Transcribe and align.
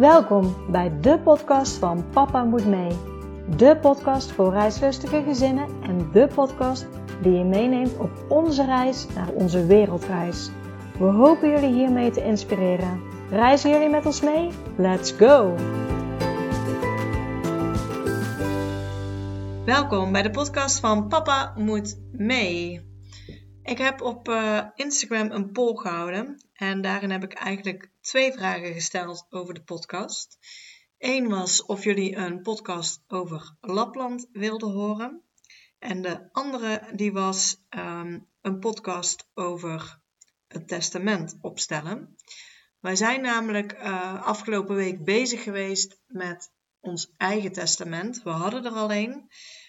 Welkom 0.00 0.70
bij 0.70 1.00
de 1.00 1.18
podcast 1.18 1.76
van 1.76 2.10
Papa 2.10 2.44
Moet 2.44 2.66
Mee. 2.66 2.90
De 3.56 3.78
podcast 3.80 4.32
voor 4.32 4.52
reislustige 4.52 5.22
gezinnen 5.22 5.82
en 5.82 6.10
de 6.12 6.28
podcast 6.34 6.86
die 7.22 7.32
je 7.32 7.44
meeneemt 7.44 7.98
op 7.98 8.10
onze 8.28 8.64
reis 8.64 9.06
naar 9.14 9.28
onze 9.28 9.66
wereldreis. 9.66 10.50
We 10.98 11.04
hopen 11.04 11.50
jullie 11.50 11.72
hiermee 11.72 12.10
te 12.10 12.24
inspireren. 12.24 13.02
Reizen 13.30 13.70
jullie 13.70 13.88
met 13.88 14.06
ons 14.06 14.20
mee? 14.20 14.50
Let's 14.76 15.12
go! 15.12 15.54
Welkom 19.64 20.12
bij 20.12 20.22
de 20.22 20.30
podcast 20.30 20.80
van 20.80 21.08
Papa 21.08 21.52
Moet 21.56 22.00
Mee. 22.12 22.80
Ik 23.62 23.78
heb 23.78 24.02
op 24.02 24.28
uh, 24.28 24.60
Instagram 24.74 25.30
een 25.30 25.52
poll 25.52 25.76
gehouden 25.76 26.44
en 26.52 26.80
daarin 26.80 27.10
heb 27.10 27.22
ik 27.22 27.32
eigenlijk 27.32 27.89
twee 28.00 28.32
vragen 28.32 28.72
gesteld 28.72 29.26
over 29.30 29.54
de 29.54 29.62
podcast. 29.62 30.38
Eén 30.98 31.28
was 31.28 31.64
of 31.64 31.84
jullie 31.84 32.16
een 32.16 32.42
podcast 32.42 33.04
over 33.06 33.56
Lapland 33.60 34.28
wilden 34.32 34.70
horen. 34.70 35.22
En 35.78 36.02
de 36.02 36.28
andere 36.32 36.90
die 36.94 37.12
was 37.12 37.64
um, 37.70 38.28
een 38.40 38.58
podcast 38.58 39.30
over 39.34 40.00
het 40.46 40.68
testament 40.68 41.38
opstellen. 41.40 42.16
Wij 42.80 42.96
zijn 42.96 43.22
namelijk 43.22 43.72
uh, 43.72 44.26
afgelopen 44.26 44.76
week 44.76 45.04
bezig 45.04 45.42
geweest 45.42 46.00
met 46.06 46.52
ons 46.80 47.14
eigen 47.16 47.52
testament. 47.52 48.22
We 48.22 48.30
hadden 48.30 48.64
er 48.64 48.72
al 48.72 48.92
een, 48.92 49.28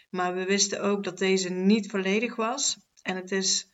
maar 0.10 0.34
we 0.34 0.46
wisten 0.46 0.82
ook 0.82 1.04
dat 1.04 1.18
deze 1.18 1.50
niet 1.50 1.90
volledig 1.90 2.36
was. 2.36 2.78
En 3.02 3.16
het 3.16 3.32
is 3.32 3.71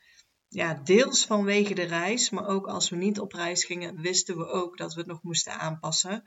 ja, 0.49 0.73
deels 0.83 1.25
vanwege 1.25 1.73
de 1.73 1.83
reis, 1.83 2.29
maar 2.29 2.47
ook 2.47 2.67
als 2.67 2.89
we 2.89 2.95
niet 2.95 3.19
op 3.19 3.33
reis 3.33 3.65
gingen, 3.65 4.01
wisten 4.01 4.37
we 4.37 4.45
ook 4.45 4.77
dat 4.77 4.93
we 4.93 4.99
het 4.99 5.09
nog 5.09 5.23
moesten 5.23 5.59
aanpassen. 5.59 6.23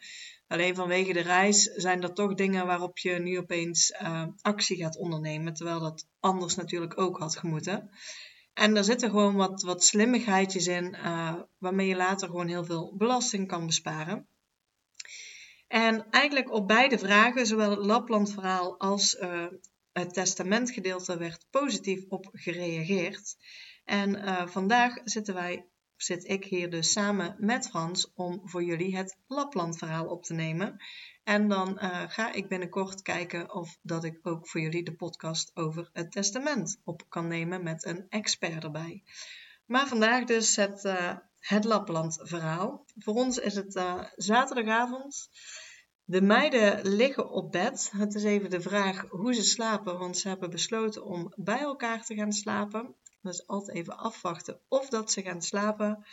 Alleen 0.49 0.75
vanwege 0.75 1.13
de 1.13 1.21
reis 1.21 1.63
zijn 1.63 2.03
er 2.03 2.13
toch 2.13 2.35
dingen 2.35 2.67
waarop 2.67 2.99
je 2.99 3.13
nu 3.13 3.39
opeens 3.39 3.91
uh, 4.03 4.27
actie 4.41 4.77
gaat 4.77 4.97
ondernemen, 4.97 5.55
terwijl 5.55 5.81
dat 5.81 6.07
anders 6.21 6.55
natuurlijk 6.55 7.01
ook 7.01 7.19
had 7.19 7.37
gemoeten. 7.37 7.91
En 8.55 8.77
er 8.77 8.85
zitten 8.85 9.11
gewoon 9.11 9.35
wat, 9.35 9.63
wat 9.63 9.85
slimmigheidjes 9.85 10.67
in, 10.67 10.95
uh, 10.95 11.35
waarmee 11.59 11.87
je 11.87 11.97
later 11.97 12.29
gewoon 12.29 12.49
heel 12.49 12.65
veel 12.65 12.95
belasting 12.97 13.49
kan 13.49 13.67
besparen. 13.67 14.27
En 15.69 16.07
eigenlijk 16.11 16.53
op 16.53 16.69
beide 16.69 16.99
vragen, 16.99 17.47
zowel 17.47 17.71
het 17.71 17.87
Lapland-verhaal 17.87 18.79
als 18.79 19.15
uh, 19.15 19.47
het 19.93 20.15
testamentgedeelte, 20.15 21.17
werd 21.17 21.47
positief 21.51 22.05
op 22.09 22.29
gereageerd. 22.33 23.37
En 23.91 24.17
uh, 24.17 24.47
vandaag 24.47 25.01
zitten 25.05 25.35
wij, 25.35 25.67
zit 25.97 26.29
ik 26.29 26.45
hier 26.45 26.71
dus 26.71 26.93
samen 26.93 27.37
met 27.39 27.69
Frans 27.69 28.13
om 28.15 28.41
voor 28.45 28.63
jullie 28.63 28.97
het 28.97 29.17
Lapland-verhaal 29.27 30.07
op 30.07 30.25
te 30.25 30.35
nemen. 30.35 30.77
En 31.25 31.49
dan 31.49 31.69
uh, 31.69 32.03
ga 32.07 32.33
ik 32.33 32.49
binnenkort 32.49 33.03
kijken 33.03 33.55
of 33.55 33.79
dat 33.83 34.05
ik 34.05 34.19
ook 34.23 34.49
voor 34.49 34.61
jullie 34.61 34.85
de 34.85 34.95
podcast 34.95 35.51
over 35.55 35.91
het 35.93 36.13
testament 36.13 36.81
op 36.85 37.03
kan 37.09 37.29
nemen 37.29 37.63
met 37.63 37.85
een 37.85 38.07
expert 38.09 38.65
erbij. 38.65 39.03
Maar 39.67 39.87
vandaag 39.89 40.25
dus 40.25 40.57
het, 40.57 40.85
uh, 40.85 41.17
het 41.39 41.65
Lapland-verhaal. 41.65 42.85
Voor 42.99 43.15
ons 43.15 43.39
is 43.39 43.55
het 43.55 43.83
zaterdagavond. 44.17 45.29
De 46.05 46.23
meiden 46.23 46.89
liggen 46.89 47.31
op 47.31 47.53
bed. 47.53 47.91
Het 47.97 48.15
is 48.15 48.25
even 48.25 48.51
de 48.51 48.61
vraag 48.61 49.05
hoe 49.09 49.35
ze 49.35 49.43
slapen, 49.43 49.99
want 49.99 50.19
ze 50.19 50.29
hebben 50.29 50.51
besloten 50.51 51.05
om 51.05 51.33
bij 51.37 51.61
elkaar 51.61 52.05
te 52.05 52.15
gaan 52.15 52.33
slapen. 52.33 52.95
Dus 53.23 53.47
altijd 53.47 53.77
even 53.77 53.97
afwachten 53.97 54.61
of 54.69 54.89
dat 54.89 55.11
ze 55.13 55.23
gaan 55.23 55.43
slapen. 55.43 56.05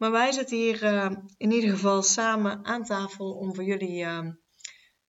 Maar 0.00 0.10
wij 0.10 0.32
zitten 0.32 0.56
hier 0.56 0.82
uh, 0.82 1.10
in 1.36 1.50
ieder 1.50 1.70
geval 1.70 2.02
samen 2.02 2.64
aan 2.64 2.84
tafel 2.84 3.32
om 3.32 3.54
voor 3.54 3.64
jullie 3.64 4.04
uh, 4.04 4.28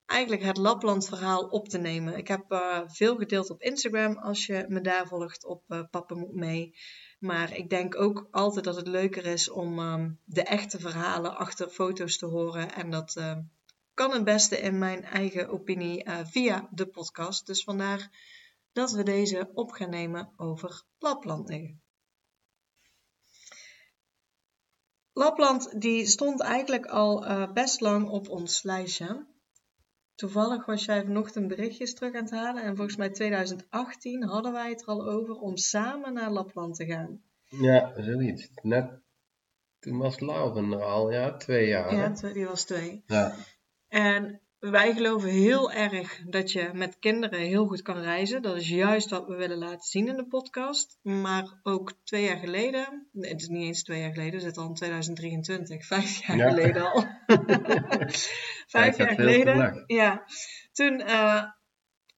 eigenlijk 0.06 0.44
het 0.44 0.58
Lapland 0.58 1.08
verhaal 1.08 1.44
op 1.44 1.70
te 1.70 1.78
nemen. 1.78 2.18
Ik 2.18 2.28
heb 2.28 2.52
uh, 2.52 2.80
veel 2.86 3.16
gedeeld 3.16 3.50
op 3.50 3.62
Instagram 3.62 4.18
als 4.18 4.46
je 4.46 4.66
me 4.68 4.82
daar 4.82 5.08
volgt 5.08 5.46
op 5.46 5.64
Papa 5.92 6.16
Moet 6.16 6.36
Mee. 6.36 6.76
Maar 7.20 7.56
ik 7.56 7.70
denk 7.70 8.02
ook 8.02 8.28
altijd 8.32 8.66
dat 8.66 8.76
het 8.76 8.88
leuker 8.88 9.26
is 9.26 9.50
om 9.50 9.80
ehm, 9.80 10.12
de 10.24 10.44
echte 10.44 10.80
verhalen 10.80 11.38
achter 11.38 11.70
foto's 11.70 12.18
te 12.18 12.26
horen. 12.26 12.74
En 12.74 12.90
dat 12.90 13.22
kan 13.94 14.12
het 14.12 14.24
beste 14.24 14.60
in 14.60 14.78
mijn 14.78 15.04
eigen 15.04 15.50
opinie 15.50 16.06
via 16.24 16.68
de 16.72 16.86
podcast. 16.86 17.46
Dus 17.46 17.64
vandaar 17.64 18.10
dat 18.72 18.92
we 18.92 19.04
deze 19.04 19.50
op 19.54 19.72
gaan 19.72 19.90
nemen 19.90 20.34
over 20.36 20.84
Lapland 20.98 21.48
nu. 21.48 21.80
Lapland 25.14 25.82
die 25.82 26.06
stond 26.06 26.42
eigenlijk 26.42 26.86
al 26.86 27.26
uh, 27.26 27.52
best 27.52 27.82
lang 27.82 28.10
op 28.10 28.30
ons 28.30 28.64
lijstje. 28.64 29.28
Toevallig 30.16 30.66
was 30.66 30.86
jij 30.86 31.04
vanochtend 31.04 31.48
berichtjes 31.48 31.94
terug 31.94 32.16
aan 32.16 32.24
het 32.24 32.32
halen 32.32 32.64
en 32.64 32.76
volgens 32.76 32.98
mij 32.98 33.10
2018 33.10 34.24
hadden 34.24 34.52
wij 34.52 34.70
het 34.70 34.82
er 34.82 34.88
al 34.88 35.10
over 35.10 35.36
om 35.36 35.58
samen 35.58 36.14
naar 36.14 36.32
Lapland 36.32 36.76
te 36.76 36.86
gaan. 36.86 37.24
Ja, 37.48 37.94
zoiets. 38.02 38.50
Net 38.62 39.02
toen 39.82 39.98
was 39.98 40.20
Lauren 40.20 40.72
er 40.72 40.84
al, 40.84 41.12
ja, 41.12 41.38
twee 41.38 41.68
jaar. 41.68 41.96
Ja, 41.96 42.32
die 42.34 42.46
was 42.46 42.64
twee. 42.64 43.04
Ja. 43.06 43.36
En 43.88 44.42
wij 44.70 44.94
geloven 44.94 45.30
heel 45.30 45.72
erg 45.72 46.22
dat 46.26 46.52
je 46.52 46.70
met 46.74 47.00
kinderen 47.00 47.40
heel 47.40 47.68
goed 47.68 47.82
kan 47.82 47.98
reizen. 47.98 48.42
Dat 48.42 48.56
is 48.56 48.70
juist 48.70 49.10
wat 49.10 49.28
we 49.28 49.36
willen 49.36 49.58
laten 49.58 49.90
zien 49.90 50.08
in 50.08 50.16
de 50.16 50.28
podcast. 50.28 51.00
Maar 51.02 51.60
ook 51.64 51.94
twee 52.04 52.24
jaar 52.24 52.38
geleden, 52.38 53.08
nee, 53.12 53.32
het 53.32 53.42
is 53.42 53.48
niet 53.48 53.64
eens 53.64 53.84
twee 53.84 54.02
jaar 54.02 54.14
geleden, 54.14 54.34
we 54.34 54.40
zitten 54.40 54.62
al 54.62 54.68
in 54.68 54.74
2023, 54.74 55.86
vijf 55.86 56.26
jaar 56.26 56.50
geleden 56.50 56.92
al. 56.92 57.06
vijf 58.78 58.98
jaar 58.98 59.14
geleden, 59.14 59.84
ja. 59.88 60.24
Toen 60.72 61.00
uh, 61.00 61.44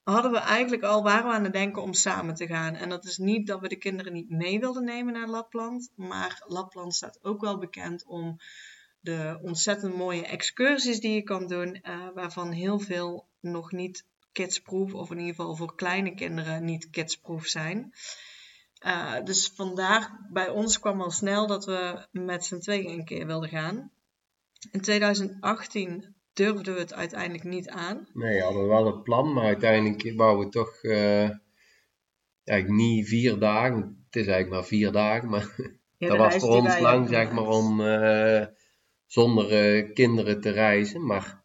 hadden 0.04 0.32
we 0.32 0.40
eigenlijk 0.40 0.84
al, 0.84 1.04
waren 1.04 1.28
we 1.28 1.34
aan 1.34 1.44
het 1.44 1.54
denken 1.54 1.82
om 1.82 1.94
samen 1.94 2.36
te 2.36 2.48
gaan. 2.48 2.76
En 2.76 2.90
dat 2.90 3.06
is 3.06 3.18
niet 3.18 3.48
dat 3.48 3.60
we 3.60 3.68
de 3.68 3.78
kinderen 3.78 4.14
niet 4.14 4.30
mee 4.30 4.60
wilden 4.60 4.84
nemen 4.84 5.14
naar 5.14 5.28
Lapland. 5.28 5.92
Maar 5.96 6.44
Lapland 6.48 6.94
staat 6.94 7.20
ook 7.22 7.42
wel 7.42 7.58
bekend 7.58 8.06
om 8.06 8.38
de 9.04 9.40
ontzettend 9.42 9.96
mooie 9.96 10.26
excursies 10.26 11.00
die 11.00 11.14
je 11.14 11.24
kan 11.24 11.48
doen, 11.48 11.80
uh, 11.84 12.08
waarvan 12.14 12.52
heel 12.52 12.80
veel 12.80 13.28
nog 13.40 13.72
niet 13.72 14.06
kidsproof, 14.32 14.94
of 14.94 15.12
in 15.12 15.20
ieder 15.20 15.36
geval 15.36 15.56
voor 15.56 15.76
kleine 15.76 16.14
kinderen 16.14 16.66
niet 16.66 16.90
kidsproof 16.90 17.46
zijn. 17.46 17.94
Uh, 18.86 19.24
dus 19.24 19.52
vandaar 19.56 20.28
bij 20.32 20.50
ons 20.50 20.80
kwam 20.80 21.02
al 21.02 21.12
snel 21.12 21.48
dat 21.48 21.66
we 21.66 22.08
met 22.12 22.46
z'n 22.46 22.60
tweeën 22.60 22.90
een 22.90 23.06
keer 23.06 23.26
wilden 23.26 23.50
gaan. 23.50 23.92
In 24.72 24.82
2018 24.82 26.16
durfden 26.34 26.74
we 26.74 26.80
het 26.80 26.94
uiteindelijk 26.94 27.44
niet 27.44 27.70
aan. 27.70 28.08
Nee, 28.14 28.38
we 28.38 28.44
hadden 28.44 28.68
wel 28.68 28.88
een 28.88 29.02
plan, 29.02 29.34
maar 29.34 29.46
uiteindelijk 29.46 30.14
wouden 30.16 30.46
we 30.46 30.52
toch 30.52 30.84
uh, 30.84 31.30
eigenlijk 32.44 32.80
niet 32.80 33.08
vier 33.08 33.40
dagen. 33.40 34.06
Het 34.06 34.16
is 34.16 34.28
eigenlijk 34.28 34.50
maar 34.50 34.66
vier 34.66 34.92
dagen, 34.92 35.30
maar 35.30 35.56
ja, 35.98 36.08
dat 36.16 36.18
was 36.18 36.36
voor 36.36 36.58
ons 36.58 36.80
lang, 36.80 37.10
zeg 37.10 37.32
maar, 37.32 37.48
om 37.48 37.80
uh, 37.80 38.46
zonder 39.14 39.52
uh, 39.52 39.94
kinderen 39.94 40.42
te 40.42 40.50
reizen. 40.50 41.06
Maar 41.06 41.44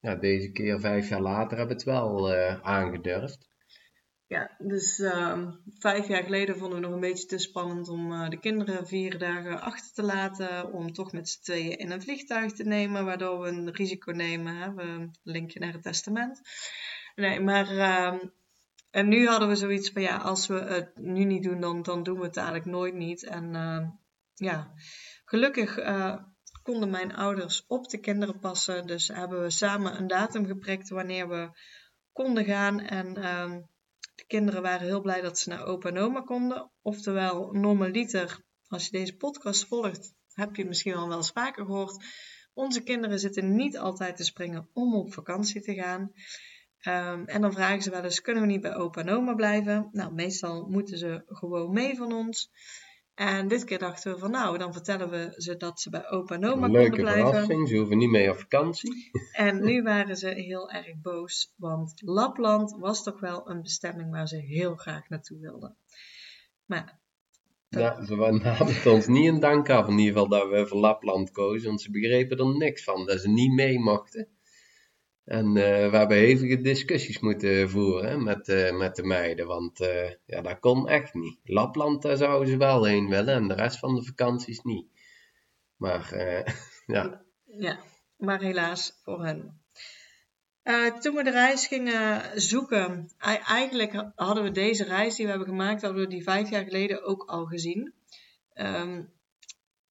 ja, 0.00 0.14
deze 0.14 0.50
keer, 0.50 0.80
vijf 0.80 1.08
jaar 1.08 1.20
later, 1.20 1.58
hebben 1.58 1.76
we 1.76 1.82
het 1.82 1.92
wel 1.92 2.34
uh, 2.34 2.60
aangedurfd. 2.60 3.48
Ja, 4.26 4.54
dus 4.58 4.98
uh, 4.98 5.48
vijf 5.78 6.08
jaar 6.08 6.22
geleden 6.22 6.56
vonden 6.56 6.80
we 6.80 6.86
nog 6.86 6.94
een 6.94 7.00
beetje 7.00 7.26
te 7.26 7.38
spannend 7.38 7.88
om 7.88 8.12
uh, 8.12 8.28
de 8.28 8.38
kinderen 8.38 8.86
vier 8.86 9.18
dagen 9.18 9.60
achter 9.60 9.92
te 9.92 10.02
laten. 10.02 10.72
Om 10.72 10.92
toch 10.92 11.12
met 11.12 11.28
z'n 11.28 11.42
tweeën 11.42 11.78
in 11.78 11.90
een 11.90 12.02
vliegtuig 12.02 12.52
te 12.52 12.64
nemen, 12.64 13.04
waardoor 13.04 13.40
we 13.40 13.48
een 13.48 13.72
risico 13.72 14.12
nemen. 14.12 14.56
Hè? 14.56 14.74
We 14.74 15.10
linkje 15.22 15.60
naar 15.60 15.72
het 15.72 15.82
testament. 15.82 16.40
Nee, 17.14 17.40
maar. 17.40 17.72
Uh, 17.72 18.14
en 18.90 19.08
nu 19.08 19.26
hadden 19.26 19.48
we 19.48 19.56
zoiets 19.56 19.90
van 19.90 20.02
ja, 20.02 20.16
als 20.16 20.46
we 20.46 20.60
het 20.60 20.96
nu 20.96 21.24
niet 21.24 21.42
doen, 21.42 21.60
dan, 21.60 21.82
dan 21.82 22.02
doen 22.02 22.18
we 22.18 22.24
het 22.24 22.36
eigenlijk 22.36 22.66
nooit 22.66 22.94
niet. 22.94 23.24
En 23.24 23.54
ehm, 23.54 23.86
ja, 24.34 24.72
gelukkig 25.24 25.78
konden 26.62 26.90
mijn 26.90 27.14
ouders 27.14 27.64
op 27.66 27.88
de 27.88 27.98
kinderen 27.98 28.38
passen. 28.38 28.86
Dus 28.86 29.08
hebben 29.08 29.42
we 29.42 29.50
samen 29.50 29.98
een 29.98 30.06
datum 30.06 30.46
geprikt 30.46 30.88
wanneer 30.88 31.28
we 31.28 31.50
konden 32.12 32.44
gaan. 32.44 32.80
En 32.80 33.36
um, 33.40 33.68
de 34.14 34.24
kinderen 34.26 34.62
waren 34.62 34.86
heel 34.86 35.00
blij 35.00 35.20
dat 35.20 35.38
ze 35.38 35.48
naar 35.48 35.66
opa 35.66 35.88
en 35.88 35.98
oma 35.98 36.20
konden. 36.20 36.70
Oftewel, 36.82 37.52
normaliter, 37.52 38.40
als 38.66 38.84
je 38.84 38.90
deze 38.90 39.16
podcast 39.16 39.66
volgt, 39.66 40.14
heb 40.32 40.56
je 40.56 40.64
misschien 40.64 40.94
al 40.94 41.08
wel 41.08 41.16
eens 41.16 41.30
vaker 41.30 41.64
gehoord. 41.64 42.04
Onze 42.54 42.82
kinderen 42.82 43.18
zitten 43.18 43.54
niet 43.54 43.78
altijd 43.78 44.16
te 44.16 44.24
springen 44.24 44.68
om 44.72 44.94
op 44.94 45.12
vakantie 45.12 45.60
te 45.60 45.74
gaan. 45.74 46.12
Um, 46.82 47.26
en 47.26 47.40
dan 47.40 47.52
vragen 47.52 47.82
ze 47.82 47.90
wel 47.90 48.04
eens: 48.04 48.20
kunnen 48.20 48.42
we 48.42 48.48
niet 48.48 48.60
bij 48.60 48.74
opa 48.74 49.00
en 49.00 49.10
oma 49.10 49.34
blijven? 49.34 49.88
Nou, 49.92 50.12
meestal 50.12 50.66
moeten 50.68 50.98
ze 50.98 51.22
gewoon 51.26 51.72
mee 51.72 51.96
van 51.96 52.12
ons. 52.12 52.50
En 53.20 53.48
dit 53.48 53.64
keer 53.64 53.78
dachten 53.78 54.12
we 54.12 54.18
van 54.18 54.30
nou, 54.30 54.58
dan 54.58 54.72
vertellen 54.72 55.10
we 55.10 55.34
ze 55.36 55.56
dat 55.56 55.80
ze 55.80 55.90
bij 55.90 56.10
opa 56.10 56.34
en 56.34 56.44
oma 56.44 56.66
konden 56.66 56.90
blijven. 56.90 57.46
Leuke 57.46 57.66
ze 57.66 57.76
hoeven 57.76 57.98
niet 57.98 58.10
mee 58.10 58.30
op 58.30 58.36
vakantie. 58.36 59.10
En 59.32 59.64
nu 59.64 59.82
waren 59.82 60.16
ze 60.16 60.28
heel 60.28 60.70
erg 60.70 61.00
boos, 61.02 61.54
want 61.56 62.02
Lapland 62.04 62.76
was 62.78 63.02
toch 63.02 63.20
wel 63.20 63.50
een 63.50 63.62
bestemming 63.62 64.10
waar 64.10 64.28
ze 64.28 64.36
heel 64.36 64.74
graag 64.74 65.08
naartoe 65.08 65.38
wilden. 65.38 65.76
Maar 66.66 67.00
Ja, 67.68 68.04
ze 68.04 68.14
namen 68.16 68.92
ons 68.94 69.06
niet 69.06 69.28
een 69.28 69.40
dank 69.40 69.70
af, 69.70 69.88
in 69.88 69.98
ieder 69.98 70.12
geval 70.12 70.28
dat 70.28 70.48
we 70.48 70.66
voor 70.66 70.80
Lapland 70.80 71.30
kozen, 71.30 71.68
want 71.68 71.80
ze 71.80 71.90
begrepen 71.90 72.38
er 72.38 72.56
niks 72.56 72.84
van, 72.84 73.06
dat 73.06 73.20
ze 73.20 73.28
niet 73.28 73.52
mee 73.52 73.78
mochten. 73.78 74.28
En 75.30 75.46
uh, 75.46 75.90
we 75.90 75.96
hebben 75.96 76.16
hevige 76.16 76.60
discussies 76.60 77.20
moeten 77.20 77.70
voeren 77.70 78.22
met, 78.22 78.48
uh, 78.48 78.76
met 78.78 78.96
de 78.96 79.02
meiden, 79.02 79.46
want 79.46 79.80
uh, 79.80 80.10
ja, 80.26 80.40
dat 80.40 80.58
kon 80.58 80.88
echt 80.88 81.14
niet. 81.14 81.38
Lapland, 81.44 82.02
daar 82.02 82.16
zouden 82.16 82.48
ze 82.48 82.56
wel 82.56 82.84
heen 82.84 83.08
willen 83.08 83.34
en 83.34 83.48
de 83.48 83.54
rest 83.54 83.78
van 83.78 83.94
de 83.94 84.04
vakanties 84.04 84.60
niet. 84.60 84.86
Maar 85.76 86.14
ja. 86.86 87.22
Ja, 87.58 87.78
maar 88.16 88.40
helaas 88.40 89.00
voor 89.02 89.24
hen. 89.24 89.60
toen 91.00 91.14
we 91.14 91.24
de 91.24 91.30
reis 91.30 91.66
gingen 91.66 92.40
zoeken, 92.40 93.10
eigenlijk 93.46 94.10
hadden 94.14 94.44
we 94.44 94.50
deze 94.50 94.84
reis 94.84 95.14
die 95.16 95.24
we 95.24 95.30
hebben 95.30 95.48
gemaakt, 95.48 95.82
hadden 95.82 96.02
we 96.02 96.08
die 96.08 96.22
vijf 96.22 96.50
jaar 96.50 96.64
geleden 96.64 97.04
ook 97.04 97.24
al 97.24 97.44
gezien. 97.44 97.94
Um, 98.54 99.12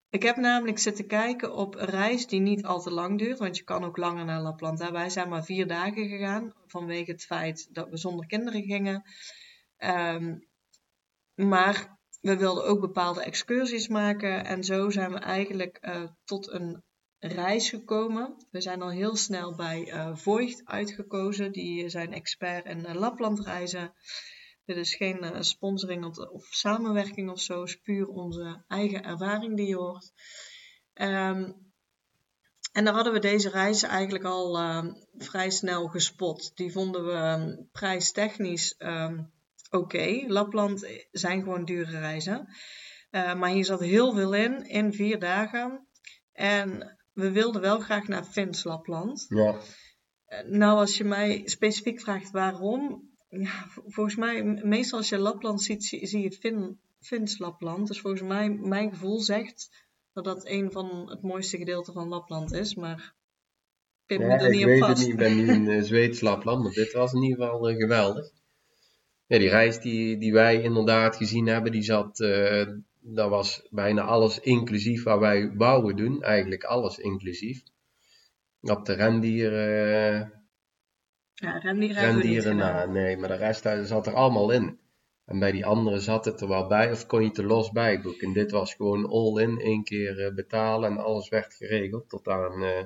ik 0.10 0.24
heb 0.24 0.36
namelijk 0.36 0.80
zitten 0.80 1.08
kijken 1.08 1.54
op 1.54 1.76
een 1.76 1.86
reis 1.86 2.28
die 2.28 2.40
niet 2.40 2.66
al 2.66 2.82
te 2.82 2.92
lang 2.92 3.18
duurt, 3.20 3.40
want 3.40 3.58
je 3.58 3.64
kan 3.64 3.84
ook 3.84 3.98
langer 3.98 4.26
naar 4.26 4.42
Lapland. 4.42 4.90
Wij 4.90 5.10
zijn 5.10 5.30
maar 5.30 5.44
vier 5.44 5.68
dagen 5.68 6.08
gegaan 6.10 6.54
vanwege 6.68 7.12
het 7.12 7.24
feit 7.26 7.68
dat 7.72 7.90
we 7.90 7.98
zonder 7.98 8.26
kinderen 8.26 8.64
gingen. 8.64 9.04
Ehm, 9.78 10.38
maar 11.36 11.98
we 12.22 12.38
wilden 12.38 12.66
ook 12.66 12.80
bepaalde 12.80 13.24
excursies 13.24 13.88
maken 13.88 14.46
en 14.46 14.64
zo 14.64 14.90
zijn 14.90 15.12
we 15.12 15.18
eigenlijk 15.18 15.78
uh, 15.82 16.04
tot 16.24 16.52
een 16.52 16.84
reis 17.20 17.70
gekomen. 17.70 18.46
We 18.52 18.62
zijn 18.62 18.82
al 18.82 18.90
heel 18.90 19.16
snel 19.16 19.56
bij 19.56 19.94
uh, 19.94 20.16
Voigt 20.16 20.62
uitgekozen, 20.66 21.52
die 21.52 21.90
zijn 21.90 22.14
expert 22.14 22.66
in 22.66 22.80
uh, 22.80 23.34
reizen. 23.34 23.94
Dit 24.70 24.78
is 24.78 24.96
geen 24.96 25.24
uh, 25.24 25.42
sponsoring 25.42 26.06
of, 26.06 26.18
of, 26.18 26.48
samenwerking 26.50 27.30
of 27.30 27.40
zo, 27.40 27.64
is 27.64 27.76
puur 27.76 28.08
onze 28.08 28.64
eigen 28.68 29.04
ervaring 29.04 29.56
die 29.56 29.68
je 29.68 29.76
hoort. 29.76 30.12
Um, 30.94 31.72
en 32.72 32.86
daar 32.86 32.94
hadden 32.94 33.14
we 33.14 33.20
deze 33.20 33.50
reis 33.50 33.84
eigenlijk 33.84 34.24
al 34.24 34.60
uh, 34.60 34.86
vrij 35.18 35.50
snel 35.50 35.88
gespot. 35.88 36.52
Die 36.56 36.72
vonden 36.72 37.06
we 37.06 37.12
um, 37.12 37.70
prijstechnisch 37.72 38.76
oké. 38.78 39.28
Okay. 39.70 40.26
Lapland 40.28 40.88
zijn 41.12 41.44
gewoon 41.44 41.66
dure 41.66 42.00
reizen. 42.00 42.48
Uh, 43.12 43.36
maar 43.36 43.50
hier 43.50 43.66
zat 43.66 43.80
heel 43.80 44.14
veel 44.14 44.34
in, 44.34 44.68
in 44.68 44.94
vier 44.94 45.20
dagen. 45.20 45.88
En 46.32 46.98
we 47.14 47.32
wilden 47.32 47.62
wel 47.62 47.80
graag 47.80 48.08
naar 48.08 48.24
Fins 48.24 48.64
Lapland. 48.64 49.26
Ja. 49.30 49.56
Nou, 50.46 50.78
als 50.80 50.98
je 50.98 51.04
mij 51.04 51.42
specifiek 51.46 52.02
vraagt 52.02 52.32
waarom, 52.32 53.09
ja, 53.30 53.66
volgens 53.68 54.16
mij, 54.16 54.44
meestal 54.44 54.98
als 54.98 55.10
je 55.10 55.18
Lapland 55.18 55.62
ziet, 55.62 55.84
zie, 55.84 56.08
zie 56.08 56.22
je 56.22 56.32
fin, 56.32 56.80
Fins 57.02 57.38
Lapland. 57.38 57.88
Dus 57.88 58.02
volgens 58.02 58.24
mij, 58.24 58.50
mijn 58.50 58.90
gevoel 58.90 59.20
zegt 59.20 59.88
dat 60.14 60.24
dat 60.24 60.48
een 60.48 60.72
van 60.72 61.10
het 61.10 61.22
mooiste 61.22 61.58
gedeelte 61.58 61.92
van 61.92 62.08
Lapland 62.08 62.54
is. 62.54 62.76
Maar 62.76 63.14
Pim 64.06 64.22
ja, 64.22 64.40
er 64.40 64.50
niet 64.50 64.66
op 64.66 64.78
vast. 64.78 65.08
Ik 65.08 65.18
weet 65.18 65.28
het 65.28 65.38
niet, 65.38 65.48
ik 65.48 65.48
ben 65.48 65.58
niet 65.58 65.70
in 65.70 65.78
uh, 65.78 65.84
Zweeds 65.84 66.22
Lapland, 66.22 66.64
maar 66.64 66.72
dit 66.72 66.92
was 66.92 67.14
in 67.14 67.24
ieder 67.24 67.38
geval 67.38 67.70
uh, 67.70 67.78
geweldig. 67.78 68.32
Ja, 69.26 69.38
die 69.38 69.50
reis 69.50 69.80
die, 69.80 70.18
die 70.18 70.34
wij 70.34 70.62
inderdaad 70.62 71.16
gezien 71.16 71.48
hebben, 71.48 71.72
die 71.72 71.82
zat, 71.82 72.20
uh, 72.20 72.66
dat 73.00 73.30
was 73.30 73.68
bijna 73.70 74.02
alles 74.02 74.40
inclusief 74.40 75.04
waar 75.04 75.20
wij 75.20 75.54
bouwen 75.56 75.96
doen. 75.96 76.24
Eigenlijk 76.24 76.64
alles 76.64 76.98
inclusief. 76.98 77.64
Op 78.62 78.86
de 78.86 78.94
rendieren 78.94 80.39
ja, 81.40 81.58
rendieren, 81.58 82.02
rendieren 82.04 82.56
na. 82.56 82.86
Nee, 82.86 83.18
maar 83.18 83.30
de 83.30 83.36
rest 83.36 83.70
zat 83.84 84.08
er 84.08 84.14
allemaal 84.14 84.52
in. 84.52 84.80
En 85.26 85.40
bij 85.40 85.52
die 85.52 85.66
andere 85.66 86.00
zat 86.00 86.26
het 86.26 86.42
er 86.42 86.48
wel 86.48 86.68
bij 86.68 86.92
of 86.92 87.06
kon 87.06 87.22
je 87.22 87.28
het 87.28 87.38
er 87.38 87.46
los 87.46 87.72
bij 87.72 88.02
boeken. 88.02 88.28
En 88.28 88.34
dit 88.34 88.52
was 88.52 88.74
gewoon 88.74 89.10
all-in, 89.10 89.60
één 89.60 89.84
keer 89.84 90.20
uh, 90.20 90.34
betalen 90.34 90.92
en 90.92 90.98
alles 90.98 91.30
werd 91.30 91.54
geregeld. 91.54 92.10
Tot 92.10 92.28
aan 92.28 92.64
uh, 92.64 92.84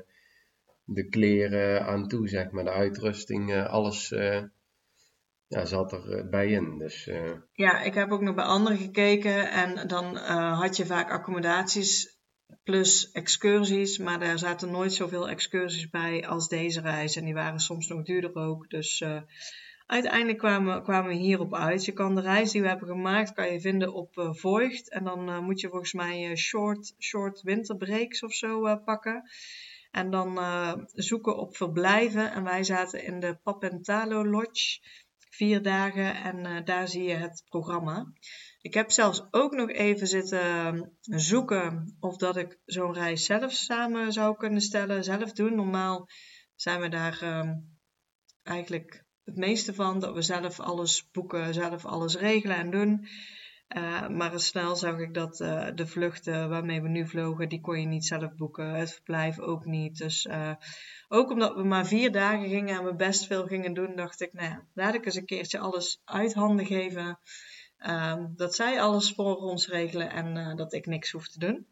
de 0.83 1.07
kleren 1.09 1.85
aan 1.85 2.07
toe, 2.07 2.27
zeg 2.27 2.51
maar. 2.51 2.63
De 2.63 2.71
uitrusting, 2.71 3.49
uh, 3.49 3.65
alles 3.69 4.09
ja, 5.47 5.65
zat 5.65 5.91
er 5.91 6.29
bij 6.29 6.47
in. 6.47 6.77
Dus, 6.77 7.09
Ja, 7.53 7.81
ik 7.81 7.93
heb 7.93 8.11
ook 8.11 8.21
nog 8.21 8.35
bij 8.35 8.45
anderen 8.45 8.77
gekeken. 8.77 9.51
En 9.51 9.87
dan 9.87 10.15
had 10.15 10.77
je 10.77 10.85
vaak 10.85 11.11
accommodaties 11.11 12.12
plus 12.63 13.11
excursies, 13.11 13.97
maar 13.97 14.19
daar 14.19 14.39
zaten 14.39 14.71
nooit 14.71 14.93
zoveel 14.93 15.29
excursies 15.29 15.89
bij 15.89 16.27
als 16.27 16.47
deze 16.47 16.81
reis. 16.81 17.15
En 17.15 17.25
die 17.25 17.33
waren 17.33 17.59
soms 17.59 17.87
nog 17.87 18.03
duurder 18.03 18.35
ook. 18.35 18.69
Dus 18.69 19.01
uh, 19.01 19.21
uiteindelijk 19.85 20.37
kwamen, 20.37 20.83
kwamen 20.83 21.09
we 21.09 21.15
hierop 21.15 21.55
uit. 21.55 21.85
Je 21.85 21.91
kan 21.91 22.15
de 22.15 22.21
reis 22.21 22.51
die 22.51 22.61
we 22.61 22.67
hebben 22.67 22.87
gemaakt, 22.87 23.33
kan 23.33 23.51
je 23.51 23.61
vinden 23.61 23.93
op 23.93 24.17
uh, 24.17 24.33
Voigt. 24.33 24.89
En 24.89 25.03
dan 25.03 25.29
uh, 25.29 25.39
moet 25.39 25.59
je 25.59 25.69
volgens 25.69 25.93
mij 25.93 26.35
short, 26.35 26.95
short 26.99 27.41
winterbreaks 27.41 28.23
of 28.23 28.33
zo 28.33 28.77
pakken. 28.77 29.23
En 29.91 30.11
dan 30.11 30.39
zoeken 30.93 31.37
op 31.37 31.55
verblijven. 31.55 32.31
En 32.31 32.43
wij 32.43 32.63
zaten 32.63 33.03
in 33.03 33.19
de 33.19 33.37
Papentalo 33.43 34.25
Lodge. 34.25 34.79
Vier 35.29 35.61
dagen 35.61 36.15
en 36.15 36.65
daar 36.65 36.87
zie 36.87 37.03
je 37.03 37.15
het 37.15 37.43
programma. 37.49 38.13
Ik 38.63 38.73
heb 38.73 38.91
zelfs 38.91 39.23
ook 39.31 39.53
nog 39.53 39.69
even 39.69 40.07
zitten 40.07 40.41
ehm, 40.41 40.83
zoeken 41.01 41.97
of 41.99 42.17
dat 42.17 42.37
ik 42.37 42.59
zo'n 42.65 42.93
reis 42.93 43.25
zelf 43.25 43.51
samen 43.51 44.11
zou 44.11 44.37
kunnen 44.37 44.61
stellen, 44.61 45.03
zelf 45.03 45.31
doen. 45.31 45.55
Normaal 45.55 46.07
zijn 46.55 46.81
we 46.81 46.89
daar 46.89 47.19
uh, 47.23 47.51
eigenlijk 48.43 49.05
het 49.23 49.35
meeste 49.35 49.73
van, 49.73 49.99
dat 49.99 50.13
we 50.13 50.21
zelf 50.21 50.59
alles 50.59 51.09
boeken, 51.11 51.53
zelf 51.53 51.85
alles 51.85 52.15
regelen 52.15 52.57
en 52.57 52.71
doen. 52.71 53.07
Uh, 53.77 54.07
maar 54.07 54.39
snel 54.39 54.75
zag 54.75 54.99
ik 54.99 55.13
dat 55.13 55.39
uh, 55.39 55.67
de 55.75 55.87
vluchten 55.87 56.49
waarmee 56.49 56.81
we 56.81 56.89
nu 56.89 57.07
vlogen, 57.07 57.49
die 57.49 57.61
kon 57.61 57.79
je 57.79 57.87
niet 57.87 58.05
zelf 58.05 58.35
boeken. 58.35 58.69
Het 58.69 58.93
verblijf 58.93 59.39
ook 59.39 59.65
niet. 59.65 59.97
Dus 59.97 60.25
uh, 60.25 60.53
ook 61.07 61.31
omdat 61.31 61.55
we 61.55 61.63
maar 61.63 61.85
vier 61.85 62.11
dagen 62.11 62.49
gingen 62.49 62.77
en 62.77 62.85
we 62.85 62.95
best 62.95 63.25
veel 63.25 63.45
gingen 63.45 63.73
doen, 63.73 63.95
dacht 63.95 64.21
ik, 64.21 64.33
nou 64.33 64.49
ja, 64.49 64.67
laat 64.73 64.93
ik 64.93 65.05
eens 65.05 65.15
een 65.15 65.25
keertje 65.25 65.59
alles 65.59 66.01
uit 66.03 66.33
handen 66.33 66.65
geven. 66.65 67.19
Ehm, 67.83 68.25
dat 68.35 68.55
zij 68.55 68.81
alles 68.81 69.11
voor 69.11 69.35
ons 69.35 69.67
regelen 69.67 70.09
en 70.09 70.35
uh, 70.35 70.55
dat 70.55 70.73
ik 70.73 70.85
niks 70.85 71.11
hoef 71.11 71.27
te 71.27 71.39
doen. 71.39 71.67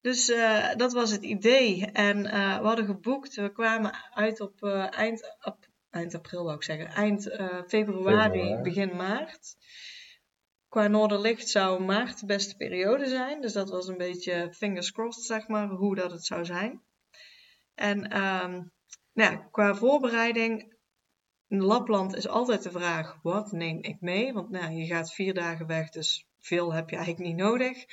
Dus 0.00 0.30
uh, 0.30 0.74
dat 0.74 0.92
was 0.92 1.10
het 1.10 1.22
idee. 1.22 1.86
En 1.92 2.18
uh, 2.18 2.58
we 2.58 2.66
hadden 2.66 2.84
geboekt. 2.84 3.34
We 3.34 3.52
kwamen 3.52 3.94
uit 4.14 4.40
op 4.40 4.62
eind, 4.90 5.36
op, 5.42 5.56
eind 5.90 6.14
april, 6.14 6.44
wou 6.44 6.56
ik 6.56 6.62
zeggen. 6.62 6.86
Eind 6.86 7.22
februari, 7.22 7.68
februari, 7.68 8.62
begin 8.62 8.96
maart. 8.96 9.56
Qua 10.68 10.86
Noorderlicht 10.86 11.48
zou 11.48 11.82
maart 11.82 12.20
de 12.20 12.26
beste 12.26 12.56
periode 12.56 13.06
zijn. 13.06 13.40
Dus 13.40 13.52
dat 13.52 13.70
was 13.70 13.88
een 13.88 13.96
beetje 13.96 14.52
fingers 14.52 14.92
crossed, 14.92 15.24
zeg 15.24 15.48
maar, 15.48 15.68
hoe 15.68 15.94
dat 15.94 16.10
het 16.10 16.24
zou 16.24 16.44
zijn. 16.44 16.82
En 17.74 18.22
um, 18.22 18.72
nou, 19.12 19.38
qua 19.50 19.74
voorbereiding 19.74 20.75
in 21.48 21.62
Lapland 21.62 22.14
is 22.14 22.28
altijd 22.28 22.62
de 22.62 22.70
vraag: 22.70 23.18
wat 23.22 23.52
neem 23.52 23.78
ik 23.82 24.00
mee? 24.00 24.32
Want 24.32 24.50
nou, 24.50 24.72
je 24.72 24.86
gaat 24.86 25.14
vier 25.14 25.34
dagen 25.34 25.66
weg, 25.66 25.90
dus 25.90 26.26
veel 26.38 26.72
heb 26.72 26.90
je 26.90 26.96
eigenlijk 26.96 27.26
niet 27.26 27.36
nodig. 27.36 27.84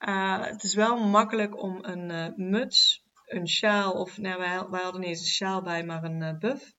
Uh, 0.00 0.44
het 0.44 0.62
is 0.62 0.74
wel 0.74 1.08
makkelijk 1.08 1.62
om 1.62 1.78
een 1.84 2.10
uh, 2.10 2.48
muts, 2.48 3.04
een 3.26 3.48
sjaal, 3.48 3.92
of 3.92 4.18
nou, 4.18 4.38
wij, 4.38 4.66
wij, 4.70 4.82
hadden 4.82 5.00
niet 5.00 5.10
eens 5.10 5.20
een 5.20 5.26
sjaal 5.26 5.62
bij, 5.62 5.84
maar 5.84 6.04
een 6.04 6.22
uh, 6.22 6.38
buff. 6.38 6.74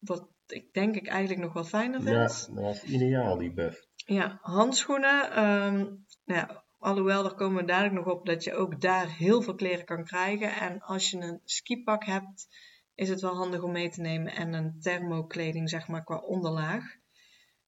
wat 0.00 0.28
ik 0.46 0.72
denk 0.72 0.94
ik 0.94 1.06
eigenlijk 1.06 1.40
nog 1.40 1.52
wel 1.52 1.64
fijner 1.64 2.02
vind. 2.02 2.46
Ja, 2.46 2.54
dat 2.54 2.64
was 2.64 2.82
ideaal, 2.82 3.38
die 3.38 3.52
buff. 3.52 3.86
Ja, 3.94 4.38
handschoenen. 4.42 5.44
Um, 5.44 6.04
nou 6.24 6.40
ja, 6.40 6.64
alhoewel, 6.78 7.22
daar 7.22 7.34
komen 7.34 7.60
we 7.60 7.66
dadelijk 7.66 7.94
nog 7.94 8.06
op 8.06 8.26
dat 8.26 8.44
je 8.44 8.54
ook 8.54 8.80
daar 8.80 9.16
heel 9.16 9.42
veel 9.42 9.54
kleren 9.54 9.84
kan 9.84 10.04
krijgen. 10.04 10.54
En 10.54 10.80
als 10.80 11.10
je 11.10 11.18
een 11.18 11.40
skipak 11.44 12.04
hebt 12.04 12.48
is 12.94 13.08
het 13.08 13.20
wel 13.20 13.34
handig 13.34 13.62
om 13.62 13.72
mee 13.72 13.90
te 13.90 14.00
nemen 14.00 14.34
en 14.34 14.52
een 14.52 14.80
thermokleding, 14.80 15.70
zeg 15.70 15.88
maar, 15.88 16.04
qua 16.04 16.16
onderlaag. 16.16 16.84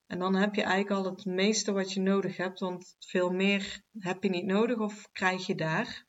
En 0.07 0.19
dan 0.19 0.35
heb 0.35 0.55
je 0.55 0.63
eigenlijk 0.63 0.91
al 0.91 1.11
het 1.11 1.25
meeste 1.25 1.73
wat 1.73 1.93
je 1.93 2.01
nodig 2.01 2.37
hebt, 2.37 2.61
want 2.61 2.97
veel 2.99 3.31
meer 3.31 3.83
heb 3.99 4.23
je 4.23 4.29
niet 4.29 4.47
nodig 4.47 4.79
of 4.79 5.09
krijg 5.13 5.47
je 5.47 5.55
daar. 5.55 6.05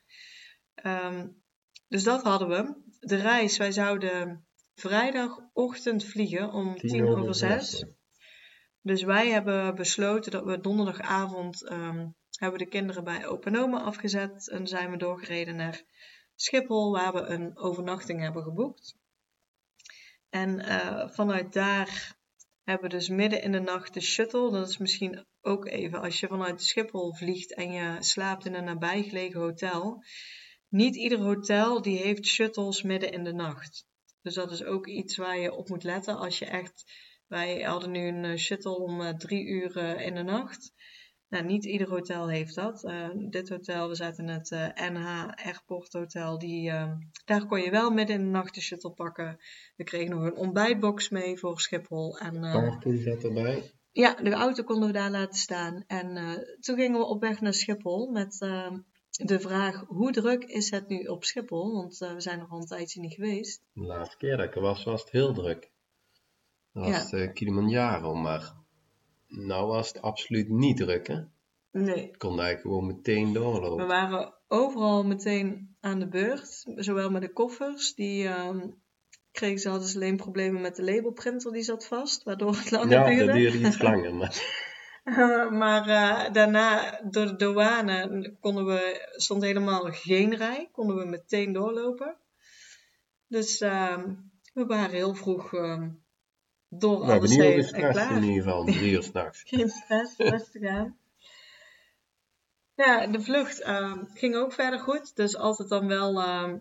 Um, 0.83 1.41
dus 1.87 2.03
dat 2.03 2.23
hadden 2.23 2.47
we. 2.47 2.85
De 2.99 3.15
reis, 3.15 3.57
wij 3.57 3.71
zouden 3.71 4.47
vrijdagochtend 4.75 6.05
vliegen 6.05 6.51
om 6.51 6.75
tien 6.75 7.07
over 7.07 7.35
zes. 7.35 7.85
Dus 8.81 9.03
wij 9.03 9.29
hebben 9.29 9.75
besloten 9.75 10.31
dat 10.31 10.43
we 10.43 10.59
donderdagavond 10.59 11.71
um, 11.71 12.15
hebben 12.31 12.59
de 12.59 12.67
kinderen 12.67 13.03
bij 13.03 13.27
Open 13.27 13.55
Oma 13.55 13.81
afgezet 13.81 14.49
en 14.49 14.67
zijn 14.67 14.91
we 14.91 14.97
doorgereden 14.97 15.55
naar 15.55 15.83
Schiphol, 16.35 16.91
waar 16.91 17.13
we 17.13 17.19
een 17.19 17.57
overnachting 17.57 18.21
hebben 18.21 18.43
geboekt. 18.43 18.95
En 20.29 20.59
uh, 20.59 21.09
vanuit 21.09 21.53
daar 21.53 22.15
hebben 22.63 22.89
we 22.89 22.95
dus 22.95 23.09
midden 23.09 23.41
in 23.41 23.51
de 23.51 23.59
nacht 23.59 23.93
de 23.93 24.01
shuttle. 24.01 24.51
Dat 24.51 24.69
is 24.69 24.77
misschien 24.77 25.25
ook 25.41 25.67
even 25.67 26.01
als 26.01 26.19
je 26.19 26.27
vanuit 26.27 26.61
Schiphol 26.61 27.13
vliegt 27.13 27.53
en 27.53 27.71
je 27.71 27.95
slaapt 27.99 28.45
in 28.45 28.53
een 28.53 28.63
nabijgelegen 28.63 29.39
hotel. 29.39 30.03
Niet 30.69 30.95
ieder 30.95 31.19
hotel 31.19 31.81
die 31.81 31.97
heeft 31.97 32.25
shuttles 32.25 32.81
midden 32.81 33.11
in 33.11 33.23
de 33.23 33.33
nacht. 33.33 33.85
Dus 34.21 34.33
dat 34.33 34.51
is 34.51 34.63
ook 34.63 34.87
iets 34.87 35.17
waar 35.17 35.37
je 35.37 35.53
op 35.53 35.69
moet 35.69 35.83
letten 35.83 36.17
als 36.17 36.39
je 36.39 36.45
echt 36.45 36.83
Wij 37.27 37.61
hadden 37.61 37.91
nu 37.91 38.07
een 38.07 38.37
shuttle 38.39 38.77
om 38.77 39.17
drie 39.17 39.45
uur 39.45 39.77
in 39.99 40.15
de 40.15 40.23
nacht. 40.23 40.73
Nou, 41.29 41.45
niet 41.45 41.65
ieder 41.65 41.89
hotel 41.89 42.29
heeft 42.29 42.55
dat. 42.55 42.83
Uh, 42.83 43.09
dit 43.29 43.49
hotel, 43.49 43.89
we 43.89 43.95
zaten 43.95 44.27
in 44.27 44.33
het 44.33 44.51
uh, 44.51 44.89
NH 44.91 45.27
Airport 45.45 45.93
Hotel. 45.93 46.39
Die, 46.39 46.69
uh, 46.69 46.91
daar 47.25 47.45
kon 47.45 47.61
je 47.61 47.71
wel 47.71 47.91
midden 47.91 48.15
in 48.15 48.23
de 48.23 48.29
nacht 48.29 48.55
de 48.55 48.61
shuttle 48.61 48.91
pakken. 48.91 49.39
We 49.75 49.83
kregen 49.83 50.15
nog 50.15 50.23
een 50.23 50.35
ontbijtbox 50.35 51.09
mee 51.09 51.37
voor 51.37 51.59
Schiphol. 51.59 52.17
En, 52.17 52.39
Parking 52.39 53.01
zat 53.01 53.23
erbij. 53.23 53.71
Ja, 53.91 54.13
de 54.13 54.31
auto 54.31 54.63
konden 54.63 54.87
we 54.87 54.93
daar 54.93 55.11
laten 55.11 55.39
staan. 55.39 55.83
En 55.87 56.15
toen 56.59 56.75
gingen 56.75 56.99
we 56.99 57.05
op 57.05 57.21
weg 57.21 57.41
naar 57.41 57.53
Schiphol 57.53 58.11
met 58.11 58.37
de 59.09 59.39
vraag: 59.39 59.83
hoe 59.87 60.11
druk 60.11 60.43
is 60.43 60.71
het 60.71 60.87
nu 60.87 61.05
op 61.05 61.23
Schiphol? 61.23 61.73
Want 61.73 61.97
we 61.97 62.21
zijn 62.21 62.39
nog 62.39 62.51
al 62.51 62.59
een 62.59 62.65
tijdje 62.65 63.01
niet 63.01 63.13
geweest. 63.13 63.61
De 63.73 63.81
laatste 63.81 64.17
keer 64.17 64.37
dat 64.37 64.45
ik 64.45 64.55
er 64.55 64.61
was, 64.61 64.83
was 64.83 65.01
het 65.01 65.11
heel 65.11 65.33
druk. 65.33 65.71
Dat 66.71 66.89
was 66.89 67.09
ja. 67.09 67.27
Kilimanjaro, 67.27 68.13
maar 68.13 68.53
nou 69.27 69.67
was 69.67 69.87
het 69.87 70.01
absoluut 70.01 70.49
niet 70.49 70.77
druk, 70.77 71.07
hè? 71.07 71.19
Nee. 71.71 72.07
Ik 72.07 72.17
kon 72.17 72.39
eigenlijk 72.39 72.61
gewoon 72.61 72.85
meteen 72.85 73.33
doorlopen. 73.33 73.77
We 73.77 73.85
waren 73.85 74.33
overal 74.47 75.03
meteen 75.03 75.75
aan 75.79 75.99
de 75.99 76.07
beurt. 76.07 76.65
Zowel 76.75 77.09
met 77.09 77.21
de 77.21 77.33
koffers, 77.33 77.95
die 77.95 78.27
um, 78.27 78.81
kregen 79.31 79.59
ze, 79.59 79.69
hadden 79.69 79.87
ze 79.87 79.95
alleen 79.95 80.17
problemen 80.17 80.61
met 80.61 80.75
de 80.75 80.83
labelprinter, 80.83 81.51
die 81.51 81.63
zat 81.63 81.87
vast, 81.87 82.23
waardoor 82.23 82.55
het 82.55 82.71
langer 82.71 82.89
ja, 82.89 83.05
duurde. 83.05 83.21
Ja, 83.21 83.25
dat 83.25 83.35
duurde 83.35 83.67
iets 83.67 83.81
langer. 83.81 84.15
Maar, 84.15 84.35
uh, 85.03 85.51
maar 85.61 85.87
uh, 85.87 86.33
daarna, 86.33 86.99
door 87.09 87.25
de 87.25 87.35
douane, 87.35 88.35
konden 88.39 88.65
we, 88.65 89.09
stond 89.15 89.43
helemaal 89.43 89.83
geen 89.83 90.35
rij, 90.35 90.69
konden 90.71 90.95
we 90.95 91.05
meteen 91.05 91.53
doorlopen. 91.53 92.17
Dus 93.27 93.61
uh, 93.61 93.97
we 94.53 94.65
waren 94.65 94.95
heel 94.95 95.15
vroeg 95.15 95.53
um, 95.53 96.05
door 96.69 96.99
nou, 96.99 97.11
alles 97.11 97.35
heen 97.35 97.63
en 97.63 97.91
klaar. 97.91 98.15
in 98.15 98.23
ieder 98.23 98.43
geval, 98.43 98.65
drie 98.65 98.91
uur 98.91 99.03
s'nachts. 99.09 99.43
Geen 99.45 99.69
stress, 99.69 100.17
rustig 100.17 100.69
aan. 100.69 100.97
Ja, 102.75 103.07
de 103.07 103.21
vlucht 103.21 103.61
uh, 103.61 103.97
ging 104.13 104.35
ook 104.35 104.53
verder 104.53 104.79
goed. 104.79 105.15
Dus 105.15 105.37
altijd 105.37 105.69
dan 105.69 105.87
wel, 105.87 106.21
uh, 106.21 106.53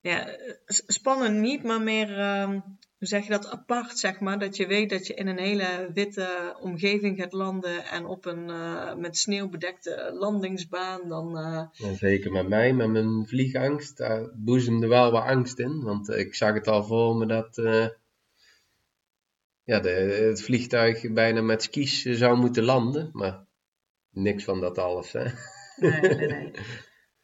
ja, 0.00 0.36
spannend 0.66 1.40
niet, 1.40 1.62
maar 1.62 1.82
meer, 1.82 2.18
uh, 2.18 2.48
hoe 2.48 3.08
zeg 3.08 3.24
je 3.24 3.30
dat, 3.30 3.50
apart 3.50 3.98
zeg 3.98 4.20
maar. 4.20 4.38
Dat 4.38 4.56
je 4.56 4.66
weet 4.66 4.90
dat 4.90 5.06
je 5.06 5.14
in 5.14 5.26
een 5.26 5.38
hele 5.38 5.90
witte 5.94 6.56
omgeving 6.60 7.18
gaat 7.18 7.32
landen 7.32 7.84
en 7.84 8.06
op 8.06 8.24
een 8.24 8.48
uh, 8.48 8.94
met 8.94 9.16
sneeuw 9.16 9.48
bedekte 9.48 10.10
landingsbaan. 10.18 11.08
Dan, 11.08 11.30
ja, 11.72 11.94
zeker 11.94 12.32
met 12.32 12.48
mij, 12.48 12.72
met 12.72 12.88
mijn 12.88 13.26
vliegangst, 13.26 13.96
daar 13.96 14.30
boezemde 14.34 14.86
wel 14.86 15.10
wat 15.10 15.24
angst 15.24 15.58
in. 15.58 15.82
Want 15.82 16.08
ik 16.08 16.34
zag 16.34 16.54
het 16.54 16.68
al 16.68 16.84
voor 16.84 17.16
me 17.16 17.26
dat 17.26 17.56
ja, 19.64 19.80
de, 19.80 19.90
het 20.28 20.42
vliegtuig 20.42 21.12
bijna 21.12 21.40
met 21.40 21.62
skis 21.62 22.02
zou 22.02 22.36
moeten 22.36 22.64
landen. 22.64 23.10
Maar 23.12 23.46
niks 24.10 24.44
van 24.44 24.60
dat 24.60 24.78
alles, 24.78 25.12
hè? 25.12 25.24
Nee, 25.76 26.00
nee, 26.00 26.26
nee. 26.26 26.50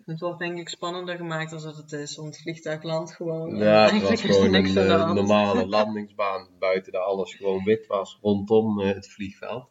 Het 0.08 0.20
wordt 0.20 0.38
denk 0.38 0.58
ik 0.58 0.68
spannender 0.68 1.16
gemaakt 1.16 1.50
dan 1.50 1.62
dat 1.62 1.76
het 1.76 1.92
is, 1.92 2.16
want 2.16 2.34
het 2.34 2.42
vliegtuig 2.42 2.82
landt 2.82 3.14
gewoon. 3.14 3.56
Ja, 3.56 3.92
het 3.92 4.02
was 4.02 4.20
gewoon 4.20 4.54
een 4.54 4.66
uh, 4.66 5.12
normale 5.12 5.66
landingsbaan, 5.76 6.48
buiten 6.58 6.92
dat 6.92 7.02
alles 7.02 7.34
gewoon 7.34 7.64
wit 7.64 7.86
was 7.86 8.18
rondom 8.20 8.80
uh, 8.80 8.94
het 8.94 9.08
vliegveld. 9.08 9.70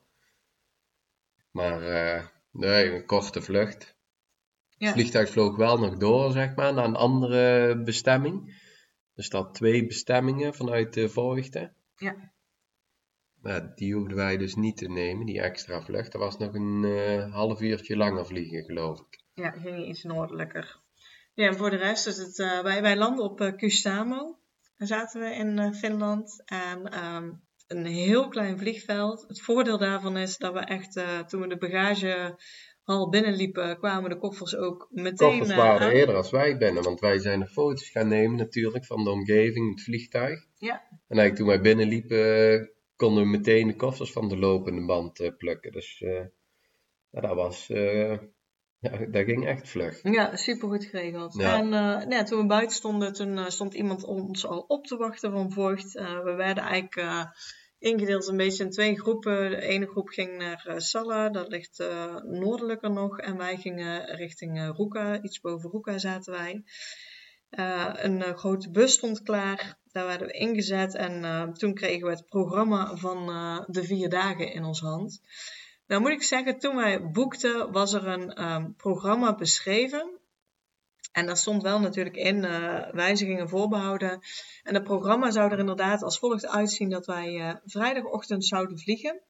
Maar 1.52 1.82
uh, 1.82 2.26
nee, 2.52 2.92
een 2.92 3.06
korte 3.06 3.42
vlucht. 3.42 3.98
Ja. 4.78 4.86
Het 4.86 4.96
vliegtuig 4.96 5.30
vloog 5.30 5.56
wel 5.56 5.78
nog 5.78 5.98
door, 5.98 6.32
zeg 6.32 6.56
maar, 6.56 6.74
naar 6.74 6.86
een 6.86 6.96
andere 6.96 7.78
bestemming. 7.84 8.62
Er 9.14 9.24
staat 9.24 9.54
twee 9.54 9.86
bestemmingen 9.88 10.54
vanuit 10.54 10.94
de 10.94 11.10
Voogte. 11.10 11.74
Ja. 11.96 12.34
Maar 13.42 13.72
die 13.76 13.94
hoefden 13.94 14.16
wij 14.16 14.38
dus 14.38 14.56
niet 14.56 14.78
te 14.78 14.88
nemen, 14.88 15.26
die 15.26 15.42
extra 15.42 15.82
vlucht. 15.82 16.14
Er 16.14 16.20
was 16.20 16.38
nog 16.38 16.54
een 16.54 16.84
uh, 16.84 17.34
half 17.34 17.62
uurtje 17.62 17.98
langer 17.98 18.26
vliegen, 18.26 18.64
geloof 18.64 19.00
ik. 19.00 19.22
Ja, 19.34 19.50
ging 19.50 19.88
iets 19.88 20.04
noordelijker. 20.04 20.80
Ja, 21.34 21.48
en 21.48 21.56
voor 21.56 21.70
de 21.70 21.76
rest 21.76 22.08
is 22.08 22.18
het... 22.18 22.38
Uh, 22.38 22.62
wij, 22.62 22.82
wij 22.82 22.98
landen 22.98 23.26
op 23.26 23.42
uh, 23.42 23.56
Kustamo. 23.56 24.38
Daar 24.78 24.88
zaten 24.88 25.22
we 25.22 25.36
in 25.36 25.74
Finland. 25.74 26.44
En 26.46 27.06
um, 27.06 27.42
een 27.68 27.86
heel 27.86 28.28
klein 28.28 28.58
vliegveld. 28.58 29.26
Het 29.28 29.42
voordeel 29.42 29.78
daarvan 29.78 30.18
is 30.18 30.38
dat 30.38 30.54
we 30.54 30.60
echt... 30.60 31.02
toen 31.28 31.42
we 31.42 31.48
de 31.48 31.58
bagagehal 31.58 33.10
binnenliepen, 33.10 33.78
kwamen 33.78 34.10
de 34.10 34.18
koffers 34.18 34.56
ook 34.56 34.88
meteen... 34.92 35.38
Koffers 35.38 35.58
waren 35.58 35.92
eerder 35.92 36.16
als 36.16 36.32
wij 36.32 36.58
binnen. 36.58 36.84
Want 36.84 37.00
wij 37.00 37.20
zijn 37.20 37.40
de 37.40 37.48
foto's 37.48 37.90
gaan 37.90 38.08
nemen 38.08 38.38
natuurlijk 38.38 38.86
van 38.86 39.04
de 39.04 39.10
omgeving, 39.10 39.70
het 39.70 39.84
vliegtuig. 39.84 40.46
Ja. 40.58 40.82
En 40.90 41.18
eigenlijk 41.18 41.36
toen 41.36 41.48
wij 41.48 41.62
binnenliepen 41.62 42.72
konden 42.98 43.24
we 43.24 43.30
meteen 43.30 43.68
de 43.68 43.76
koffers 43.76 44.12
van 44.12 44.30
de 44.30 44.38
lopende 44.38 44.86
band 44.86 45.20
uh, 45.20 45.30
plukken. 45.38 45.72
Dus 45.72 46.02
uh, 46.02 46.26
ja, 47.10 47.22
dat 47.22 47.36
was, 47.36 47.70
uh, 47.70 48.18
ja, 48.80 49.06
dat 49.10 49.26
ging 49.26 49.48
echt 49.48 49.70
vlug. 49.70 50.00
Ja, 50.04 50.36
super 50.36 50.68
goed 50.68 50.86
geregeld. 50.86 51.34
Ja. 51.34 51.58
En 51.58 51.70
nou, 52.10 52.26
toen 52.26 52.42
we 52.42 52.46
buiten 52.46 52.76
stonden, 52.76 53.14
toen 53.14 53.52
stond 53.52 53.74
iemand 53.74 54.04
ons 54.04 54.46
al 54.46 54.60
op 54.60 54.86
te 54.86 54.98
wachten 54.98 55.32
van 55.32 55.52
Voigt. 55.52 55.94
we 55.94 56.34
werden 56.38 56.64
eigenlijk 56.64 57.30
ingedeeld 57.80 58.28
een 58.28 58.38
beetje 58.38 58.64
in 58.64 58.70
twee 58.70 59.00
groepen. 59.00 59.50
De 59.50 59.62
ene 59.62 59.88
groep 59.88 60.08
ging 60.08 60.38
naar 60.38 60.74
Salla, 60.78 61.30
dat 61.30 61.48
ligt 61.48 61.84
noordelijker 62.24 62.92
nog. 62.92 63.20
En 63.20 63.38
wij 63.38 63.58
gingen 63.58 64.16
richting 64.16 64.76
Ruka, 64.78 65.22
iets 65.22 65.40
boven 65.40 65.72
Ruka 65.72 65.98
zaten 65.98 66.34
wij. 66.34 66.64
Uh, 67.52 67.94
een 67.96 68.20
uh, 68.20 68.38
grote 68.38 68.72
bus 68.72 68.94
stond 68.94 69.22
klaar. 69.22 69.80
Daar 69.98 70.08
werden 70.08 70.28
we 70.28 70.34
ingezet 70.34 70.96
en 70.96 71.24
uh, 71.24 71.44
toen 71.44 71.74
kregen 71.74 72.08
we 72.08 72.14
het 72.14 72.26
programma 72.26 72.96
van 72.96 73.26
de 73.68 73.84
vier 73.84 74.10
dagen 74.10 74.52
in 74.52 74.64
ons 74.64 74.80
hand. 74.80 75.22
Nou 75.88 76.02
moet 76.02 76.12
ik 76.12 76.24
zeggen, 76.24 76.60
toen 76.60 76.76
wij 76.76 77.12
boekten 77.12 77.72
was 77.72 77.94
er 77.94 78.08
een 78.08 78.44
um, 78.44 78.76
programma 78.76 79.36
beschreven. 79.36 80.20
En 81.12 81.26
daar 81.26 81.38
stond 81.38 81.62
wel 81.62 81.80
natuurlijk 81.80 82.16
in 82.16 82.42
wijzigingen 82.92 83.50
voorbehouden. 83.50 84.20
En 84.64 84.74
het 84.74 84.84
programma 84.84 85.32
zou 85.32 85.52
er 85.52 85.60
inderdaad 85.60 86.04
als 86.04 86.20
volgt 86.20 86.48
uitzien 86.48 86.90
dat 86.90 87.06
wij 87.06 87.60
vrijdagochtend 87.66 88.46
zouden 88.46 88.80
vliegen. 88.80 89.22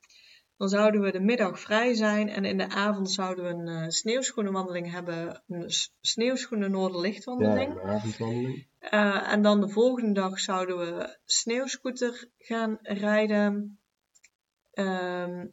Dan 0.58 0.70
zouden 0.70 1.02
we 1.02 1.12
de 1.12 1.20
middag 1.20 1.60
vrij 1.60 1.94
zijn 1.94 2.30
en 2.30 2.46
in 2.46 2.58
de 2.58 2.70
avond 2.70 3.12
zouden 3.12 3.44
we 3.44 3.50
een 3.50 3.84
uh, 3.84 3.90
sneeuwschoenenwandeling 3.90 4.92
hebben. 4.92 5.44
Een 5.48 5.70
sneeuwschoenen 6.02 6.72
noorderlichtwandeling. 6.72 7.74
Ja, 7.74 7.82
een 7.82 7.90
avondwandeling. 7.90 8.68
Uh, 8.82 9.32
en 9.32 9.42
dan 9.42 9.62
de 9.62 9.70
volgende 9.70 10.14
dag 10.14 10.40
zouden 10.40 10.78
we 10.78 11.18
sneeuwscooter 11.26 12.30
gaan 12.38 12.78
rijden. 12.82 13.80
Um, 14.74 15.52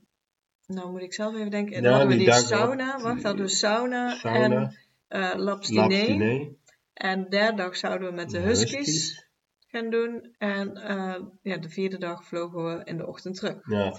nou 0.67 0.91
moet 0.91 1.03
ik 1.03 1.15
zelf 1.15 1.35
even 1.35 1.51
denken. 1.51 1.77
En 1.77 1.83
dan 1.83 1.93
ja, 1.93 1.99
hadden 1.99 2.19
we 2.19 2.25
die 2.25 2.33
sauna. 2.33 3.01
Wacht, 3.01 3.23
hadden 3.23 3.45
we 3.45 3.51
sauna, 3.51 4.15
sauna 4.15 4.45
en 4.45 4.77
uh, 5.09 5.33
lapstine. 5.37 6.57
En 6.93 7.23
de 7.23 7.29
derde 7.29 7.57
dag 7.57 7.77
zouden 7.77 8.09
we 8.09 8.15
met 8.15 8.31
de 8.31 8.39
huskies, 8.39 8.77
huskies. 8.77 9.29
gaan 9.67 9.91
doen. 9.91 10.35
En 10.39 10.71
ja, 11.43 11.57
de 11.57 11.69
vierde 11.69 11.99
dag 11.99 12.25
vlogen 12.25 12.65
we 12.65 12.85
in 12.85 12.97
de 12.97 13.07
ochtend 13.07 13.37
terug. 13.37 13.69
Ja. 13.69 13.95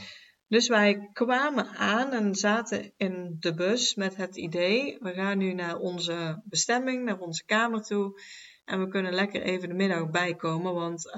Dus 0.47 0.67
wij 0.67 1.09
kwamen 1.13 1.67
aan 1.67 2.11
en 2.11 2.35
zaten 2.35 2.91
in 2.97 3.37
de 3.39 3.53
bus 3.53 3.95
met 3.95 4.15
het 4.15 4.35
idee: 4.35 4.97
we 4.99 5.13
gaan 5.13 5.37
nu 5.37 5.53
naar 5.53 5.77
onze 5.77 6.41
bestemming, 6.43 7.03
naar 7.03 7.19
onze 7.19 7.45
kamer 7.45 7.81
toe. 7.81 8.21
En 8.65 8.79
we 8.79 8.87
kunnen 8.87 9.13
lekker 9.13 9.41
even 9.41 9.69
de 9.69 9.75
middag 9.75 10.09
bijkomen, 10.09 10.73
want... 10.73 11.11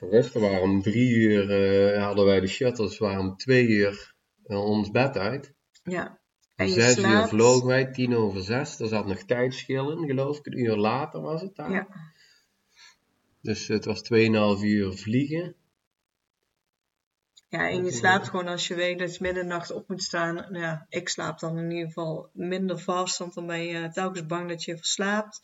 Rusten, 0.00 0.40
waren 0.40 0.62
om 0.62 0.82
drie 0.82 1.14
uur 1.14 1.50
uh, 1.94 2.04
hadden 2.04 2.24
wij 2.24 2.40
de 2.40 2.46
shuttles, 2.46 2.98
waren 2.98 3.20
om 3.20 3.36
twee 3.36 3.66
uur 3.68 4.14
uh, 4.46 4.64
ons 4.64 4.90
bed 4.90 5.16
uit. 5.16 5.54
Ja. 5.82 6.18
En 6.56 6.66
om 6.66 6.72
zes 6.72 6.92
slaapt... 6.92 7.32
uur 7.32 7.38
vlogen 7.38 7.66
wij, 7.66 7.90
tien 7.90 8.16
over 8.16 8.42
zes. 8.42 8.80
Er 8.80 8.88
zat 8.88 9.06
nog 9.06 9.22
tijdschil 9.22 9.90
in, 9.90 10.06
geloof 10.06 10.38
ik. 10.38 10.46
Een 10.46 10.58
uur 10.58 10.76
later 10.76 11.20
was 11.20 11.40
het 11.40 11.56
daar. 11.56 11.70
Ja. 11.70 11.88
Dus 13.42 13.68
het 13.68 13.84
was 13.84 14.02
2,5 14.02 14.64
uur 14.64 14.92
vliegen. 14.92 15.54
Ja, 17.50 17.68
en 17.68 17.84
je 17.84 17.92
slaapt 17.92 18.28
gewoon 18.28 18.48
als 18.48 18.68
je 18.68 18.74
weet 18.74 18.98
dat 18.98 19.14
je 19.14 19.22
middernacht 19.22 19.70
op 19.72 19.88
moet 19.88 20.02
staan. 20.02 20.34
Nou 20.34 20.58
ja, 20.58 20.86
ik 20.88 21.08
slaap 21.08 21.38
dan 21.38 21.58
in 21.58 21.70
ieder 21.70 21.86
geval 21.86 22.30
minder 22.32 22.78
vast, 22.78 23.18
want 23.18 23.34
dan 23.34 23.46
ben 23.46 23.64
je 23.64 23.90
telkens 23.90 24.26
bang 24.26 24.48
dat 24.48 24.64
je 24.64 24.76
verslaapt. 24.76 25.40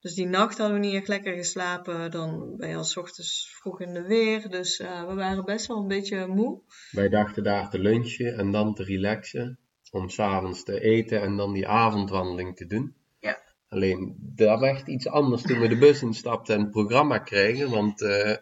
Dus 0.00 0.14
die 0.14 0.26
nacht 0.26 0.58
hadden 0.58 0.80
we 0.80 0.86
niet 0.86 0.94
echt 0.94 1.08
lekker 1.08 1.34
geslapen. 1.34 2.10
Dan 2.10 2.56
ben 2.56 2.68
je 2.68 2.76
al 2.76 2.84
s 2.84 2.96
ochtends 2.96 3.56
vroeg 3.60 3.80
in 3.80 3.92
de 3.92 4.02
weer. 4.02 4.48
Dus 4.48 4.78
uh, 4.78 5.06
we 5.06 5.14
waren 5.14 5.44
best 5.44 5.66
wel 5.66 5.76
een 5.76 5.88
beetje 5.88 6.26
moe. 6.26 6.60
Wij 6.90 7.08
dachten 7.08 7.42
daar 7.42 7.70
te 7.70 7.78
lunchen 7.78 8.38
en 8.38 8.50
dan 8.50 8.74
te 8.74 8.84
relaxen. 8.84 9.58
Om 9.90 10.08
s'avonds 10.08 10.64
te 10.64 10.80
eten 10.80 11.20
en 11.20 11.36
dan 11.36 11.52
die 11.52 11.68
avondwandeling 11.68 12.56
te 12.56 12.66
doen. 12.66 12.94
Ja. 13.18 13.42
Alleen, 13.68 14.16
dat 14.18 14.60
werd 14.60 14.88
iets 14.88 15.08
anders 15.08 15.42
toen 15.42 15.60
we 15.60 15.68
de 15.68 15.78
bus 15.78 16.02
instapten 16.02 16.54
en 16.54 16.60
het 16.60 16.70
programma 16.70 17.18
kregen. 17.18 17.70
Want... 17.70 18.00
Uh, 18.00 18.34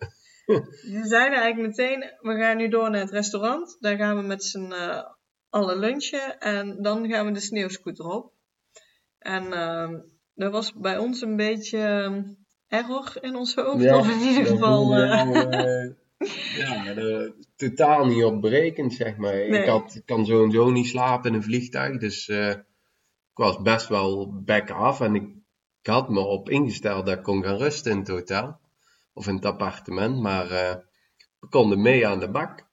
Ze 0.92 1.02
zeiden 1.04 1.38
eigenlijk 1.38 1.76
meteen, 1.76 2.00
we 2.20 2.36
gaan 2.40 2.56
nu 2.56 2.68
door 2.68 2.90
naar 2.90 3.00
het 3.00 3.10
restaurant. 3.10 3.76
Daar 3.80 3.96
gaan 3.96 4.16
we 4.16 4.22
met 4.22 4.44
z'n 4.44 4.72
uh, 4.72 5.02
allen 5.48 5.78
lunchen 5.78 6.38
en 6.38 6.82
dan 6.82 7.08
gaan 7.08 7.26
we 7.26 7.32
de 7.32 7.40
sneeuwscooter 7.40 8.04
op. 8.04 8.32
En 9.18 9.44
uh, 9.44 9.90
dat 10.34 10.52
was 10.52 10.72
bij 10.72 10.98
ons 10.98 11.20
een 11.20 11.36
beetje 11.36 11.78
error 12.66 13.12
in 13.20 13.36
ons 13.36 13.54
hoofd. 13.54 13.82
Ja, 13.82 13.98
of 13.98 14.10
in 14.10 14.28
ieder 14.28 14.46
geval... 14.46 14.98
Uh, 14.98 15.90
ja, 16.56 16.94
totaal 17.56 18.06
niet 18.06 18.24
op 18.24 18.40
berekend, 18.40 18.92
zeg 18.92 19.16
maar. 19.16 19.34
Ik, 19.34 19.68
had, 19.68 20.02
kan 20.04 20.26
zo 20.26 20.44
en 20.44 20.50
zo 20.50 20.70
niet 20.70 20.86
slapen 20.86 21.30
in 21.30 21.36
een 21.36 21.42
vliegtuig, 21.42 21.98
dus 21.98 22.28
uh, 22.28 22.48
ik 22.48 23.34
was 23.34 23.62
best 23.62 23.88
wel 23.88 24.42
back 24.44 24.70
af 24.70 25.00
en 25.00 25.14
ik, 25.14 25.22
ik, 25.80 25.86
had 25.86 26.08
me 26.08 26.20
op 26.20 26.48
ingesteld 26.48 27.06
dat 27.06 27.16
ik 27.16 27.22
kon 27.22 27.42
gaan 27.42 27.56
rusten 27.56 27.92
in 27.92 27.98
het 27.98 28.08
hotel 28.08 28.58
of 29.18 29.26
in 29.26 29.34
het 29.34 29.44
appartement, 29.44 30.20
maar 30.20 30.44
uh, 30.44 30.74
we 31.40 31.48
konden 31.48 31.82
mee 31.82 32.06
aan 32.06 32.20
de 32.20 32.30
bak. 32.30 32.66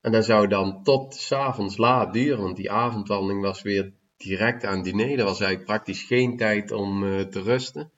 En 0.00 0.12
dat 0.12 0.24
zou 0.24 0.46
dan 0.48 0.82
tot 0.82 1.14
s'avonds 1.14 1.76
laat 1.76 2.12
duren, 2.12 2.42
want 2.42 2.56
die 2.56 2.70
avondwandeling 2.70 3.42
was 3.42 3.62
weer 3.62 3.92
direct 4.16 4.64
aan 4.64 4.82
diner. 4.82 5.18
Er 5.18 5.24
was 5.24 5.40
eigenlijk 5.40 5.64
praktisch 5.64 6.02
geen 6.02 6.36
tijd 6.36 6.70
om 6.70 7.02
uh, 7.02 7.20
te 7.20 7.42
rusten. 7.42 7.92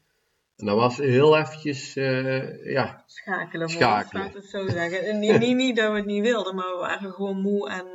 En 0.56 0.66
dat 0.66 0.76
was 0.76 0.96
heel 0.96 1.36
eventjes, 1.36 1.96
uh, 1.96 2.72
ja... 2.72 3.02
Schakelen, 3.06 3.68
schakelen. 3.68 4.22
laat 4.22 4.34
het 4.34 4.46
zo 4.46 4.68
zeggen. 4.68 5.02
En 5.06 5.18
niet, 5.18 5.38
niet, 5.38 5.56
niet, 5.56 5.76
dat 5.76 5.90
we 5.90 5.96
het 5.96 6.06
niet 6.06 6.22
wilden, 6.22 6.54
maar 6.54 6.70
we 6.72 6.78
waren 6.78 7.12
gewoon 7.12 7.40
moe 7.40 7.70
en... 7.70 7.86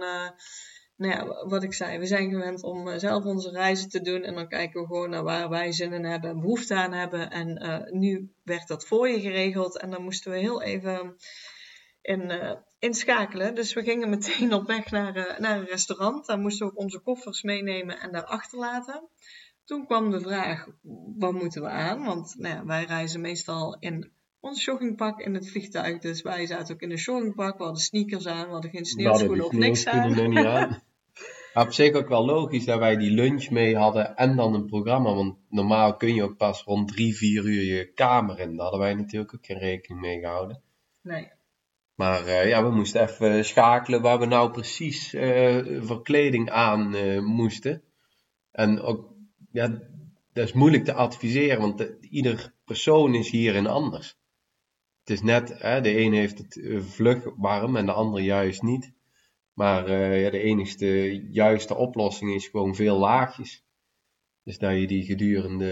Nou 0.97 1.13
ja, 1.13 1.47
wat 1.47 1.63
ik 1.63 1.73
zei, 1.73 1.99
we 1.99 2.05
zijn 2.05 2.29
gewend 2.29 2.63
om 2.63 2.99
zelf 2.99 3.23
onze 3.23 3.49
reizen 3.49 3.89
te 3.89 4.01
doen 4.01 4.23
en 4.23 4.35
dan 4.35 4.47
kijken 4.47 4.81
we 4.81 4.87
gewoon 4.87 5.09
naar 5.09 5.23
waar 5.23 5.49
wij 5.49 5.71
zin 5.71 5.93
in 5.93 6.05
hebben 6.05 6.29
en 6.29 6.39
behoefte 6.39 6.75
aan 6.75 6.93
hebben. 6.93 7.31
En 7.31 7.63
uh, 7.63 7.99
nu 7.99 8.31
werd 8.43 8.67
dat 8.67 8.85
voor 8.85 9.09
je 9.09 9.19
geregeld 9.19 9.79
en 9.79 9.89
dan 9.89 10.03
moesten 10.03 10.31
we 10.31 10.37
heel 10.37 10.61
even 10.61 11.15
in, 12.01 12.29
uh, 12.31 12.51
inschakelen. 12.79 13.55
Dus 13.55 13.73
we 13.73 13.83
gingen 13.83 14.09
meteen 14.09 14.53
op 14.53 14.67
weg 14.67 14.91
naar, 14.91 15.17
uh, 15.17 15.39
naar 15.39 15.57
een 15.57 15.65
restaurant. 15.65 16.25
Daar 16.25 16.39
moesten 16.39 16.65
we 16.65 16.71
ook 16.71 16.79
onze 16.79 16.99
koffers 16.99 17.41
meenemen 17.41 17.99
en 17.99 18.11
daar 18.11 18.25
achterlaten. 18.25 19.09
Toen 19.65 19.85
kwam 19.85 20.11
de 20.11 20.19
vraag, 20.19 20.67
wat 21.17 21.33
moeten 21.33 21.61
we 21.61 21.69
aan? 21.69 22.03
Want 22.03 22.35
nou 22.37 22.55
ja, 22.55 22.65
wij 22.65 22.83
reizen 22.83 23.21
meestal 23.21 23.77
in 23.79 24.11
ons 24.39 24.65
joggingpak 24.65 25.19
in 25.19 25.33
het 25.33 25.49
vliegtuig. 25.49 25.99
Dus 25.99 26.21
wij 26.21 26.45
zaten 26.45 26.75
ook 26.75 26.81
in 26.81 26.91
een 26.91 26.97
joggingpak. 26.97 27.57
We 27.57 27.63
hadden 27.63 27.81
sneakers 27.81 28.27
aan, 28.27 28.45
we 28.45 28.51
hadden 28.51 28.71
geen 28.71 28.85
sneeuwschoenen 28.85 29.45
of 29.45 29.51
niks 29.51 29.85
aan. 29.85 30.29
Niet 30.29 30.81
aan. 31.53 31.65
op 31.65 31.73
zich 31.73 31.93
ook 31.93 32.07
wel 32.07 32.25
logisch 32.25 32.65
dat 32.65 32.79
wij 32.79 32.95
die 32.95 33.11
lunch 33.11 33.49
mee 33.49 33.77
hadden 33.77 34.15
en 34.15 34.35
dan 34.35 34.53
een 34.53 34.65
programma. 34.65 35.13
Want 35.13 35.37
normaal 35.49 35.95
kun 35.95 36.13
je 36.13 36.23
ook 36.23 36.37
pas 36.37 36.63
rond 36.63 36.87
drie, 36.87 37.17
vier 37.17 37.43
uur 37.43 37.63
je 37.63 37.93
kamer 37.93 38.39
in. 38.39 38.51
Daar 38.51 38.61
hadden 38.61 38.79
wij 38.79 38.93
natuurlijk 38.93 39.33
ook 39.33 39.45
geen 39.45 39.57
rekening 39.57 40.01
mee 40.01 40.19
gehouden. 40.19 40.61
Nee. 41.01 41.35
Maar 41.97 42.25
uh, 42.25 42.47
ja, 42.47 42.63
we 42.63 42.75
moesten 42.75 43.01
even 43.01 43.45
schakelen 43.45 44.01
waar 44.01 44.19
we 44.19 44.25
nou 44.25 44.51
precies 44.51 45.13
uh, 45.13 45.83
voor 45.83 46.01
kleding 46.01 46.49
aan 46.49 46.95
uh, 46.95 47.21
moesten. 47.21 47.83
En 48.51 48.81
ook, 48.81 49.13
ja, 49.51 49.67
dat 50.33 50.47
is 50.47 50.53
moeilijk 50.53 50.85
te 50.85 50.93
adviseren, 50.93 51.59
want 51.59 51.77
de, 51.77 51.97
ieder 51.99 52.53
persoon 52.65 53.15
is 53.15 53.29
hierin 53.29 53.67
anders. 53.67 54.17
Het 54.99 55.09
is 55.09 55.21
net, 55.21 55.61
hè, 55.61 55.81
de 55.81 55.97
een 55.97 56.13
heeft 56.13 56.37
het 56.37 56.61
vlug 56.79 57.23
warm 57.37 57.75
en 57.75 57.85
de 57.85 57.91
ander 57.91 58.21
juist 58.21 58.61
niet. 58.61 58.91
Maar 59.57 59.91
ja, 59.91 60.29
de 60.29 60.39
enigste 60.39 61.21
juiste 61.31 61.75
oplossing 61.75 62.33
is 62.33 62.47
gewoon 62.47 62.75
veel 62.75 62.97
laagjes. 62.97 63.65
Dus 64.43 64.57
dat 64.57 64.79
je 64.79 64.87
die 64.87 65.05
gedurende 65.05 65.65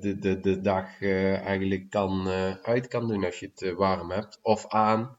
de, 0.00 0.18
de, 0.18 0.40
de 0.40 0.60
dag 0.60 1.02
eigenlijk 1.02 1.90
kan, 1.90 2.28
uit 2.62 2.88
kan 2.88 3.08
doen 3.08 3.24
als 3.24 3.38
je 3.38 3.50
het 3.54 3.74
warm 3.74 4.10
hebt. 4.10 4.38
Of 4.42 4.68
aan. 4.68 5.18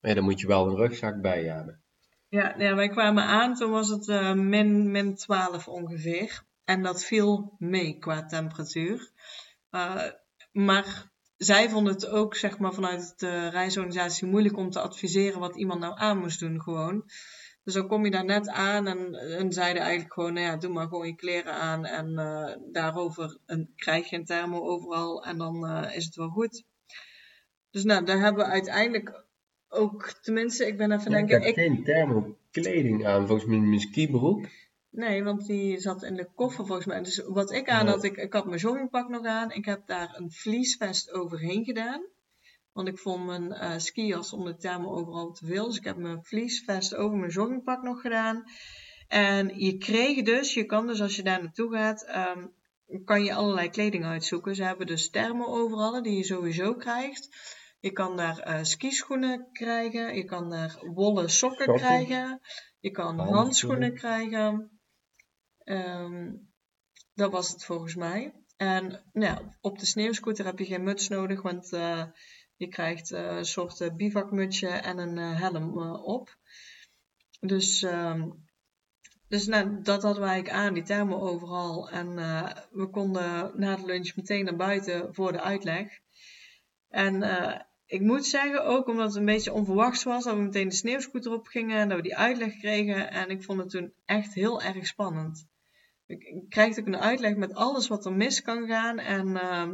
Maar 0.00 0.14
dan 0.14 0.24
moet 0.24 0.40
je 0.40 0.46
wel 0.46 0.66
een 0.66 0.76
rugzak 0.76 1.20
bij 1.20 1.44
hebben. 1.44 1.82
Ja, 2.28 2.54
ja 2.58 2.74
wij 2.74 2.88
kwamen 2.88 3.24
aan, 3.24 3.54
toen 3.54 3.70
was 3.70 3.88
het 3.88 4.34
min, 4.36 4.90
min 4.90 5.14
12 5.14 5.68
ongeveer. 5.68 6.42
En 6.64 6.82
dat 6.82 7.04
viel 7.04 7.54
mee 7.58 7.98
qua 7.98 8.24
temperatuur. 8.26 9.10
Maar 10.52 11.10
zij 11.36 11.70
vonden 11.70 11.92
het 11.92 12.08
ook, 12.08 12.34
zeg 12.34 12.58
maar, 12.58 12.72
vanuit 12.74 13.18
de 13.18 13.48
reisorganisatie 13.48 14.28
moeilijk 14.28 14.56
om 14.56 14.70
te 14.70 14.80
adviseren 14.80 15.40
wat 15.40 15.56
iemand 15.56 15.80
nou 15.80 15.98
aan 15.98 16.18
moest 16.18 16.40
doen, 16.40 16.62
gewoon. 16.62 17.04
Dus 17.68 17.76
dan 17.76 17.88
kom 17.88 18.04
je 18.04 18.10
daar 18.10 18.24
net 18.24 18.48
aan 18.48 18.86
en, 18.86 19.14
en 19.14 19.52
zeiden 19.52 19.82
eigenlijk 19.82 20.12
gewoon, 20.12 20.32
nou 20.32 20.46
ja, 20.46 20.56
doe 20.56 20.72
maar 20.72 20.88
gewoon 20.88 21.06
je 21.06 21.14
kleren 21.14 21.52
aan 21.52 21.84
en 21.84 22.08
uh, 22.10 22.72
daarover 22.72 23.38
een, 23.46 23.72
krijg 23.76 24.10
je 24.10 24.16
een 24.16 24.24
thermo 24.24 24.60
overal 24.60 25.24
en 25.24 25.38
dan 25.38 25.84
is 25.90 26.04
het 26.04 26.14
wel 26.14 26.28
goed. 26.28 26.64
Dus 27.70 27.84
nou, 27.84 28.04
daar 28.04 28.18
hebben 28.18 28.44
we 28.44 28.50
uiteindelijk 28.50 29.24
ook, 29.68 30.12
tenminste, 30.22 30.66
ik 30.66 30.76
ben 30.76 30.92
even 30.92 31.10
denken... 31.10 31.40
Ik 31.40 31.44
heb 31.44 31.54
geen 31.54 31.84
thermokleding 31.84 33.06
aan, 33.06 33.26
volgens 33.26 33.48
mij 33.48 33.58
mijn 33.58 33.80
skibroek. 33.80 34.46
Nee, 34.90 35.24
want 35.24 35.46
die 35.46 35.78
zat 35.80 36.02
in 36.02 36.14
de 36.14 36.28
koffer 36.34 36.66
volgens 36.66 36.86
mij. 36.86 37.02
Dus 37.02 37.22
wat 37.26 37.52
ik 37.52 37.68
aan 37.68 37.86
had, 37.86 38.04
ik, 38.04 38.16
ik 38.16 38.32
had 38.32 38.46
mijn 38.46 38.60
joggingpak 38.60 39.08
nog 39.08 39.24
aan. 39.24 39.50
Ik 39.50 39.64
heb 39.64 39.86
daar 39.86 40.14
een 40.16 40.32
vliesvest 40.32 41.12
overheen 41.12 41.64
gedaan. 41.64 42.02
Want 42.78 42.90
ik 42.90 42.98
vond 42.98 43.26
mijn 43.26 43.52
uh, 43.52 43.78
skijas 43.78 44.32
om 44.32 44.44
de 44.44 44.56
thermo 44.56 44.90
overal 44.90 45.32
te 45.32 45.46
veel. 45.46 45.66
Dus 45.66 45.76
ik 45.76 45.84
heb 45.84 45.96
mijn 45.96 46.24
vliesvest 46.24 46.94
over 46.94 47.18
mijn 47.18 47.30
joggingpak 47.30 47.82
nog 47.82 48.00
gedaan. 48.00 48.44
En 49.08 49.58
je 49.58 49.76
kreeg 49.76 50.22
dus, 50.22 50.54
je 50.54 50.64
kan 50.64 50.86
dus 50.86 51.00
als 51.00 51.16
je 51.16 51.22
daar 51.22 51.42
naartoe 51.42 51.72
gaat, 51.72 52.08
um, 52.36 52.54
kan 53.04 53.24
je 53.24 53.34
allerlei 53.34 53.70
kleding 53.70 54.04
uitzoeken. 54.04 54.54
Ze 54.54 54.62
hebben 54.62 54.86
dus 54.86 55.10
thermo 55.10 55.44
overal, 55.44 56.02
die 56.02 56.16
je 56.16 56.24
sowieso 56.24 56.74
krijgt. 56.74 57.28
Je 57.80 57.90
kan 57.92 58.16
daar 58.16 58.48
uh, 58.48 58.64
skischoenen 58.64 59.48
krijgen, 59.52 60.16
je 60.16 60.24
kan 60.24 60.50
daar 60.50 60.78
wollen 60.94 61.30
sokken, 61.30 61.74
krijgen, 61.74 62.40
je 62.78 62.90
kan 62.90 63.18
handschoenen, 63.18 63.94
krijgen. 63.94 64.80
Um, 65.64 66.50
dat 67.14 67.30
was 67.30 67.50
het 67.50 67.64
volgens 67.64 67.94
mij. 67.94 68.34
En 68.56 69.02
nou, 69.12 69.46
op 69.60 69.78
de 69.78 69.86
sneeuwscooter 69.86 70.44
heb 70.44 70.58
je 70.58 70.64
geen 70.64 70.82
muts 70.82 71.08
nodig, 71.08 71.42
want 71.42 71.72
uh, 71.72 72.04
je 72.58 72.68
krijgt 72.68 73.12
uh, 73.12 73.36
een 73.36 73.44
soort 73.44 73.96
bivakmutsje 73.96 74.68
en 74.68 74.98
een 74.98 75.16
helm 75.16 75.78
op. 75.96 76.36
Dus, 77.40 77.82
um, 77.82 78.46
dus 79.28 79.46
nou, 79.46 79.82
dat 79.82 80.02
hadden 80.02 80.22
wij 80.22 80.50
aan, 80.50 80.74
die 80.74 80.82
thermo 80.82 81.18
overal. 81.18 81.90
En 81.90 82.14
we 82.70 82.88
konden 82.90 83.52
na 83.54 83.76
de 83.76 83.84
lunch 83.84 84.16
meteen 84.16 84.44
naar 84.44 84.56
buiten 84.56 85.14
voor 85.14 85.32
de 85.32 85.40
uitleg. 85.40 85.98
En 86.88 87.22
ik 87.86 88.00
moet 88.00 88.26
zeggen, 88.26 88.64
ook 88.64 88.88
omdat 88.88 89.06
het 89.06 89.16
een 89.16 89.24
beetje 89.24 89.52
onverwachts 89.52 90.02
was, 90.02 90.24
dat 90.24 90.34
we 90.34 90.40
meteen 90.40 90.68
de 90.68 90.74
sneeuwscooter 90.74 91.32
op 91.32 91.46
gingen 91.46 91.78
en 91.78 91.88
dat 91.88 91.96
we 91.96 92.02
die 92.02 92.16
uitleg 92.16 92.58
kregen. 92.58 93.10
En 93.10 93.30
ik 93.30 93.42
vond 93.42 93.58
het 93.58 93.70
toen 93.70 93.92
echt 94.04 94.34
heel 94.34 94.62
erg 94.62 94.86
spannend. 94.86 95.46
Kreeg 96.48 96.78
ook 96.78 96.86
een 96.86 96.96
uitleg 96.96 97.36
met 97.36 97.54
alles 97.54 97.88
wat 97.88 98.06
er 98.06 98.12
mis 98.12 98.42
kan 98.42 98.66
gaan. 98.66 98.98
En 98.98 99.28
uh, 99.28 99.68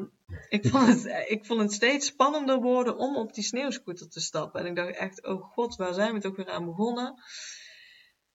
ik, 0.49 0.67
vond 0.67 0.87
het, 0.87 1.05
ik 1.35 1.47
vond 1.47 1.61
het 1.61 1.73
steeds 1.73 2.07
spannender 2.07 2.61
worden 2.61 2.97
om 2.97 3.17
op 3.17 3.35
die 3.35 3.45
sneeuwscooter 3.45 4.09
te 4.09 4.21
stappen. 4.21 4.61
En 4.61 4.67
ik 4.67 4.77
dacht 4.77 4.97
echt, 4.97 5.27
oh 5.27 5.43
god, 5.43 5.77
waar 5.77 5.95
zijn 5.95 6.15
we 6.15 6.21
toch 6.21 6.37
weer 6.37 6.51
aan 6.51 6.65
begonnen? 6.65 7.15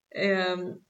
Um, 0.10 0.88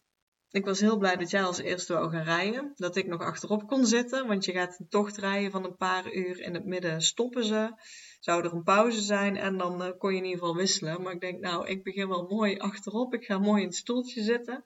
ik 0.51 0.65
was 0.65 0.79
heel 0.79 0.97
blij 0.97 1.15
dat 1.15 1.29
jij 1.29 1.43
als 1.43 1.57
eerste 1.57 1.93
wou 1.93 2.11
gaan 2.11 2.23
rijden. 2.23 2.71
Dat 2.75 2.95
ik 2.95 3.07
nog 3.07 3.21
achterop 3.21 3.67
kon 3.67 3.85
zitten. 3.85 4.27
Want 4.27 4.45
je 4.45 4.51
gaat 4.51 4.79
een 4.79 4.87
tocht 4.89 5.17
rijden 5.17 5.51
van 5.51 5.65
een 5.65 5.77
paar 5.77 6.13
uur. 6.13 6.39
In 6.39 6.53
het 6.53 6.65
midden 6.65 7.01
stoppen 7.01 7.43
ze. 7.43 7.73
Zou 8.19 8.43
er 8.43 8.53
een 8.53 8.63
pauze 8.63 9.01
zijn. 9.01 9.37
En 9.37 9.57
dan 9.57 9.85
uh, 9.85 9.91
kon 9.97 10.11
je 10.11 10.17
in 10.17 10.25
ieder 10.25 10.39
geval 10.39 10.55
wisselen. 10.55 11.01
Maar 11.01 11.13
ik 11.13 11.21
denk, 11.21 11.39
nou, 11.39 11.67
ik 11.67 11.83
begin 11.83 12.07
wel 12.07 12.27
mooi 12.27 12.57
achterop. 12.57 13.13
Ik 13.13 13.25
ga 13.25 13.39
mooi 13.39 13.61
in 13.61 13.67
het 13.67 13.75
stoeltje 13.75 14.21
zitten. 14.21 14.63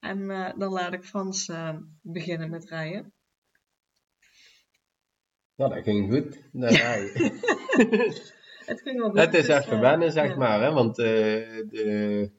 En 0.00 0.18
uh, 0.18 0.50
dan 0.56 0.72
laat 0.72 0.92
ik 0.92 1.04
Frans 1.04 1.48
uh, 1.48 1.76
beginnen 2.02 2.50
met 2.50 2.68
rijden. 2.68 3.12
Nou, 5.56 5.74
dat 5.74 5.82
ging 5.82 6.12
goed. 6.12 6.42
Dan 6.52 6.68
rijden. 6.68 7.22
het 8.70 8.80
ging 8.80 8.98
wel 8.98 9.10
goed. 9.10 9.18
Het 9.18 9.34
is 9.34 9.46
dus, 9.46 9.64
even 9.64 9.80
wennen, 9.80 10.12
zeg 10.12 10.36
maar. 10.36 10.62
Hè? 10.62 10.72
Want 10.72 10.96
de 10.96 12.30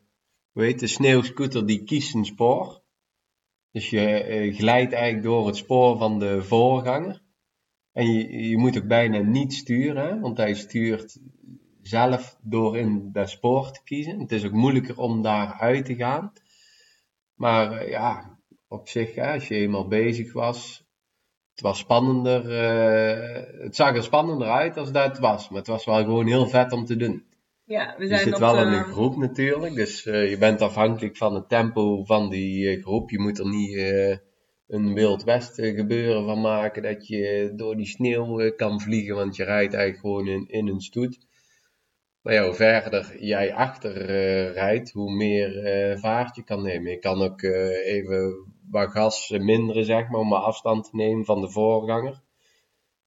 weet 0.51 0.79
de 0.79 0.87
sneeuwscooter 0.87 1.65
die 1.65 1.83
kiest 1.83 2.15
een 2.15 2.25
spoor. 2.25 2.81
Dus 3.71 3.89
je 3.89 4.53
glijdt 4.55 4.93
eigenlijk 4.93 5.23
door 5.23 5.47
het 5.47 5.55
spoor 5.55 5.97
van 5.97 6.19
de 6.19 6.43
voorganger. 6.43 7.21
En 7.91 8.11
je, 8.11 8.49
je 8.49 8.57
moet 8.57 8.77
ook 8.77 8.87
bijna 8.87 9.19
niet 9.19 9.53
sturen, 9.53 10.19
want 10.19 10.37
hij 10.37 10.53
stuurt 10.53 11.19
zelf 11.81 12.37
door 12.41 12.77
in 12.77 13.11
dat 13.11 13.29
spoor 13.29 13.71
te 13.71 13.83
kiezen. 13.83 14.19
Het 14.19 14.31
is 14.31 14.45
ook 14.45 14.51
moeilijker 14.51 14.97
om 14.97 15.21
daar 15.21 15.53
uit 15.53 15.85
te 15.85 15.95
gaan. 15.95 16.33
Maar 17.39 17.83
uh, 17.83 17.89
ja, 17.89 18.37
op 18.67 18.87
zich, 18.87 19.15
hè, 19.15 19.33
als 19.33 19.47
je 19.47 19.55
eenmaal 19.55 19.87
bezig 19.87 20.33
was, 20.33 20.85
het 21.51 21.61
was 21.61 21.77
spannender. 21.77 22.45
Uh, 22.45 23.63
het 23.63 23.75
zag 23.75 23.95
er 23.95 24.03
spannender 24.03 24.47
uit 24.47 24.77
als 24.77 24.91
dat 24.91 25.07
het 25.07 25.19
was. 25.19 25.49
Maar 25.49 25.57
het 25.57 25.67
was 25.67 25.85
wel 25.85 26.03
gewoon 26.03 26.27
heel 26.27 26.47
vet 26.47 26.71
om 26.71 26.85
te 26.85 26.95
doen. 26.95 27.23
Ja, 27.65 27.95
we 27.97 28.07
zijn 28.07 28.19
je 28.19 28.25
zit 28.25 28.37
wel 28.37 28.61
in 28.61 28.67
een 28.67 28.83
groep 28.83 29.17
natuurlijk, 29.17 29.75
dus 29.75 30.05
uh, 30.05 30.29
je 30.29 30.37
bent 30.37 30.61
afhankelijk 30.61 31.17
van 31.17 31.35
het 31.35 31.49
tempo 31.49 32.03
van 32.03 32.29
die 32.29 32.81
groep. 32.81 33.09
Je 33.09 33.19
moet 33.19 33.39
er 33.39 33.49
niet 33.49 33.73
uh, 33.73 34.17
een 34.67 34.93
Wild 34.93 35.23
West 35.23 35.55
gebeuren 35.55 36.25
van 36.25 36.41
maken 36.41 36.83
dat 36.83 37.07
je 37.07 37.53
door 37.55 37.75
die 37.75 37.87
sneeuw 37.87 38.51
kan 38.55 38.81
vliegen, 38.81 39.15
want 39.15 39.35
je 39.35 39.43
rijdt 39.43 39.73
eigenlijk 39.73 40.05
gewoon 40.05 40.27
in, 40.27 40.45
in 40.47 40.67
een 40.67 40.81
stoet. 40.81 41.27
Maar 42.21 42.33
ja, 42.33 42.43
hoe 42.43 42.53
verder 42.53 43.23
jij 43.23 43.53
achter 43.53 43.93
rijdt, 44.51 44.91
hoe 44.91 45.11
meer 45.11 45.99
vaart 45.99 46.35
je 46.35 46.43
kan 46.43 46.61
nemen. 46.61 46.91
Je 46.91 46.99
kan 46.99 47.21
ook 47.21 47.41
even 47.41 48.45
wat 48.69 48.91
gas 48.91 49.29
minderen, 49.29 49.85
zeg 49.85 50.09
maar, 50.09 50.19
om 50.19 50.33
afstand 50.33 50.83
te 50.83 50.95
nemen 50.95 51.25
van 51.25 51.41
de 51.41 51.49
voorganger. 51.49 52.21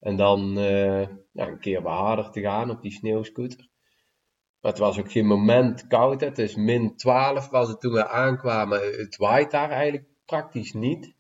En 0.01 0.17
dan 0.17 0.57
een 0.57 1.59
keer 1.61 1.83
wat 1.83 1.99
harder 1.99 2.31
te 2.31 2.41
gaan 2.41 2.71
op 2.71 2.83
die 2.83 2.93
sneeuwscooter. 2.93 3.69
Maar 4.61 4.71
het 4.71 4.81
was 4.81 4.99
ook 4.99 5.13
geen 5.13 5.27
moment 5.27 5.87
koud. 5.87 6.21
Het 6.21 6.39
is 6.39 6.55
min 6.55 6.97
12 6.97 7.49
was 7.49 7.69
het 7.69 7.81
toen 7.81 7.93
we 7.93 8.09
aankwamen. 8.09 8.81
Het 8.81 9.17
waait 9.17 9.51
daar 9.51 9.71
eigenlijk 9.71 10.09
praktisch 10.25 10.73
niet. 10.73 11.15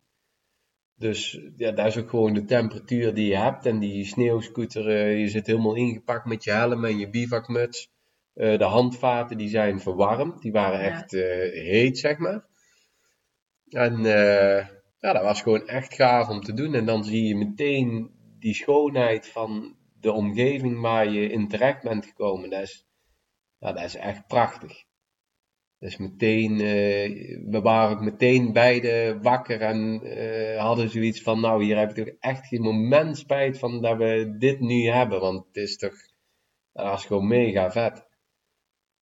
Dus 1.03 1.41
ja, 1.57 1.71
dat 1.71 1.87
is 1.87 1.97
ook 1.97 2.11
gewoon 2.11 2.35
de 2.35 2.45
temperatuur 2.45 3.15
die 3.15 3.29
je 3.29 3.37
hebt. 3.37 3.67
En 3.67 3.79
die 3.79 4.05
sneeuwscooter, 4.05 4.89
uh, 4.89 5.19
je 5.19 5.29
zit 5.29 5.47
helemaal 5.47 5.75
ingepakt 5.75 6.25
met 6.25 6.45
je 6.45 6.51
helm 6.51 6.85
en 6.85 6.99
je 6.99 7.11
bivakmuts. 7.11 7.91
Uh, 8.35 8.59
de 8.59 8.65
handvaten 8.65 9.39
die 9.39 9.49
zijn 9.49 9.81
verwarmd. 9.81 10.43
Die 10.43 10.53
waren 10.53 10.81
echt 10.81 11.13
uh, 11.13 11.23
heet, 11.53 11.99
zeg 11.99 12.19
maar. 12.19 12.45
En 13.69 14.03
ja, 14.99 15.13
dat 15.13 15.23
was 15.23 15.43
gewoon 15.43 15.67
echt 15.67 15.95
gaaf 15.95 16.29
om 16.29 16.41
te 16.41 16.53
doen. 16.53 16.75
En 16.75 16.87
dan 16.87 17.05
zie 17.05 17.25
je 17.25 17.37
meteen 17.37 18.11
die 18.39 18.55
schoonheid 18.55 19.29
van 19.29 19.77
de 20.01 20.13
omgeving 20.13 20.81
waar 20.81 21.09
je 21.09 21.29
in 21.29 21.49
terecht 21.49 21.83
bent 21.83 22.07
gekomen. 22.07 22.51
Dat 22.51 22.63
is, 22.63 22.87
ja, 23.59 23.73
dat 23.73 23.85
is 23.85 23.97
echt 23.97 24.27
prachtig. 24.27 24.85
Dus 25.83 25.97
meteen, 25.97 26.53
uh, 26.53 27.51
we 27.51 27.61
waren 27.61 27.97
ook 27.97 28.03
meteen 28.03 28.53
beide 28.53 29.19
wakker 29.23 29.61
en 29.61 30.01
uh, 30.05 30.61
hadden 30.61 30.91
zoiets 30.91 31.23
van, 31.23 31.41
nou 31.41 31.65
hier 31.65 31.79
heb 31.79 31.91
ik 31.91 32.05
toch 32.05 32.15
echt 32.21 32.47
geen 32.47 32.61
moment 32.61 33.19
spijt 33.19 33.59
van 33.59 33.83
dat 33.83 33.97
we 33.97 34.35
dit 34.39 34.61
nu 34.61 34.87
hebben, 34.87 35.21
want 35.21 35.47
het 35.47 35.57
is 35.57 35.77
toch, 35.77 35.95
dat 36.73 37.01
gewoon 37.01 37.27
mega 37.27 37.71
vet. 37.71 38.07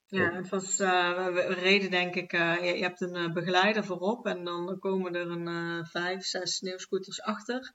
Ja, 0.07 0.33
het 0.33 0.49
was, 0.49 0.81
uh, 0.81 1.27
we 1.27 1.41
reden 1.41 1.91
denk 1.91 2.15
ik, 2.15 2.33
je, 2.33 2.73
je, 2.77 2.83
hebt 2.83 3.01
een 3.01 3.33
begeleider 3.33 3.85
voorop 3.85 4.27
en 4.27 4.45
dan 4.45 4.79
komen 4.79 5.15
er 5.15 5.31
een 5.31 5.87
vijf, 5.87 6.25
zes 6.25 6.55
sneeuwscooters 6.55 7.23
achter. 7.23 7.73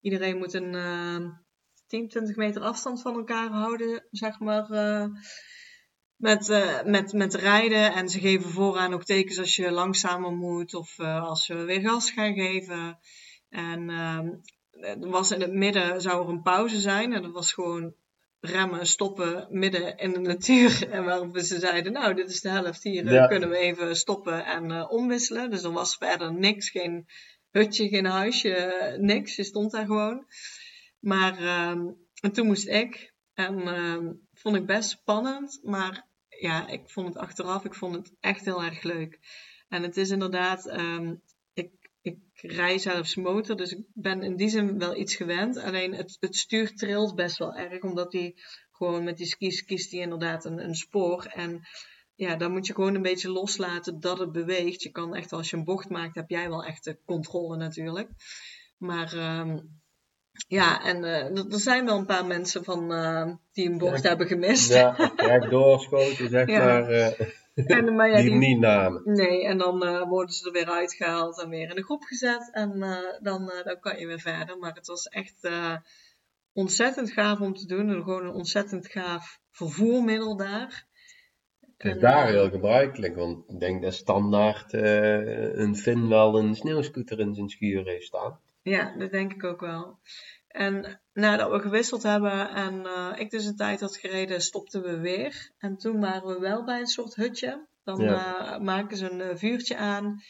Iedereen 0.00 0.38
moet 0.38 0.54
een 0.54 0.72
10, 1.86 2.08
20 2.08 2.36
meter 2.36 2.62
afstand 2.62 3.02
van 3.02 3.14
elkaar 3.14 3.48
houden, 3.48 4.06
zeg 4.10 4.38
maar 4.38 4.66
met, 6.20 6.48
uh, 6.48 6.82
met, 6.82 7.12
met 7.12 7.34
rijden. 7.34 7.92
En 7.92 8.08
ze 8.08 8.20
geven 8.20 8.50
vooraan 8.50 8.94
ook 8.94 9.04
tekens 9.04 9.38
als 9.38 9.56
je 9.56 9.70
langzamer 9.70 10.32
moet 10.32 10.74
of 10.74 10.98
uh, 10.98 11.22
als 11.22 11.46
we 11.46 11.64
weer 11.64 11.80
gas 11.80 12.10
gaan 12.10 12.34
geven. 12.34 12.98
En 13.48 13.88
uh, 13.88 14.98
er 15.02 15.08
was 15.08 15.30
in 15.30 15.40
het 15.40 15.52
midden 15.52 16.00
zou 16.00 16.22
er 16.22 16.28
een 16.28 16.42
pauze 16.42 16.80
zijn. 16.80 17.12
En 17.12 17.22
dat 17.22 17.32
was 17.32 17.52
gewoon 17.52 17.94
remmen, 18.40 18.86
stoppen 18.86 19.46
midden 19.50 19.96
in 19.96 20.12
de 20.12 20.18
natuur. 20.18 20.88
En 20.90 21.04
waarop 21.04 21.38
ze 21.38 21.58
zeiden, 21.58 21.92
nou 21.92 22.14
dit 22.14 22.30
is 22.30 22.40
de 22.40 22.48
helft 22.48 22.82
hier, 22.82 23.12
ja. 23.12 23.26
kunnen 23.26 23.48
we 23.48 23.56
even 23.56 23.96
stoppen 23.96 24.44
en 24.44 24.70
uh, 24.70 24.90
omwisselen. 24.90 25.50
Dus 25.50 25.62
er 25.62 25.72
was 25.72 25.96
verder 25.96 26.34
niks, 26.34 26.70
geen 26.70 27.06
hutje, 27.50 27.88
geen 27.88 28.06
huisje, 28.06 28.96
niks. 29.00 29.36
Je 29.36 29.44
stond 29.44 29.70
daar 29.70 29.86
gewoon. 29.86 30.26
Maar 30.98 31.38
ehm, 31.38 31.86
en 32.20 32.32
toen 32.32 32.46
moest 32.46 32.68
ik. 32.68 33.12
En 33.34 33.60
ehm, 33.60 34.12
vond 34.34 34.56
ik 34.56 34.66
best 34.66 34.90
spannend, 34.90 35.60
maar 35.62 36.08
ja, 36.40 36.68
ik 36.68 36.90
vond 36.90 37.06
het 37.06 37.16
achteraf, 37.16 37.64
ik 37.64 37.74
vond 37.74 37.94
het 37.94 38.12
echt 38.20 38.44
heel 38.44 38.62
erg 38.62 38.82
leuk. 38.82 39.18
En 39.68 39.82
het 39.82 39.96
is 39.96 40.10
inderdaad, 40.10 40.66
um, 40.66 41.22
ik, 41.52 41.70
ik 42.02 42.18
rij 42.32 42.78
zelfs 42.78 43.14
motor, 43.14 43.56
dus 43.56 43.72
ik 43.72 43.84
ben 43.94 44.22
in 44.22 44.36
die 44.36 44.48
zin 44.48 44.78
wel 44.78 44.96
iets 44.96 45.16
gewend. 45.16 45.56
Alleen 45.56 45.94
het, 45.94 46.16
het 46.20 46.36
stuur 46.36 46.74
trilt 46.74 47.14
best 47.14 47.38
wel 47.38 47.54
erg, 47.54 47.82
omdat 47.82 48.10
die 48.10 48.42
gewoon 48.70 49.04
met 49.04 49.16
die 49.16 49.26
skis 49.26 49.64
kiest 49.64 49.90
die 49.90 50.00
inderdaad 50.00 50.44
een, 50.44 50.64
een 50.64 50.74
spoor. 50.74 51.24
En 51.24 51.62
ja, 52.14 52.36
dan 52.36 52.52
moet 52.52 52.66
je 52.66 52.74
gewoon 52.74 52.94
een 52.94 53.02
beetje 53.02 53.30
loslaten 53.30 54.00
dat 54.00 54.18
het 54.18 54.32
beweegt. 54.32 54.82
Je 54.82 54.90
kan 54.90 55.14
echt, 55.14 55.32
als 55.32 55.50
je 55.50 55.56
een 55.56 55.64
bocht 55.64 55.88
maakt, 55.88 56.14
heb 56.14 56.30
jij 56.30 56.48
wel 56.48 56.64
echt 56.64 56.84
de 56.84 56.98
controle 57.04 57.56
natuurlijk. 57.56 58.10
Maar 58.78 59.38
um, 59.40 59.79
ja, 60.48 60.84
en 60.84 61.02
uh, 61.02 61.52
er 61.52 61.60
zijn 61.60 61.84
wel 61.84 61.98
een 61.98 62.06
paar 62.06 62.26
mensen 62.26 62.64
van, 62.64 62.92
uh, 62.92 63.32
die 63.52 63.70
een 63.70 63.78
bocht 63.78 64.02
hebben 64.02 64.26
gemist. 64.26 64.72
Ja, 64.72 64.94
recht 65.16 65.50
doorschoten, 65.50 66.28
zeg 66.28 66.48
ja. 66.48 66.64
maar. 66.64 66.90
Uh, 66.90 67.20
en, 67.54 67.94
maar 67.94 68.10
ja, 68.10 68.16
die, 68.16 68.30
die 68.30 68.38
niet 68.38 68.58
namen. 68.58 69.02
Nee, 69.04 69.44
en 69.44 69.58
dan 69.58 69.78
worden 70.08 70.34
ze 70.34 70.46
er 70.46 70.52
weer 70.52 70.70
uitgehaald 70.70 71.42
en 71.42 71.48
weer 71.48 71.68
in 71.68 71.74
de 71.74 71.84
groep 71.84 72.02
gezet. 72.02 72.50
En 72.52 72.70
dan, 73.22 73.52
dan 73.62 73.80
kan 73.80 73.98
je 73.98 74.06
weer 74.06 74.20
verder. 74.20 74.58
Maar 74.58 74.74
het 74.74 74.86
was 74.86 75.06
echt 75.06 75.48
ontzettend 76.52 77.10
gaaf 77.10 77.40
om 77.40 77.54
te 77.54 77.66
doen. 77.66 77.88
En 77.88 78.02
gewoon 78.02 78.24
een 78.24 78.34
ontzettend 78.34 78.88
gaaf 78.88 79.40
vervoermiddel 79.50 80.36
daar. 80.36 80.86
Het 81.76 81.94
is 81.94 82.00
daar 82.00 82.26
heel 82.26 82.50
gebruikelijk, 82.50 83.16
want 83.16 83.50
ik 83.50 83.60
denk 83.60 83.82
dat 83.82 83.94
standaard 83.94 84.72
een 84.72 85.76
Fin 85.76 86.08
wel 86.08 86.38
een 86.38 86.54
sneeuwscooter 86.54 87.20
in 87.20 87.34
zijn 87.34 87.48
schuur 87.48 87.84
heeft 87.84 88.06
staan. 88.06 88.40
Ja, 88.62 88.94
dat 88.96 89.10
denk 89.10 89.32
ik 89.32 89.44
ook 89.44 89.60
wel. 89.60 89.98
En 90.48 91.00
nadat 91.12 91.50
we 91.50 91.60
gewisseld 91.60 92.02
hebben 92.02 92.48
en 92.50 92.74
uh, 92.74 93.12
ik 93.16 93.30
dus 93.30 93.44
een 93.44 93.56
tijd 93.56 93.80
had 93.80 93.96
gereden, 93.96 94.40
stopten 94.40 94.82
we 94.82 94.98
weer. 94.98 95.52
En 95.58 95.76
toen 95.76 96.00
waren 96.00 96.28
we 96.28 96.38
wel 96.38 96.64
bij 96.64 96.80
een 96.80 96.86
soort 96.86 97.14
hutje. 97.14 97.66
Dan 97.84 98.00
ja. 98.00 98.54
uh, 98.54 98.64
maken 98.64 98.96
ze 98.96 99.10
een 99.10 99.20
uh, 99.20 99.36
vuurtje 99.36 99.76
aan, 99.76 100.22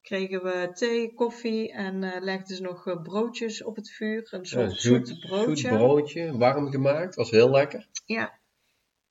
kregen 0.00 0.42
we 0.42 0.70
thee, 0.72 1.14
koffie 1.14 1.72
en 1.72 1.98
legden 2.20 2.56
ze 2.56 2.62
nog 2.62 3.02
broodjes 3.02 3.62
op 3.64 3.76
het 3.76 3.90
vuur. 3.90 4.28
Een 4.30 4.46
soort, 4.46 4.72
ja, 4.72 4.78
zoet, 4.78 5.08
zoet 5.08 5.20
broodje. 5.20 5.56
Zoet 5.56 5.78
broodje, 5.78 6.36
warm 6.36 6.70
gemaakt, 6.70 7.14
was 7.14 7.30
heel 7.30 7.50
lekker. 7.50 7.88
Ja, 8.04 8.37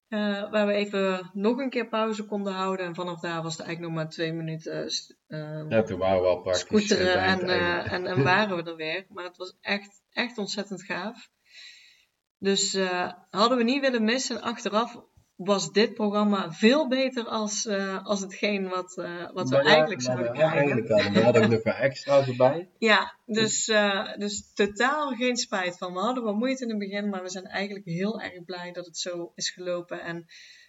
uh, 0.09 0.51
waar 0.51 0.67
we 0.67 0.73
even 0.73 1.29
nog 1.33 1.57
een 1.57 1.69
keer 1.69 1.87
pauze 1.87 2.25
konden 2.25 2.53
houden. 2.53 2.85
En 2.85 2.95
vanaf 2.95 3.19
daar 3.19 3.43
was 3.43 3.57
het 3.57 3.65
eigenlijk 3.65 3.93
nog 3.93 4.03
maar 4.03 4.11
twee 4.13 4.33
minuten. 4.33 4.91
Uh, 5.27 5.69
ja, 5.69 5.83
toen 5.83 5.99
waren 5.99 6.21
we 6.21 6.27
al 6.27 6.41
praktisch. 6.41 6.61
Scooteren 6.61 7.23
en, 7.23 7.45
uh, 7.45 7.91
en, 7.91 8.07
en, 8.07 8.23
waren 8.33 8.57
we 8.57 8.69
er 8.69 8.75
weer. 8.75 9.05
Maar 9.09 9.23
het 9.23 9.37
was 9.37 9.57
echt, 9.61 10.01
echt 10.11 10.37
ontzettend 10.37 10.83
gaaf. 10.83 11.29
Dus 12.39 12.77
hadden 13.29 13.57
we 13.57 13.63
niet 13.63 13.81
willen 13.81 14.03
missen. 14.03 14.41
Achteraf 14.41 15.03
was 15.37 15.71
dit 15.71 15.93
programma 15.93 16.51
veel 16.51 16.87
beter 16.87 17.25
als, 17.25 17.65
uh, 17.65 18.05
als 18.05 18.21
hetgeen 18.21 18.69
wat, 18.69 18.97
uh, 18.97 19.29
wat 19.33 19.49
we 19.49 19.55
ja, 19.55 19.61
eigenlijk 19.63 20.01
zouden 20.01 20.31
krijgen. 20.31 20.49
Ja, 20.49 20.57
eigenlijk 20.57 20.89
hadden 20.89 21.13
we 21.13 21.23
hadden 21.23 21.49
nog 21.49 21.63
wel 21.63 21.73
extra's 21.73 22.27
erbij. 22.27 22.69
Ja, 22.77 23.17
dus, 23.25 23.67
uh, 23.67 24.15
dus 24.17 24.53
totaal 24.53 25.15
geen 25.15 25.37
spijt 25.37 25.77
van. 25.77 25.93
We 25.93 25.99
hadden 25.99 26.23
wel 26.23 26.35
moeite 26.35 26.63
in 26.63 26.69
het 26.69 26.79
begin, 26.79 27.09
maar 27.09 27.23
we 27.23 27.29
zijn 27.29 27.45
eigenlijk 27.45 27.85
heel 27.85 28.21
erg 28.21 28.45
blij 28.45 28.71
dat 28.71 28.85
het 28.85 28.97
zo 28.97 29.31
is 29.35 29.49
gelopen. 29.49 30.01
En 30.01 30.25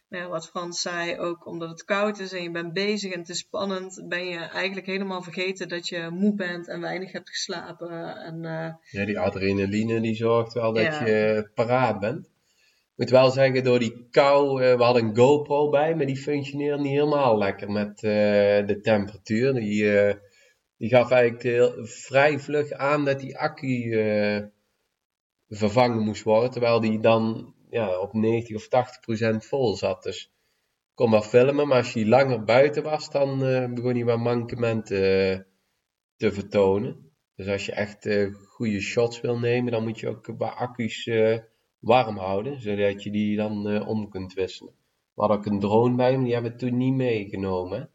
nou, 0.09 0.29
wat 0.29 0.49
Frans 0.49 0.81
zei, 0.81 1.19
ook 1.19 1.47
omdat 1.47 1.69
het 1.69 1.85
koud 1.85 2.19
is 2.19 2.33
en 2.33 2.43
je 2.43 2.51
bent 2.51 2.73
bezig 2.73 3.13
en 3.13 3.19
het 3.19 3.29
is 3.29 3.39
spannend, 3.39 4.05
ben 4.09 4.25
je 4.25 4.39
eigenlijk 4.39 4.87
helemaal 4.87 5.23
vergeten 5.23 5.69
dat 5.69 5.89
je 5.89 6.09
moe 6.11 6.35
bent 6.35 6.69
en 6.69 6.81
weinig 6.81 7.13
hebt 7.13 7.31
geslapen. 7.31 8.17
En, 8.17 8.43
ja, 8.91 9.05
die 9.05 9.19
adrenaline 9.19 10.01
die 10.01 10.15
zorgt 10.15 10.53
wel 10.53 10.73
dat 10.73 10.99
je 10.99 11.51
paraat 11.55 12.01
bent 12.01 12.29
moet 12.99 13.11
wel 13.11 13.31
zeggen, 13.31 13.65
door 13.65 13.79
die 13.79 14.09
kou, 14.11 14.63
uh, 14.63 14.77
we 14.77 14.83
hadden 14.83 15.05
een 15.05 15.17
GoPro 15.17 15.69
bij, 15.69 15.95
maar 15.95 16.07
die 16.07 16.17
functioneerde 16.17 16.83
niet 16.83 16.93
helemaal 16.93 17.39
lekker 17.39 17.71
met 17.71 18.03
uh, 18.03 18.11
de 18.67 18.79
temperatuur. 18.83 19.55
Die, 19.55 19.83
uh, 19.83 20.13
die 20.77 20.89
gaf 20.89 21.11
eigenlijk 21.11 21.43
heel, 21.43 21.87
vrij 21.87 22.39
vlug 22.39 22.73
aan 22.73 23.05
dat 23.05 23.21
die 23.21 23.39
accu 23.39 23.93
vervangen 25.49 26.03
moest 26.03 26.23
worden, 26.23 26.51
terwijl 26.51 26.81
die 26.81 27.01
dan 27.01 27.55
ja, 27.71 28.01
op 28.01 28.13
90 28.13 28.57
of 28.57 28.69
80 28.69 29.01
procent 29.01 29.47
vol 29.47 29.77
zat. 29.77 30.03
Dus 30.03 30.25
ik 30.25 30.95
kon 30.95 31.11
wel 31.11 31.23
filmen, 31.23 31.69
maar 31.69 31.77
als 31.77 31.93
je 31.93 32.07
langer 32.07 32.45
buiten 32.45 32.83
was, 32.83 33.11
dan 33.11 33.39
begon 33.75 33.95
hij 33.95 34.05
wat 34.05 34.19
mankementen 34.19 35.47
te 36.17 36.33
vertonen. 36.33 37.13
Dus 37.35 37.49
als 37.49 37.67
je 37.67 37.73
echt 37.73 38.09
goede 38.47 38.81
shots 38.81 39.21
wil 39.21 39.39
nemen, 39.39 39.73
dan 39.73 39.83
moet 39.83 40.01
je 40.01 40.09
ook 40.09 40.37
bij 40.37 40.49
accu's 40.49 41.11
warm 41.79 42.17
houden, 42.19 42.61
zodat 42.61 43.03
je 43.03 43.11
die 43.11 43.37
dan 43.37 43.69
uh, 43.71 43.89
om 43.89 44.09
kunt 44.09 44.33
wisselen. 44.33 44.73
We 45.15 45.21
hadden 45.21 45.39
ook 45.39 45.47
een 45.47 45.61
drone 45.61 45.97
bij, 45.97 46.15
maar 46.15 46.25
die 46.25 46.33
hebben 46.33 46.53
we 46.53 46.59
toen 46.59 46.77
niet 46.77 46.95
meegenomen. 46.95 47.91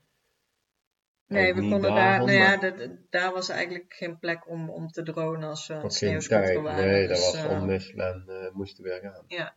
Nee, 1.27 1.53
we 1.53 1.59
konden 1.59 1.81
daar, 1.81 2.19
nou 2.19 2.31
ja, 2.31 2.57
de, 2.57 3.05
daar 3.09 3.31
was 3.31 3.49
eigenlijk 3.49 3.93
geen 3.93 4.19
plek 4.19 4.49
om, 4.49 4.69
om 4.69 4.87
te 4.87 5.03
dronen 5.03 5.49
als 5.49 5.67
we 5.67 5.73
aan 5.73 5.83
het 5.83 5.93
sneeuwscooter 5.93 6.61
waren. 6.61 6.85
Nee, 6.85 7.07
dat 7.07 7.17
dus, 7.17 7.31
was 7.31 7.45
uh, 7.45 7.61
omwisselen 7.61 8.13
en 8.13 8.25
uh, 8.27 8.51
moesten 8.53 8.83
weer 8.83 8.99
gaan. 8.99 9.23
Ja. 9.27 9.55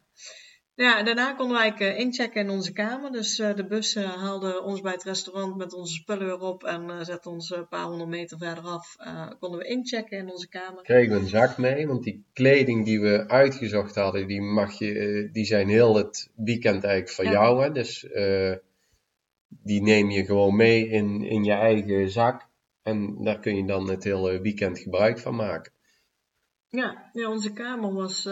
Ja, 0.77 1.03
daarna 1.03 1.33
konden 1.33 1.57
wij 1.57 1.75
uh, 1.79 1.99
inchecken 1.99 2.41
in 2.41 2.51
onze 2.51 2.73
kamer. 2.73 3.13
Dus 3.13 3.39
uh, 3.39 3.55
de 3.55 3.67
bus 3.67 3.97
uh, 3.97 4.17
haalde 4.17 4.63
ons 4.63 4.81
bij 4.81 4.93
het 4.93 5.03
restaurant 5.03 5.57
met 5.57 5.73
onze 5.73 5.95
spullen 5.95 6.27
weer 6.27 6.41
op 6.41 6.65
en 6.65 7.05
zette 7.05 7.29
ons 7.29 7.51
een 7.51 7.69
paar 7.69 7.85
honderd 7.85 8.09
meter 8.11 8.39
verderaf. 8.39 8.97
konden 9.39 9.59
we 9.59 9.67
inchecken 9.67 10.19
in 10.19 10.31
onze 10.31 10.49
kamer. 10.49 10.83
Kregen 10.83 11.15
we 11.15 11.21
een 11.21 11.29
zak 11.29 11.59
mee, 11.59 11.87
want 11.87 12.05
die 12.05 12.25
kleding 12.33 12.85
die 12.85 13.01
we 13.01 13.29
uitgezocht 13.29 13.95
hadden, 13.95 14.27
die, 14.27 14.41
mag 14.41 14.79
je, 14.79 15.29
die 15.33 15.45
zijn 15.45 15.69
heel 15.69 15.97
het 15.97 16.31
weekend 16.35 16.85
eigenlijk 16.85 17.29
ja. 17.29 17.43
jou. 17.43 17.63
Hè? 17.63 17.73
Dus 17.73 18.07
die 19.49 19.83
neem 19.83 20.11
je 20.11 20.25
gewoon 20.25 20.57
mee 20.57 20.89
in, 20.89 21.23
in 21.23 21.45
je 21.45 21.53
eigen 21.53 22.11
zak. 22.11 22.49
En 22.83 23.23
daar 23.23 23.39
kun 23.39 23.57
je 23.57 23.65
dan 23.65 23.91
het 23.91 24.05
hele 24.05 24.41
weekend 24.41 24.79
gebruik 24.79 25.19
van 25.19 25.37
maken. 25.37 25.73
Ja, 26.69 27.11
ja 27.13 27.31
onze 27.31 27.53
kamer 27.53 27.93
was 27.93 28.29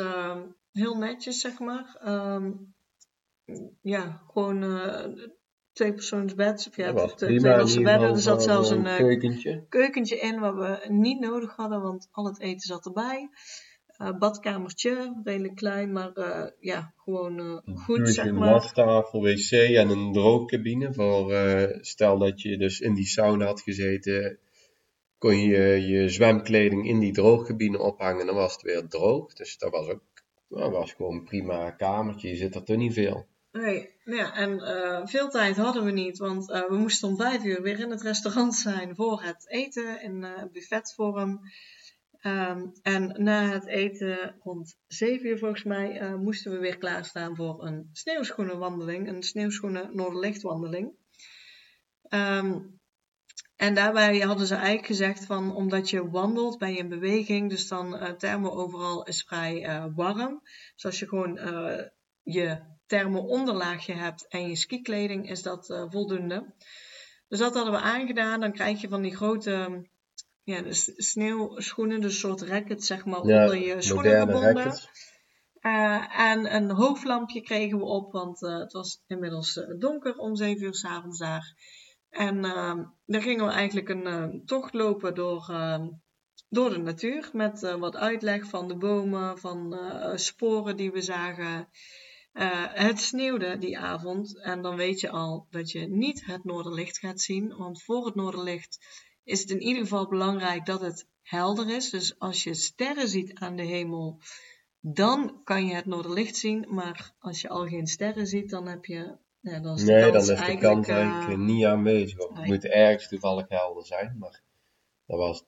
heel 0.74 0.96
netjes, 0.96 1.40
zeg 1.40 1.58
maar. 1.58 2.00
Um, 2.06 2.74
ja, 3.80 4.22
gewoon 4.26 4.62
uh, 4.62 5.26
twee 5.72 5.94
persoonsbed. 5.94 6.66
Of 6.68 6.76
ja, 6.76 6.92
dat 6.92 7.18
twee 7.18 7.40
losse 7.40 7.80
bedden. 7.80 8.08
Er 8.08 8.20
zat 8.20 8.42
zelfs 8.42 8.70
een 8.70 8.84
uh, 8.84 8.96
keukentje. 8.96 9.66
keukentje 9.68 10.18
in 10.18 10.40
wat 10.40 10.54
we 10.54 10.86
niet 10.88 11.20
nodig 11.20 11.56
hadden, 11.56 11.82
want 11.82 12.08
al 12.10 12.24
het 12.24 12.40
eten 12.40 12.66
zat 12.66 12.86
erbij. 12.86 13.28
badkamertje, 14.18 15.20
redelijk 15.24 15.54
klein, 15.54 15.92
maar 15.92 16.12
ja, 16.60 16.92
gewoon 16.96 17.62
goed, 17.74 18.08
zeg 18.08 18.32
maar. 18.32 18.46
Een 18.46 18.52
wastafel, 18.52 19.22
wc 19.22 19.50
en 19.50 19.88
een 19.88 20.12
droogcabine 20.12 20.92
voor, 20.92 21.34
stel 21.80 22.18
dat 22.18 22.40
je 22.40 22.58
dus 22.58 22.80
in 22.80 22.94
die 22.94 23.06
sauna 23.06 23.44
had 23.44 23.60
gezeten, 23.60 24.38
kon 25.18 25.38
je 25.38 25.86
je 25.86 26.08
zwemkleding 26.08 26.88
in 26.88 26.98
die 26.98 27.12
droogcabine 27.12 27.78
ophangen, 27.78 28.26
dan 28.26 28.34
was 28.34 28.52
het 28.52 28.62
weer 28.62 28.88
droog. 28.88 29.32
Dus 29.32 29.58
dat 29.58 29.70
was 29.70 29.88
ook, 29.88 30.02
dat 30.54 30.70
was 30.70 30.92
gewoon 30.92 31.14
een 31.14 31.24
prima 31.24 31.70
kamertje, 31.70 32.28
je 32.28 32.36
zit 32.36 32.54
er 32.54 32.64
toch 32.64 32.76
niet 32.76 32.92
veel. 32.92 33.26
Nee, 33.52 33.90
ja, 34.04 34.34
en 34.34 34.50
uh, 34.50 35.00
veel 35.04 35.28
tijd 35.28 35.56
hadden 35.56 35.84
we 35.84 35.90
niet, 35.90 36.18
want 36.18 36.50
uh, 36.50 36.68
we 36.68 36.76
moesten 36.76 37.08
om 37.08 37.16
vijf 37.16 37.44
uur 37.44 37.62
weer 37.62 37.80
in 37.80 37.90
het 37.90 38.02
restaurant 38.02 38.54
zijn 38.54 38.94
voor 38.94 39.22
het 39.22 39.48
eten 39.48 40.02
in 40.02 40.22
uh, 40.22 40.42
buffetvorm. 40.52 41.40
Um, 42.26 42.72
en 42.82 43.22
na 43.22 43.48
het 43.48 43.66
eten, 43.66 44.36
rond 44.42 44.76
zeven 44.86 45.28
uur 45.28 45.38
volgens 45.38 45.62
mij, 45.62 46.16
moesten 46.16 46.52
we 46.52 46.58
weer 46.58 46.78
klaarstaan 46.78 47.36
voor 47.36 47.64
een 47.64 47.88
sneeuwschoenenwandeling, 47.92 49.08
een 49.08 49.22
sneeuwschoenen 49.22 49.90
noorderlichtwandeling. 49.92 50.92
Um, 52.08 52.80
en 53.56 53.74
daarbij 53.74 54.18
hadden 54.18 54.46
ze 54.46 54.54
eigenlijk 54.54 54.86
gezegd 54.86 55.24
van, 55.24 55.54
omdat 55.54 55.90
je 55.90 56.10
wandelt, 56.10 56.58
ben 56.58 56.72
je 56.72 56.78
in 56.78 56.88
beweging, 56.88 57.50
dus 57.50 57.68
dan 57.68 57.94
uh, 57.94 58.10
thermo 58.10 58.50
overal 58.50 59.04
is 59.04 59.22
vrij 59.22 59.90
warm. 59.94 60.40
Dus 60.74 60.84
als 60.84 60.98
je 60.98 61.08
gewoon 61.08 61.38
je 62.22 62.72
onderlaagje 63.12 63.92
hebt 63.92 64.28
en 64.28 64.48
je 64.48 64.56
skikleding, 64.56 65.30
is 65.30 65.42
dat 65.42 65.86
voldoende. 65.90 66.54
Dus 67.28 67.38
dat 67.38 67.54
hadden 67.54 67.72
we 67.72 67.80
aangedaan. 67.80 68.40
Dan 68.40 68.52
krijg 68.52 68.80
je 68.80 68.88
van 68.88 69.02
die 69.02 69.16
grote 69.16 69.86
ja, 70.44 70.62
sneeuwschoenen, 70.96 72.00
dus 72.00 72.12
een 72.12 72.18
soort 72.18 72.42
racket 72.42 72.84
zeg 72.84 73.04
maar, 73.04 73.20
onder 73.20 73.56
je 73.56 73.82
schoenen 73.82 74.20
gebonden. 74.20 74.74
Uh, 75.60 76.20
en 76.20 76.54
een 76.54 76.70
hoofdlampje 76.70 77.40
kregen 77.40 77.78
we 77.78 77.84
op, 77.84 78.12
want 78.12 78.42
uh, 78.42 78.58
het 78.58 78.72
was 78.72 79.02
inmiddels 79.06 79.60
donker 79.78 80.16
om 80.16 80.36
7 80.36 80.62
uur 80.62 80.74
s'avonds 80.74 81.18
daar. 81.18 81.54
En 82.14 82.44
ehm, 82.44 82.84
dan 83.06 83.22
gingen 83.22 83.46
we 83.46 83.52
eigenlijk 83.52 83.88
een 83.88 84.42
tocht 84.44 84.74
lopen 84.74 85.14
door, 85.14 85.46
ehm, 85.48 85.88
door 86.48 86.70
de 86.70 86.78
natuur 86.78 87.30
met 87.32 87.60
wat 87.78 87.96
uitleg 87.96 88.44
van 88.44 88.68
de 88.68 88.76
bomen, 88.76 89.38
van 89.38 89.78
sporen 90.14 90.76
die 90.76 90.92
we 90.92 91.00
zagen. 91.00 91.68
Uh, 92.34 92.66
het 92.68 93.00
sneeuwde 93.00 93.58
die 93.58 93.78
avond 93.78 94.40
en 94.40 94.62
dan 94.62 94.76
weet 94.76 95.00
je 95.00 95.10
al 95.10 95.46
dat 95.50 95.70
je 95.70 95.88
niet 95.88 96.24
het 96.26 96.44
noorderlicht 96.44 96.98
gaat 96.98 97.20
zien. 97.20 97.56
Want 97.56 97.82
voor 97.82 98.06
het 98.06 98.14
noorderlicht 98.14 98.86
is 99.24 99.40
het 99.40 99.50
in 99.50 99.62
ieder 99.62 99.82
geval 99.82 100.08
belangrijk 100.08 100.66
dat 100.66 100.80
het 100.80 101.08
helder 101.22 101.70
is. 101.70 101.90
Dus 101.90 102.18
als 102.18 102.42
je 102.42 102.54
sterren 102.54 103.08
ziet 103.08 103.34
aan 103.34 103.56
de 103.56 103.62
hemel, 103.62 104.20
dan 104.80 105.40
kan 105.44 105.66
je 105.66 105.74
het 105.74 105.86
noorderlicht 105.86 106.36
zien. 106.36 106.66
Maar 106.68 107.14
als 107.18 107.40
je 107.40 107.48
al 107.48 107.66
geen 107.66 107.86
sterren 107.86 108.26
ziet, 108.26 108.50
dan 108.50 108.66
heb 108.66 108.84
je. 108.84 109.16
Ja, 109.44 109.60
dan 109.60 109.74
is 109.74 109.84
de 109.84 109.92
nee, 109.92 110.12
dan 110.12 110.20
is 110.20 110.26
de 110.26 110.58
kans 110.58 110.88
eigenlijk 110.88 111.30
uh, 111.30 111.38
niet 111.38 111.64
aanwezig. 111.64 112.18
Het 112.18 112.46
moet 112.46 112.64
ergens 112.64 113.08
toevallig 113.08 113.48
helder 113.48 113.86
zijn, 113.86 114.16
maar 114.18 114.40
dat 115.06 115.18
was 115.18 115.44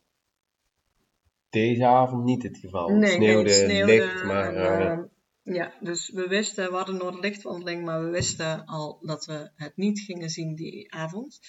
deze 1.51 1.87
avond 1.87 2.25
niet 2.25 2.43
het 2.43 2.59
geval. 2.59 2.89
Nee, 2.89 3.01
het 3.01 3.13
sneeuwde, 3.13 3.51
nee, 3.51 3.61
het 3.61 3.71
sneeuwde 3.71 3.93
licht, 3.93 4.25
maar. 4.25 4.55
Uh, 4.55 5.05
ja, 5.43 5.73
dus 5.81 6.11
we 6.11 6.29
wisten, 6.29 6.71
we 6.71 6.77
hadden 6.77 6.97
Noorderlichtwandeling, 6.97 7.85
maar 7.85 8.05
we 8.05 8.11
wisten 8.11 8.65
al 8.65 8.99
dat 9.01 9.25
we 9.25 9.51
het 9.55 9.77
niet 9.77 10.01
gingen 10.01 10.31
zien 10.31 10.55
die 10.55 10.93
avond. 10.93 11.41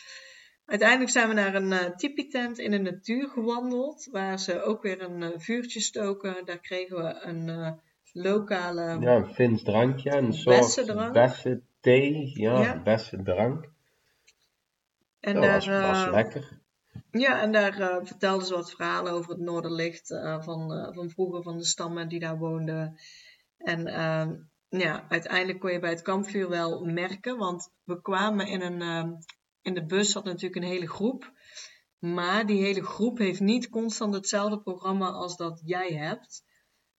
Uiteindelijk 0.66 1.10
zijn 1.10 1.28
we 1.28 1.34
naar 1.34 1.56
een 1.56 1.72
uh, 1.72 1.96
tipi-tent 1.96 2.60
in 2.60 2.72
de 2.72 2.80
natuur 2.80 3.30
gewandeld, 3.30 4.08
waar 4.12 4.40
ze 4.40 4.62
ook 4.62 4.82
weer 4.82 5.02
een 5.02 5.22
uh, 5.22 5.30
vuurtje 5.38 5.80
stoken. 5.80 6.46
Daar 6.46 6.60
kregen 6.60 6.98
we 6.98 7.22
een 7.24 7.48
uh, 7.48 7.72
lokale... 8.12 8.98
Ja, 9.00 9.16
een 9.16 9.34
Fins 9.34 9.64
drankje, 9.64 10.12
een 10.12 10.34
soort 10.34 11.12
besse 11.14 11.62
thee, 11.80 12.32
ja, 12.34 12.62
ja. 12.62 12.82
besse 12.82 13.24
drank. 13.24 13.70
En 15.20 15.34
dat 15.34 15.44
daar, 15.44 15.82
was, 15.82 16.04
was 16.06 16.14
lekker. 16.14 16.62
Ja, 17.12 17.42
en 17.42 17.52
daar 17.52 17.74
vertelden 18.04 18.48
ze 18.48 18.54
wat 18.54 18.72
verhalen 18.72 19.14
over 19.14 19.32
het 19.32 19.40
Noorderlicht 19.40 20.08
van, 20.40 20.92
van 20.94 21.10
vroeger, 21.10 21.44
van 21.44 21.58
de 21.58 21.66
stammen 21.66 22.08
die 22.08 22.20
daar 22.20 22.38
woonden. 22.38 23.00
En 23.58 23.88
uh, 23.88 24.28
ja, 24.82 25.06
uiteindelijk 25.10 25.60
kon 25.60 25.72
je 25.72 25.80
bij 25.80 25.90
het 25.90 26.02
kampvuur 26.02 26.50
wel 26.50 26.86
merken, 26.86 27.38
want 27.38 27.70
we 27.84 28.02
kwamen 28.02 28.48
in 28.48 28.62
een. 28.62 28.82
Uh, 28.82 29.14
in 29.62 29.74
de 29.74 29.86
bus 29.86 30.12
zat 30.12 30.24
natuurlijk 30.24 30.56
een 30.56 30.72
hele 30.72 30.90
groep. 30.90 31.32
Maar 32.00 32.46
die 32.46 32.64
hele 32.64 32.84
groep 32.84 33.18
heeft 33.18 33.40
niet 33.40 33.70
constant 33.70 34.14
hetzelfde 34.14 34.62
programma 34.62 35.10
als 35.10 35.38
dat 35.38 35.62
jij 35.66 35.94
hebt. 35.94 36.44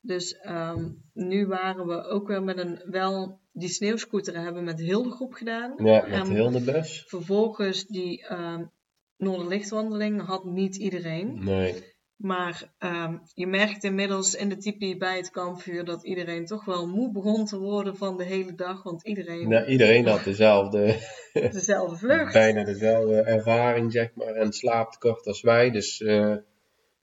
Dus 0.08 0.38
um, 0.46 1.02
nu 1.12 1.46
waren 1.46 1.86
we 1.86 2.02
ook 2.02 2.28
weer 2.28 2.42
met 2.42 2.58
een 2.58 2.82
wel 2.84 3.40
die 3.52 3.68
sneeuwscooter 3.68 4.40
hebben 4.40 4.64
met 4.64 4.80
heel 4.80 5.02
de 5.02 5.10
groep 5.10 5.34
gedaan. 5.34 5.74
Ja, 5.76 6.06
met 6.06 6.28
heel 6.28 6.50
de 6.50 6.60
bus. 6.60 7.04
Vervolgens 7.06 7.86
die 7.86 8.26
uh, 8.30 8.58
Noorderlichtwandeling 9.16 10.26
had 10.26 10.44
niet 10.44 10.76
iedereen. 10.76 11.44
Nee. 11.44 11.96
Maar 12.16 12.74
um, 12.78 13.20
je 13.34 13.46
merkt 13.46 13.84
inmiddels 13.84 14.34
in 14.34 14.48
de 14.48 14.56
tipi 14.56 14.96
bij 14.96 15.16
het 15.16 15.30
kampvuur 15.30 15.84
dat 15.84 16.04
iedereen 16.04 16.46
toch 16.46 16.64
wel 16.64 16.86
moe 16.86 17.12
begon 17.12 17.44
te 17.44 17.58
worden 17.58 17.96
van 17.96 18.16
de 18.16 18.24
hele 18.24 18.54
dag. 18.54 18.82
Want 18.82 19.06
iedereen. 19.06 19.70
Iedereen 19.70 20.06
had 20.06 20.24
dezelfde. 20.24 20.96
dezelfde 21.32 21.96
vlucht. 22.06 22.32
Bijna 22.32 22.64
dezelfde 22.64 23.20
ervaring, 23.20 23.92
zeg 23.92 24.14
maar. 24.14 24.34
En 24.34 24.52
slaapt 24.52 24.98
kort 24.98 25.26
als 25.26 25.40
wij. 25.40 25.70
Dus 25.70 26.00
uh, 26.00 26.36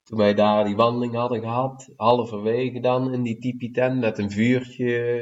toen 0.06 0.18
wij 0.18 0.34
daar 0.34 0.66
die 0.66 0.76
wandeling 0.76 1.14
hadden 1.14 1.42
gehad, 1.42 1.90
halverwege 1.96 2.80
dan 2.80 3.14
in 3.14 3.24
die 3.24 3.38
tipi 3.38 3.72
tent 3.72 4.00
met 4.00 4.18
een 4.18 4.32
vuurtje 4.32 5.22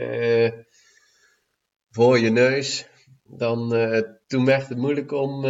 uh, 0.54 0.64
voor 1.90 2.20
je 2.20 2.30
neus. 2.30 2.88
Dan, 3.24 3.76
uh, 3.76 4.00
toen 4.28 4.46
werd 4.46 4.70
het 4.70 4.78
moeilijk 4.78 5.12
om 5.12 5.46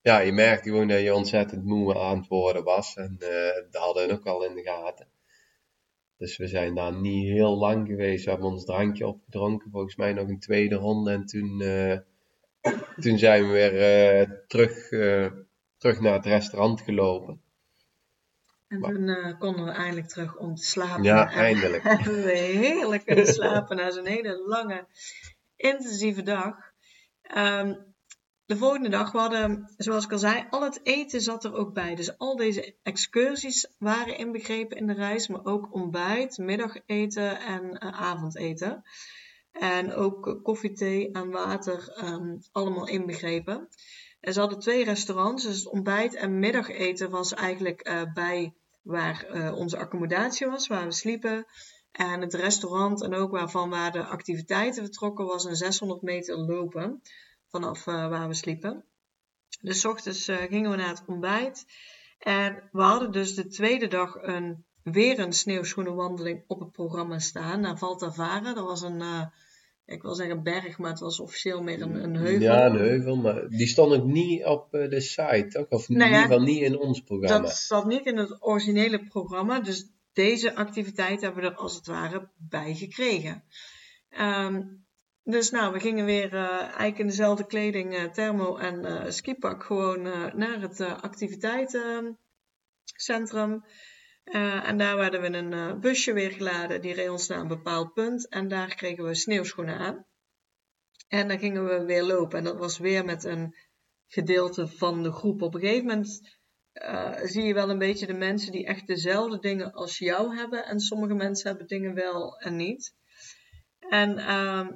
ja, 0.00 0.18
je 0.18 0.32
merkte 0.32 0.68
gewoon 0.68 0.88
dat 0.88 1.00
je 1.00 1.14
ontzettend 1.14 1.64
moe 1.64 1.98
aan 1.98 2.18
het 2.18 2.28
worden 2.28 2.64
was. 2.64 2.96
En 2.96 3.16
dat 3.70 3.82
hadden 3.82 4.06
we 4.06 4.12
ook 4.12 4.26
al 4.26 4.44
in 4.44 4.54
de 4.54 4.62
gaten. 4.62 5.08
Dus 6.18 6.36
we 6.36 6.46
zijn 6.46 6.74
daar 6.74 7.00
niet 7.00 7.28
heel 7.28 7.56
lang 7.56 7.86
geweest. 7.86 8.24
We 8.24 8.30
hebben 8.30 8.48
ons 8.48 8.64
drankje 8.64 9.06
opgedronken. 9.06 9.70
Volgens 9.70 9.96
mij 9.96 10.12
nog 10.12 10.28
een 10.28 10.40
tweede 10.40 10.74
ronde. 10.74 11.10
En 11.10 11.26
toen, 11.26 11.62
toen 13.02 13.18
zijn 13.18 13.42
we 13.42 13.52
weer 13.52 14.44
terug, 14.46 14.88
terug 15.76 16.00
naar 16.00 16.14
het 16.14 16.26
restaurant 16.26 16.80
gelopen. 16.80 17.40
En 18.68 18.80
toen 18.80 19.38
konden 19.38 19.64
we 19.64 19.70
eindelijk 19.70 20.08
terug 20.08 20.36
om 20.36 20.54
te 20.54 20.64
slapen. 20.64 21.02
Ja, 21.02 21.30
eindelijk. 21.46 21.82
hebben 21.82 22.24
we 22.24 22.36
heerlijk 22.36 23.04
kunnen 23.04 23.26
slapen 23.26 23.76
na 23.76 23.90
zo'n 23.90 24.06
hele 24.06 24.42
lange, 24.46 24.86
intensieve 25.56 26.22
dag. 26.22 26.54
Um, 27.36 27.94
de 28.46 28.56
volgende 28.56 28.88
dag, 28.88 29.12
we 29.12 29.18
hadden, 29.18 29.74
zoals 29.76 30.04
ik 30.04 30.12
al 30.12 30.18
zei, 30.18 30.46
al 30.50 30.62
het 30.62 30.80
eten 30.82 31.20
zat 31.20 31.44
er 31.44 31.54
ook 31.54 31.74
bij. 31.74 31.94
Dus 31.94 32.18
al 32.18 32.36
deze 32.36 32.74
excursies 32.82 33.68
waren 33.78 34.18
inbegrepen 34.18 34.76
in 34.76 34.86
de 34.86 34.92
reis, 34.92 35.28
maar 35.28 35.44
ook 35.44 35.74
ontbijt, 35.74 36.38
middageten 36.38 37.40
en 37.40 37.64
uh, 37.64 38.00
avondeten. 38.00 38.82
En 39.52 39.92
ook 39.92 40.40
koffie, 40.42 40.72
thee 40.72 41.10
en 41.10 41.30
water, 41.30 42.04
um, 42.04 42.38
allemaal 42.52 42.88
inbegrepen. 42.88 43.68
En 44.26 44.32
ze 44.32 44.40
hadden 44.40 44.58
twee 44.58 44.84
restaurants, 44.84 45.44
dus 45.44 45.56
het 45.56 45.68
ontbijt 45.68 46.14
en 46.14 46.38
middageten 46.38 47.10
was 47.10 47.34
eigenlijk 47.34 47.88
uh, 47.88 48.02
bij 48.14 48.54
waar 48.82 49.26
uh, 49.34 49.56
onze 49.56 49.78
accommodatie 49.78 50.46
was, 50.46 50.66
waar 50.66 50.84
we 50.84 50.92
sliepen. 50.92 51.46
En 51.92 52.20
het 52.20 52.34
restaurant 52.34 53.02
en 53.02 53.14
ook 53.14 53.30
waarvan 53.30 53.70
waar 53.70 53.92
de 53.92 54.04
activiteiten 54.04 54.82
vertrokken 54.82 55.26
was 55.26 55.44
een 55.44 55.56
600 55.56 56.02
meter 56.02 56.36
lopen 56.38 57.02
vanaf 57.48 57.86
uh, 57.86 58.08
waar 58.08 58.28
we 58.28 58.34
sliepen. 58.34 58.84
Dus 59.60 59.84
ochtends 59.84 60.24
gingen 60.24 60.70
we 60.70 60.76
naar 60.76 60.88
het 60.88 61.04
ontbijt. 61.06 61.64
En 62.18 62.68
we 62.72 62.82
hadden 62.82 63.12
dus 63.12 63.34
de 63.34 63.46
tweede 63.46 63.86
dag 63.86 64.14
een, 64.20 64.64
weer 64.82 65.18
een 65.18 65.32
sneeuwschoenenwandeling 65.32 66.44
op 66.46 66.60
het 66.60 66.72
programma 66.72 67.18
staan 67.18 67.60
naar 67.60 67.78
Valtavara. 67.78 68.54
Dat 68.54 68.64
was 68.64 68.82
een, 68.82 69.30
ik 69.86 70.02
wil 70.02 70.14
zeggen 70.14 70.42
berg, 70.42 70.78
maar 70.78 70.90
het 70.90 71.00
was 71.00 71.20
officieel 71.20 71.62
meer 71.62 71.82
een, 71.82 72.02
een 72.02 72.16
heuvel. 72.16 72.40
Ja, 72.40 72.66
een 72.66 72.76
heuvel, 72.76 73.16
maar 73.16 73.48
die 73.48 73.66
stond 73.66 73.92
ook 73.92 74.04
niet 74.04 74.44
op 74.44 74.70
de 74.70 75.00
site? 75.00 75.66
Of 75.68 75.88
nou 75.88 76.00
in 76.00 76.06
ieder 76.06 76.22
geval 76.22 76.40
niet 76.40 76.62
in 76.62 76.78
ons 76.78 77.00
programma. 77.00 77.38
Dat 77.38 77.56
zat 77.56 77.86
niet 77.86 78.06
in 78.06 78.16
het 78.16 78.42
originele 78.42 79.04
programma, 79.04 79.60
dus 79.60 79.90
deze 80.12 80.54
activiteit 80.54 81.20
hebben 81.20 81.42
we 81.42 81.48
er 81.48 81.54
als 81.54 81.74
het 81.74 81.86
ware 81.86 82.28
bij 82.36 82.74
gekregen. 82.74 83.44
Um, 84.20 84.84
dus 85.22 85.50
nou, 85.50 85.72
we 85.72 85.80
gingen 85.80 86.04
weer 86.04 86.32
uh, 86.32 86.60
eigenlijk 86.60 86.98
in 86.98 87.06
dezelfde 87.06 87.46
kleding, 87.46 87.94
uh, 87.94 88.04
thermo 88.04 88.56
en 88.56 88.84
uh, 88.84 89.10
skipak, 89.10 89.64
gewoon 89.64 90.02
naar 90.36 90.60
het 90.60 90.80
activiteitencentrum. 90.80 93.64
En 94.64 94.78
daar 94.78 94.96
werden 94.96 95.20
we 95.20 95.36
een 95.36 95.80
busje 95.80 96.12
weer 96.12 96.30
geladen, 96.30 96.80
die 96.80 96.94
reed 96.94 97.08
ons 97.08 97.28
naar 97.28 97.40
een 97.40 97.48
bepaald 97.48 97.92
punt. 97.92 98.28
En 98.28 98.48
daar 98.48 98.74
kregen 98.74 99.04
we 99.04 99.14
sneeuwschoenen 99.14 99.78
aan. 99.78 100.06
En 101.08 101.28
dan 101.28 101.38
gingen 101.38 101.64
we 101.64 101.84
weer 101.84 102.02
lopen. 102.02 102.38
En 102.38 102.44
dat 102.44 102.58
was 102.58 102.78
weer 102.78 103.04
met 103.04 103.24
een 103.24 103.54
gedeelte 104.06 104.68
van 104.68 105.02
de 105.02 105.12
groep. 105.12 105.42
Op 105.42 105.54
een 105.54 105.60
gegeven 105.60 105.86
moment 105.86 106.38
zie 107.22 107.42
je 107.42 107.54
wel 107.54 107.70
een 107.70 107.78
beetje 107.78 108.06
de 108.06 108.14
mensen 108.14 108.52
die 108.52 108.66
echt 108.66 108.86
dezelfde 108.86 109.38
dingen 109.38 109.72
als 109.72 109.98
jou 109.98 110.36
hebben. 110.36 110.64
En 110.64 110.80
sommige 110.80 111.14
mensen 111.14 111.48
hebben 111.48 111.66
dingen 111.66 111.94
wel 111.94 112.38
en 112.38 112.56
niet. 112.56 112.94
En 113.78 114.18
ehm, 114.18 114.72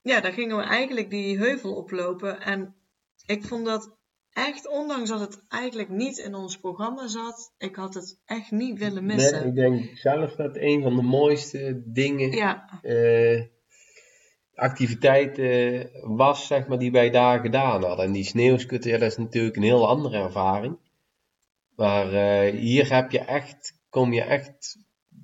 ja, 0.00 0.20
daar 0.20 0.32
gingen 0.32 0.56
we 0.56 0.62
eigenlijk 0.62 1.10
die 1.10 1.38
heuvel 1.38 1.74
oplopen. 1.74 2.40
En 2.40 2.74
ik 3.26 3.44
vond 3.44 3.64
dat 3.64 3.98
echt, 4.32 4.68
ondanks 4.68 5.08
dat 5.08 5.20
het 5.20 5.42
eigenlijk 5.48 5.88
niet 5.88 6.18
in 6.18 6.34
ons 6.34 6.58
programma 6.58 7.06
zat, 7.06 7.54
ik 7.58 7.76
had 7.76 7.94
het 7.94 8.20
echt 8.26 8.50
niet 8.50 8.78
willen 8.78 9.06
missen. 9.06 9.38
Nee, 9.38 9.48
ik 9.48 9.54
denk 9.54 9.98
zelf 9.98 10.34
dat 10.34 10.56
een 10.56 10.82
van 10.82 10.96
de 10.96 11.02
mooiste 11.02 11.82
dingen, 11.84 12.30
ja. 12.30 12.80
uh, 12.82 13.42
activiteiten 14.54 15.90
was, 16.16 16.46
zeg 16.46 16.66
maar, 16.66 16.78
die 16.78 16.92
wij 16.92 17.10
daar 17.10 17.40
gedaan 17.40 17.84
hadden. 17.84 18.04
En 18.04 18.12
die 18.12 18.24
sneeuwskutter, 18.24 18.98
dat 18.98 19.10
is 19.10 19.16
natuurlijk 19.16 19.56
een 19.56 19.62
heel 19.62 19.88
andere 19.88 20.18
ervaring. 20.18 20.78
Maar 21.76 22.12
uh, 22.12 22.60
hier 22.60 22.92
heb 22.92 23.10
je 23.10 23.18
echt, 23.18 23.80
kom 23.88 24.12
je 24.12 24.22
echt, 24.22 24.78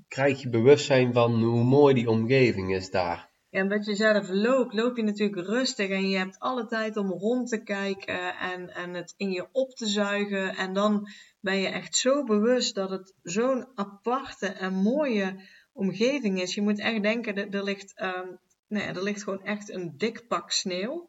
krijg 0.09 0.43
je 0.43 0.49
bewustzijn 0.49 1.13
van 1.13 1.43
hoe 1.43 1.65
mooi 1.65 1.95
die 1.95 2.11
omgeving 2.11 2.75
is 2.75 2.91
daar. 2.91 3.26
En 3.57 3.69
wat 3.69 3.85
je 3.85 3.95
zelf 3.95 4.29
loopt, 4.29 4.75
loop 4.75 4.97
je 4.97 5.03
natuurlijk 5.03 5.47
rustig 5.47 5.89
en 5.89 6.09
je 6.09 6.17
hebt 6.17 6.39
alle 6.39 6.67
tijd 6.67 6.97
om 6.97 7.11
rond 7.11 7.49
te 7.49 7.63
kijken 7.63 8.39
en, 8.39 8.75
en 8.75 8.95
het 8.95 9.15
in 9.17 9.31
je 9.31 9.47
op 9.53 9.71
te 9.75 9.87
zuigen. 9.87 10.57
En 10.57 10.73
dan 10.73 11.09
ben 11.41 11.57
je 11.57 11.69
echt 11.69 11.97
zo 11.97 12.25
bewust 12.25 12.75
dat 12.75 12.91
het 12.91 13.15
zo'n 13.23 13.67
aparte 13.75 14.47
en 14.47 14.75
mooie 14.75 15.37
omgeving 15.73 16.41
is. 16.41 16.55
Je 16.55 16.63
moet 16.63 16.79
echt 16.79 17.03
denken, 17.03 17.37
er, 17.37 17.51
er 17.51 17.65
ligt, 17.65 18.01
um, 18.03 18.39
nee, 18.69 18.83
er 18.83 19.03
ligt 19.03 19.23
gewoon 19.23 19.45
echt 19.45 19.71
een 19.71 19.95
dik 19.97 20.27
pak 20.29 20.51
sneeuw 20.51 21.09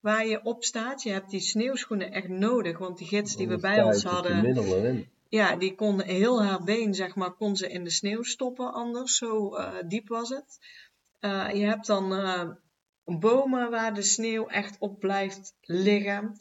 waar 0.00 0.26
je 0.26 0.44
op 0.44 0.64
staat. 0.64 1.02
Je 1.02 1.10
hebt 1.10 1.30
die 1.30 1.40
sneeuwschoenen 1.40 2.12
echt 2.12 2.28
nodig, 2.28 2.78
want 2.78 2.98
die 2.98 3.06
gids 3.06 3.36
die 3.36 3.48
we 3.48 3.58
bij 3.58 3.82
ons 3.82 4.02
hadden, 4.02 5.08
ja, 5.28 5.56
die 5.56 5.74
kon 5.74 6.00
heel 6.02 6.42
haar 6.42 6.64
been, 6.64 6.94
zeg 6.94 7.14
maar, 7.14 7.32
kon 7.32 7.56
ze 7.56 7.68
in 7.68 7.84
de 7.84 7.90
sneeuw 7.90 8.22
stoppen 8.22 8.72
anders. 8.72 9.16
Zo 9.16 9.56
uh, 9.56 9.74
diep 9.88 10.08
was 10.08 10.28
het. 10.28 10.58
Uh, 11.26 11.50
je 11.52 11.64
hebt 11.64 11.86
dan 11.86 12.12
uh, 12.12 12.50
bomen 13.04 13.70
waar 13.70 13.94
de 13.94 14.02
sneeuw 14.02 14.46
echt 14.46 14.78
op 14.78 14.98
blijft 14.98 15.56
liggen. 15.60 16.36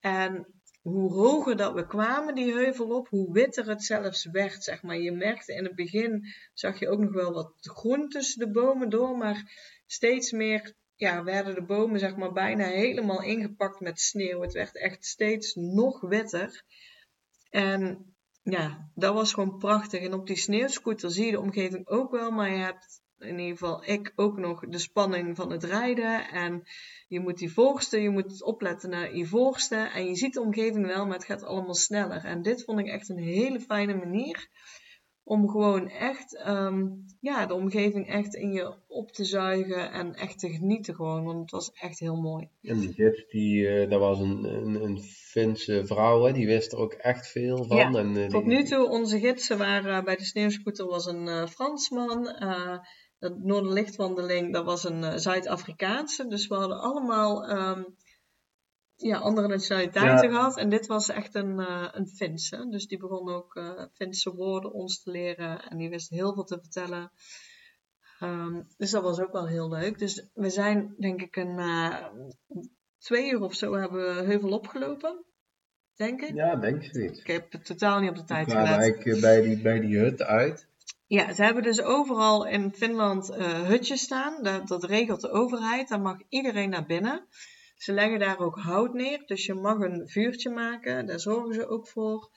En 0.00 0.46
hoe 0.82 1.12
hoger 1.12 1.56
dat 1.56 1.74
we 1.74 1.86
kwamen 1.86 2.34
die 2.34 2.52
heuvel 2.52 2.88
op, 2.88 3.08
hoe 3.08 3.32
witter 3.32 3.68
het 3.68 3.84
zelfs 3.84 4.24
werd, 4.24 4.64
zeg 4.64 4.82
maar. 4.82 4.98
Je 4.98 5.12
merkte 5.12 5.54
in 5.54 5.64
het 5.64 5.74
begin, 5.74 6.24
zag 6.54 6.78
je 6.78 6.88
ook 6.88 6.98
nog 6.98 7.12
wel 7.12 7.32
wat 7.32 7.52
groen 7.58 8.08
tussen 8.08 8.40
de 8.40 8.50
bomen 8.50 8.88
door, 8.88 9.16
maar 9.16 9.52
steeds 9.86 10.32
meer 10.32 10.74
ja, 10.94 11.24
werden 11.24 11.54
de 11.54 11.64
bomen 11.64 11.98
zeg 11.98 12.16
maar 12.16 12.32
bijna 12.32 12.64
helemaal 12.64 13.22
ingepakt 13.22 13.80
met 13.80 14.00
sneeuw. 14.00 14.40
Het 14.40 14.52
werd 14.52 14.76
echt 14.76 15.04
steeds 15.04 15.54
nog 15.54 16.00
witter. 16.00 16.64
En 17.50 18.14
ja, 18.42 18.90
dat 18.94 19.14
was 19.14 19.32
gewoon 19.32 19.58
prachtig. 19.58 20.02
En 20.02 20.12
op 20.12 20.26
die 20.26 20.36
sneeuwscooter 20.36 21.10
zie 21.10 21.24
je 21.24 21.30
de 21.30 21.40
omgeving 21.40 21.86
ook 21.88 22.10
wel, 22.10 22.30
maar 22.30 22.50
je 22.50 22.58
hebt 22.58 23.02
in 23.18 23.38
ieder 23.38 23.56
geval 23.56 23.84
ik 23.84 24.12
ook 24.16 24.38
nog 24.38 24.68
de 24.68 24.78
spanning 24.78 25.36
van 25.36 25.50
het 25.50 25.64
rijden. 25.64 26.28
En 26.28 26.62
je 27.08 27.20
moet 27.20 27.38
die 27.38 27.52
voorste, 27.52 28.00
je 28.00 28.10
moet 28.10 28.42
opletten 28.42 28.90
naar 28.90 29.16
je 29.16 29.26
voorste. 29.26 29.76
En 29.76 30.06
je 30.06 30.14
ziet 30.14 30.34
de 30.34 30.40
omgeving 30.40 30.86
wel, 30.86 31.06
maar 31.06 31.16
het 31.16 31.24
gaat 31.24 31.44
allemaal 31.44 31.74
sneller. 31.74 32.24
En 32.24 32.42
dit 32.42 32.64
vond 32.64 32.78
ik 32.78 32.86
echt 32.86 33.08
een 33.08 33.18
hele 33.18 33.60
fijne 33.60 33.94
manier 33.94 34.48
om 35.28 35.48
gewoon 35.48 35.88
echt 35.88 36.36
ehm, 36.36 36.86
ja, 37.20 37.46
de 37.46 37.54
omgeving 37.54 38.08
echt 38.08 38.34
in 38.34 38.52
je 38.52 38.74
op 38.86 39.12
te 39.12 39.24
zuigen 39.24 39.92
en 39.92 40.14
echt 40.14 40.38
te 40.38 40.48
genieten 40.50 40.94
gewoon. 40.94 41.24
Want 41.24 41.40
het 41.40 41.50
was 41.50 41.70
echt 41.72 41.98
heel 41.98 42.16
mooi. 42.16 42.48
En 42.62 42.78
die 42.80 42.92
gids, 42.92 43.26
die, 43.28 43.60
uh, 43.60 43.90
dat 43.90 44.00
was 44.00 44.18
een, 44.18 44.44
een, 44.44 44.82
een 44.82 44.98
Finse 45.02 45.86
vrouw, 45.86 46.24
hè? 46.24 46.32
die 46.32 46.46
wist 46.46 46.72
er 46.72 46.78
ook 46.78 46.92
echt 46.92 47.26
veel 47.26 47.64
van. 47.64 47.76
Ja, 47.76 47.94
en, 47.94 48.16
uh, 48.16 48.26
tot 48.26 48.44
nu 48.44 48.64
toe, 48.64 48.88
onze 48.88 49.18
gidsen 49.18 49.58
waren 49.58 50.04
bij 50.04 50.16
de 50.16 50.24
sneeuwscooter 50.24 50.86
was 50.86 51.06
een 51.06 51.48
Fransman. 51.48 52.26
De 53.18 53.36
Noorderlichtwandeling, 53.42 54.52
dat 54.52 54.64
was 54.64 54.84
een 54.84 55.20
Zuid-Afrikaanse. 55.20 56.26
Dus 56.26 56.46
we 56.46 56.54
hadden 56.54 56.80
allemaal... 56.80 57.50
Um, 57.50 57.96
ja, 59.00 59.18
andere 59.18 59.48
nationaliteiten 59.48 60.30
gehad. 60.30 60.56
En 60.56 60.68
dit 60.68 60.86
was 60.86 61.08
echt 61.08 61.34
een, 61.34 61.60
uh, 61.60 61.88
een 61.92 62.06
Finse. 62.06 62.66
Dus 62.70 62.86
die 62.86 62.98
begon 62.98 63.28
ook 63.28 63.54
uh, 63.54 63.84
Finse 63.92 64.34
woorden 64.34 64.72
ons 64.72 65.02
te 65.02 65.10
leren. 65.10 65.62
En 65.62 65.78
die 65.78 65.88
wist 65.88 66.10
heel 66.10 66.34
veel 66.34 66.44
te 66.44 66.58
vertellen. 66.60 67.10
Um, 68.22 68.66
dus 68.76 68.90
dat 68.90 69.02
was 69.02 69.20
ook 69.20 69.32
wel 69.32 69.46
heel 69.46 69.68
leuk. 69.68 69.98
Dus 69.98 70.26
we 70.34 70.50
zijn 70.50 70.94
denk 70.98 71.22
ik 71.22 71.36
een 71.36 71.58
uh, 71.58 72.06
twee 72.98 73.32
uur 73.32 73.40
of 73.40 73.54
zo 73.54 73.74
hebben 73.74 74.16
we 74.16 74.22
heuvel 74.22 74.50
opgelopen. 74.50 75.24
Denk 75.94 76.20
ik. 76.20 76.34
Ja, 76.34 76.56
denk 76.56 76.82
ik 76.82 76.94
niet. 76.94 77.18
Ik 77.18 77.26
heb 77.26 77.52
het 77.52 77.64
totaal 77.64 78.00
niet 78.00 78.10
op 78.10 78.16
de 78.16 78.24
tijd 78.24 78.50
gelet. 78.50 78.66
eigenlijk 78.66 79.20
bij 79.20 79.40
die, 79.40 79.62
bij 79.62 79.80
die 79.80 79.98
hut 79.98 80.22
uit. 80.22 80.67
Ja, 81.08 81.32
ze 81.32 81.42
hebben 81.42 81.62
dus 81.62 81.82
overal 81.82 82.46
in 82.46 82.72
Finland 82.72 83.34
hutjes 83.66 84.00
staan. 84.00 84.42
Dat, 84.42 84.68
dat 84.68 84.84
regelt 84.84 85.20
de 85.20 85.30
overheid. 85.30 85.88
Daar 85.88 86.00
mag 86.00 86.16
iedereen 86.28 86.70
naar 86.70 86.86
binnen. 86.86 87.28
Ze 87.78 87.92
leggen 87.92 88.18
daar 88.18 88.38
ook 88.38 88.58
hout 88.58 88.92
neer, 88.92 89.22
dus 89.26 89.46
je 89.46 89.54
mag 89.54 89.78
een 89.78 90.08
vuurtje 90.08 90.50
maken. 90.50 91.06
Daar 91.06 91.20
zorgen 91.20 91.54
ze 91.54 91.68
ook 91.68 91.88
voor. 91.88 92.30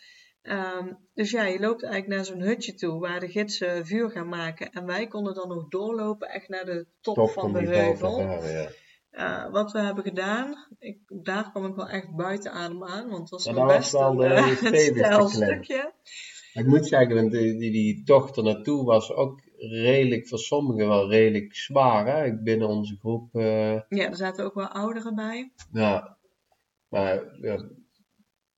Um, 0.43 0.97
dus 1.13 1.31
ja, 1.31 1.43
je 1.43 1.59
loopt 1.59 1.83
eigenlijk 1.83 2.15
naar 2.15 2.25
zo'n 2.25 2.47
hutje 2.47 2.73
toe 2.73 2.99
waar 2.99 3.19
de 3.19 3.29
gidsen 3.29 3.85
vuur 3.85 4.11
gaan 4.11 4.29
maken. 4.29 4.71
En 4.71 4.85
wij 4.85 5.07
konden 5.07 5.33
dan 5.33 5.47
nog 5.47 5.67
doorlopen 5.67 6.29
echt 6.29 6.47
naar 6.47 6.65
de 6.65 6.87
top, 7.01 7.29
van 7.29 7.53
de 7.53 7.59
heuvel. 7.59 8.19
ja. 8.19 8.69
uh, 9.11 9.51
wat 9.51 9.71
we 9.71 9.79
hebben 9.79 10.03
gedaan, 10.03 10.67
ik, 10.79 10.99
daar 11.23 11.49
kwam 11.51 11.65
ik 11.65 11.75
wel 11.75 11.89
echt 11.89 12.15
buiten 12.15 12.51
adem 12.51 12.83
aan, 12.83 13.09
want 13.09 13.21
het 13.21 13.29
was 13.29 13.43
ja, 13.43 13.65
best 13.65 13.91
wel 13.91 14.15
de, 14.15 14.25
een 15.19 15.29
stukje. 15.29 15.93
Ik 16.53 16.65
moet 16.65 16.87
zeggen, 16.87 17.29
die, 17.29 17.57
die, 17.57 17.71
die 17.71 18.03
tocht 18.03 18.37
er 18.37 18.43
naartoe 18.43 18.85
was 18.85 19.11
ook 19.11 19.41
redelijk, 19.57 20.27
voor 20.27 20.39
sommigen 20.39 20.87
wel 20.87 21.09
redelijk 21.09 21.55
zwaar. 21.55 22.05
Hè? 22.05 22.41
Binnen 22.41 22.67
onze 22.67 22.97
groep. 22.99 23.35
Uh... 23.35 23.71
Ja, 23.73 24.09
er 24.09 24.15
zaten 24.15 24.45
ook 24.45 24.53
wel 24.53 24.67
ouderen 24.67 25.15
bij. 25.15 25.51
Ja, 25.71 26.17
maar 26.87 27.37
ja, 27.41 27.55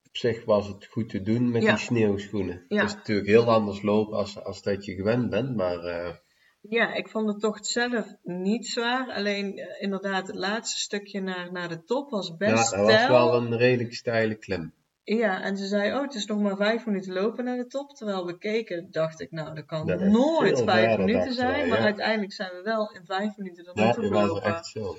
op 0.08 0.16
zich 0.16 0.44
was 0.44 0.66
het 0.66 0.86
goed 0.86 1.08
te 1.08 1.22
doen 1.22 1.50
met 1.50 1.62
die 1.62 1.76
sneeuwschoenen. 1.76 2.64
Ja. 2.68 2.80
Het 2.80 2.88
is 2.88 2.94
natuurlijk 2.94 3.28
heel 3.28 3.50
anders 3.50 3.82
lopen 3.82 4.16
als, 4.16 4.44
als 4.44 4.62
dat 4.62 4.84
je 4.84 4.94
gewend 4.94 5.30
bent, 5.30 5.56
maar... 5.56 5.84
Uh... 5.84 6.14
Ja, 6.60 6.94
ik 6.94 7.08
vond 7.08 7.32
de 7.32 7.36
tocht 7.36 7.66
zelf 7.66 8.14
niet 8.22 8.66
zwaar. 8.66 9.12
Alleen 9.12 9.58
uh, 9.58 9.64
inderdaad, 9.78 10.26
het 10.26 10.36
laatste 10.36 10.80
stukje 10.80 11.20
naar, 11.20 11.52
naar 11.52 11.68
de 11.68 11.84
top 11.84 12.10
was 12.10 12.36
best 12.36 12.70
Ja, 12.70 12.76
dat 12.76 12.86
was 12.86 13.08
wel 13.08 13.34
een 13.34 13.56
redelijk 13.56 13.94
steile 13.94 14.34
klim. 14.34 14.72
Ja, 15.04 15.42
en 15.42 15.56
ze 15.56 15.66
zei, 15.66 15.94
oh, 15.94 16.02
het 16.02 16.14
is 16.14 16.26
nog 16.26 16.40
maar 16.40 16.56
vijf 16.56 16.86
minuten 16.86 17.12
lopen 17.12 17.44
naar 17.44 17.56
de 17.56 17.66
top. 17.66 17.96
Terwijl 17.96 18.26
we 18.26 18.38
keken, 18.38 18.90
dacht 18.90 19.20
ik, 19.20 19.30
nou, 19.30 19.54
dat 19.54 19.64
kan 19.64 20.10
nooit 20.10 20.62
vijf 20.62 20.98
minuten 20.98 21.32
zijn. 21.32 21.68
maar 21.68 21.78
uiteindelijk 21.78 22.32
zijn 22.32 22.50
we 22.52 22.62
wel 22.62 22.92
in 22.92 23.04
vijf 23.04 23.36
minuten 23.36 23.66
er 23.66 23.74
naartoe 23.74 24.04
gelopen. 24.04 24.50
Ja, 24.50 24.56
echt 24.56 24.66
zo. 24.66 24.96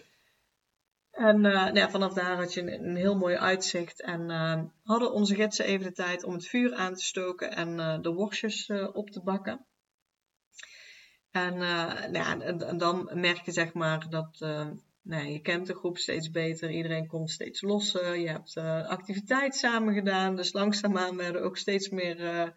En 1.11 1.35
uh, 1.35 1.53
nou 1.53 1.75
ja, 1.75 1.89
vanaf 1.89 2.13
daar 2.13 2.35
had 2.35 2.53
je 2.53 2.61
een, 2.61 2.87
een 2.87 2.95
heel 2.95 3.17
mooi 3.17 3.35
uitzicht. 3.35 4.01
En 4.01 4.29
uh, 4.29 4.61
hadden 4.83 5.11
onze 5.11 5.35
gidsen 5.35 5.65
even 5.65 5.85
de 5.85 5.91
tijd 5.91 6.23
om 6.23 6.33
het 6.33 6.47
vuur 6.47 6.73
aan 6.73 6.93
te 6.93 7.03
stoken 7.03 7.51
en 7.51 7.69
uh, 7.69 8.01
de 8.01 8.13
worstjes 8.13 8.69
op 8.93 9.09
te 9.09 9.21
bakken. 9.21 9.65
En, 11.31 11.57
nou 11.57 12.13
ja, 12.13 12.39
en, 12.39 12.61
en, 12.67 12.77
dan 12.77 13.09
merk 13.13 13.41
je 13.45 13.51
zeg 13.51 13.73
maar 13.73 14.09
dat 14.09 14.45
nee, 15.05 15.31
je 15.31 15.39
kent 15.39 15.67
de 15.67 15.75
groep 15.75 15.97
steeds 15.97 16.31
beter, 16.31 16.71
iedereen 16.71 17.07
komt 17.07 17.31
steeds 17.31 17.61
losser, 17.61 18.17
je 18.17 18.27
hebt 18.27 18.55
uh, 18.57 18.87
activiteit 18.87 19.55
samen 19.55 19.93
gedaan, 19.93 20.35
dus 20.35 20.53
langzaamaan 20.53 21.17
werden 21.17 21.43
ook 21.43 21.57
steeds 21.57 21.89
meer 21.89 22.19
uh, 22.19 22.49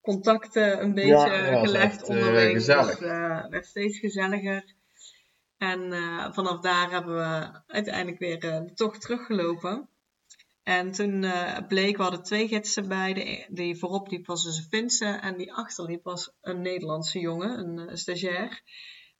contacten 0.00 0.82
een 0.82 0.94
beetje 0.94 1.30
ja, 1.30 1.60
gelegd 1.60 1.94
echt, 1.94 2.08
onderweg. 2.08 2.46
Uh, 2.46 2.52
gezellig. 2.52 2.98
Dus, 2.98 3.08
werd 3.48 3.66
steeds 3.66 3.98
gezelliger. 3.98 4.74
En 5.58 5.92
vanaf 6.34 6.60
daar 6.60 6.90
hebben 6.90 7.14
we 7.14 7.62
uiteindelijk 7.66 8.18
weer 8.18 8.40
de 8.40 8.70
tocht 8.74 9.00
teruggelopen. 9.00 9.88
En 10.62 10.90
toen 10.90 11.26
bleek, 11.68 11.96
we 11.96 12.02
hadden 12.02 12.22
twee 12.22 12.48
gidsen 12.48 12.88
bij. 12.88 13.12
De, 13.12 13.46
die 13.48 13.78
voorop 13.78 14.10
liep 14.10 14.26
was 14.26 14.44
dus 14.44 14.56
een 14.56 14.68
Finse 14.68 15.06
en 15.06 15.36
die 15.36 15.52
achterliep 15.52 16.04
was 16.04 16.32
een 16.40 16.60
Nederlandse 16.60 17.18
jongen, 17.18 17.58
een 17.58 17.98
stagiair. 17.98 18.62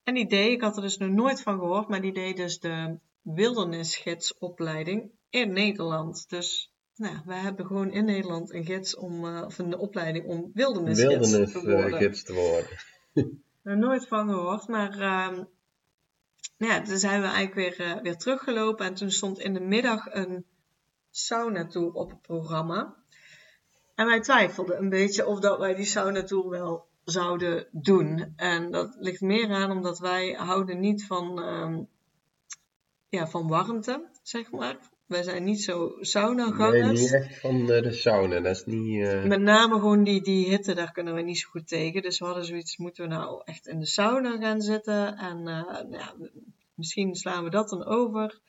En 0.05 0.15
die 0.15 0.29
deed, 0.29 0.53
ik 0.53 0.61
had 0.61 0.77
er 0.77 0.83
dus 0.83 0.97
nog 0.97 1.11
nooit 1.11 1.43
van 1.43 1.59
gehoord, 1.59 1.89
maar 1.89 2.01
die 2.01 2.13
deed 2.13 2.37
dus 2.37 2.61
de 2.61 2.99
wildernisgidsopleiding 3.23 5.11
in 5.31 5.53
Nederland. 5.53 6.29
Dus 6.29 6.73
nou, 6.97 7.17
we 7.25 7.35
hebben 7.35 7.67
gewoon 7.67 7.91
in 7.91 8.05
Nederland 8.05 8.53
een 8.53 8.65
gids 8.65 8.97
om, 8.97 9.25
uh, 9.25 9.43
of 9.47 9.59
een 9.59 9.77
opleiding 9.77 10.27
om 10.27 10.51
wildernisgids 10.55 11.31
Wildernis, 11.31 11.53
te 11.53 11.63
worden. 11.63 11.99
gids 11.99 12.23
te 12.23 12.33
worden. 12.33 13.43
er 13.63 13.79
nooit 13.79 14.09
van 14.09 14.29
gehoord, 14.29 14.69
maar 14.69 14.99
uh, 14.99 15.45
ja, 16.57 16.83
toen 16.83 16.99
zijn 16.99 17.21
we 17.21 17.27
eigenlijk 17.27 17.77
weer, 17.77 17.97
uh, 17.97 18.03
weer 18.03 18.17
teruggelopen 18.17 18.87
en 18.87 18.95
toen 18.95 19.11
stond 19.11 19.39
in 19.39 19.55
de 19.55 19.61
middag 19.61 20.07
een 20.15 20.47
sauna 21.11 21.67
tour 21.67 21.93
op 21.93 22.11
het 22.11 22.23
programma. 22.23 22.97
En 23.95 24.07
wij 24.07 24.21
twijfelden 24.21 24.79
een 24.79 24.89
beetje 24.89 25.27
of 25.27 25.41
dat 25.41 25.59
wij 25.59 25.75
die 25.75 25.85
sauna 25.85 26.23
tour 26.23 26.49
wel 26.49 26.87
zouden 27.05 27.67
doen. 27.71 28.33
En 28.37 28.71
dat 28.71 28.97
ligt 28.99 29.21
meer 29.21 29.51
aan 29.51 29.71
omdat 29.71 29.99
wij 29.99 30.33
houden 30.33 30.81
niet 30.81 31.07
van, 31.07 31.43
um, 31.43 31.89
ja, 33.09 33.27
van 33.27 33.49
warmte, 33.49 34.09
zeg 34.23 34.51
maar. 34.51 34.79
wij 35.07 35.23
zijn 35.23 35.45
niet 35.45 35.63
zo 35.63 35.97
sauna-gangers. 36.01 37.01
Nee, 37.01 37.01
niet 37.01 37.15
echt 37.15 37.41
van 37.41 37.67
de 37.67 37.93
sauna. 37.93 38.41
Dat 38.41 38.57
is 38.57 38.65
niet... 38.65 39.25
Met 39.25 39.41
name 39.41 39.75
gewoon 39.75 40.05
die, 40.05 40.23
die 40.23 40.49
hitte, 40.49 40.75
daar 40.75 40.93
kunnen 40.93 41.15
we 41.15 41.21
niet 41.23 41.39
zo 41.39 41.49
goed 41.51 41.69
tegen. 41.69 42.03
Dus 42.03 42.19
we 42.19 42.25
hadden 42.25 42.45
zoiets, 42.45 42.77
moeten 42.77 43.09
we 43.09 43.15
nou 43.15 43.43
echt 43.45 43.67
in 43.67 43.79
de 43.79 43.87
sauna 43.87 44.37
gaan 44.37 44.61
zitten? 44.61 45.17
En 45.17 45.45
ja, 45.91 46.15
misschien 46.75 47.15
slaan 47.15 47.45
we 47.45 47.51
dat 47.51 47.69
dan 47.69 47.85
over. 47.85 48.41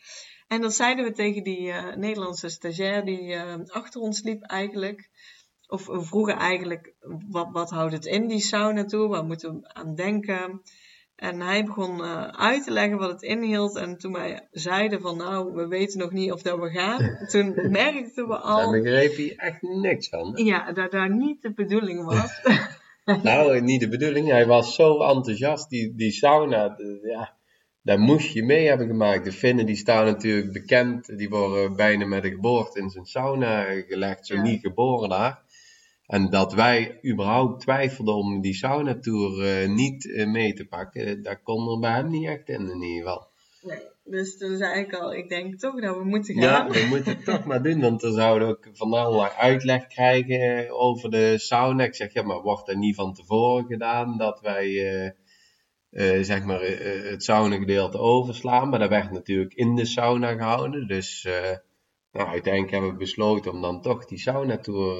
En 0.48 0.62
dat 0.62 0.74
zeiden 0.74 1.06
we 1.06 1.12
tegen 1.12 1.44
die 1.44 1.68
uh, 1.68 1.96
Nederlandse 1.96 2.50
stagiair 2.50 3.06
die 3.06 3.40
achter 3.68 4.02
ons 4.02 4.22
liep 4.24 4.42
eigenlijk. 4.44 5.10
Of 5.68 5.88
we 5.88 6.02
vroegen 6.02 6.36
eigenlijk, 6.36 6.94
wat, 7.30 7.48
wat 7.52 7.70
houdt 7.70 7.94
het 7.94 8.06
in 8.06 8.28
die 8.28 8.40
sauna 8.40 8.86
toe? 8.86 9.08
Waar 9.08 9.26
moeten 9.26 9.54
we 9.54 9.74
aan 9.74 9.96
denken? 9.96 10.62
En 11.16 11.42
hij 11.42 11.64
begon 11.64 12.00
uh, 12.00 12.28
uit 12.28 12.64
te 12.64 12.72
leggen 12.72 12.98
wat 12.98 13.12
het 13.12 13.22
inhield. 13.22 13.76
En 13.76 13.98
toen 13.98 14.14
wij 14.14 14.48
zeiden 14.52 15.02
van 15.02 15.18
nou, 15.18 15.54
we 15.54 15.68
weten 15.68 16.00
nog 16.00 16.12
niet 16.12 16.32
of 16.32 16.42
dat 16.42 16.60
we 16.60 16.70
gaan. 16.70 17.18
Toen 17.32 17.72
merkten 17.72 18.28
we 18.28 18.38
al... 18.38 18.72
Daar 18.72 18.82
begreep 18.82 19.16
hij 19.16 19.36
echt 19.36 19.62
niks 19.62 20.10
van. 20.10 20.32
Ja, 20.36 20.72
dat 20.72 20.92
daar 20.92 21.16
niet 21.16 21.42
de 21.42 21.54
bedoeling 21.54 22.06
was. 22.06 22.42
nou, 23.24 23.62
niet 23.62 23.80
de 23.80 23.90
bedoeling. 23.90 24.28
Hij 24.28 24.46
was 24.46 24.76
zo 24.76 25.02
enthousiast. 25.02 25.70
Die, 25.70 25.96
die 25.96 26.12
sauna, 26.12 26.78
ja 27.04 27.36
daar 27.84 28.00
moest 28.00 28.34
je 28.34 28.44
mee 28.44 28.68
hebben 28.68 28.88
gemaakt. 28.88 29.26
De 29.26 29.32
Finnen 29.32 29.66
die 29.66 29.76
staan 29.76 30.06
natuurlijk 30.06 30.54
bekend, 30.54 31.18
die 31.18 31.30
worden 31.30 31.76
bijna 31.76 32.06
met 32.06 32.22
de 32.22 32.30
geboorte 32.30 32.80
in 32.80 32.90
zijn 32.90 33.06
sauna 33.06 33.64
gelegd, 33.88 34.28
zo 34.28 34.42
niet 34.42 34.62
geboren 34.62 35.10
daar. 35.10 35.43
En 36.06 36.30
dat 36.30 36.54
wij 36.54 37.00
überhaupt 37.06 37.62
twijfelden 37.62 38.16
om 38.16 38.42
die 38.42 38.54
saunatour 38.54 39.64
uh, 39.64 39.70
niet 39.70 40.06
uh, 40.06 40.28
mee 40.28 40.54
te 40.54 40.66
pakken, 40.66 41.24
daar 41.24 41.42
kon 41.42 41.72
er 41.72 41.80
bij 41.80 41.92
hem 41.92 42.10
niet 42.10 42.28
echt 42.28 42.50
in, 42.50 42.70
in 42.70 42.82
ieder 42.82 43.04
geval. 43.04 43.28
Nee, 43.62 43.80
dus 44.04 44.38
toen 44.38 44.58
zei 44.58 44.80
ik 44.80 44.94
al, 44.94 45.14
ik 45.14 45.30
denk 45.30 45.60
toch 45.60 45.82
dat 45.82 45.98
we 45.98 46.04
moeten 46.04 46.34
gaan. 46.34 46.44
Ja, 46.44 46.70
we 46.70 46.86
moeten 46.90 47.16
het 47.16 47.26
toch 47.26 47.46
maar 47.46 47.64
doen, 47.64 47.82
want 47.82 48.02
we 48.02 48.12
zouden 48.12 48.48
ook 48.48 48.70
van 48.74 48.94
allerlei 48.94 49.32
uitleg 49.38 49.88
krijgen 49.88 50.70
over 50.80 51.12
de 51.12 51.38
sauna. 51.38 51.84
Ik 51.84 51.96
zeg, 51.96 52.14
ja, 52.14 52.22
maar 52.22 52.42
wordt 52.42 52.70
er 52.70 52.78
niet 52.78 52.96
van 52.96 53.14
tevoren 53.14 53.66
gedaan 53.66 54.18
dat 54.18 54.42
wij... 54.42 55.16
Zeg 56.22 56.44
maar 56.44 56.62
het 56.62 57.24
sauna-gedeelte 57.24 57.98
overslaan. 57.98 58.70
Maar 58.70 58.80
dat 58.80 58.90
werd 58.90 59.12
natuurlijk 59.12 59.54
in 59.54 59.76
de 59.76 59.86
sauna 59.86 60.34
gehouden. 60.34 60.88
Dus 60.88 61.28
nou, 62.12 62.28
uiteindelijk 62.28 62.74
hebben 62.74 62.92
we 62.92 62.98
besloten 62.98 63.52
om 63.52 63.62
dan 63.62 63.82
toch 63.82 64.06
die 64.06 64.20
sauna-tour 64.20 64.98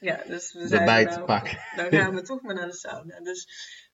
ja, 0.00 0.22
dus 0.26 0.52
we 0.52 0.76
erbij 0.76 1.06
te 1.06 1.14
nou, 1.14 1.24
pakken. 1.24 1.58
Dan 1.76 1.90
gaan 1.90 2.14
we 2.14 2.22
toch 2.22 2.42
maar 2.42 2.54
naar 2.54 2.66
de 2.66 2.74
sauna. 2.74 3.20
Dus 3.20 3.44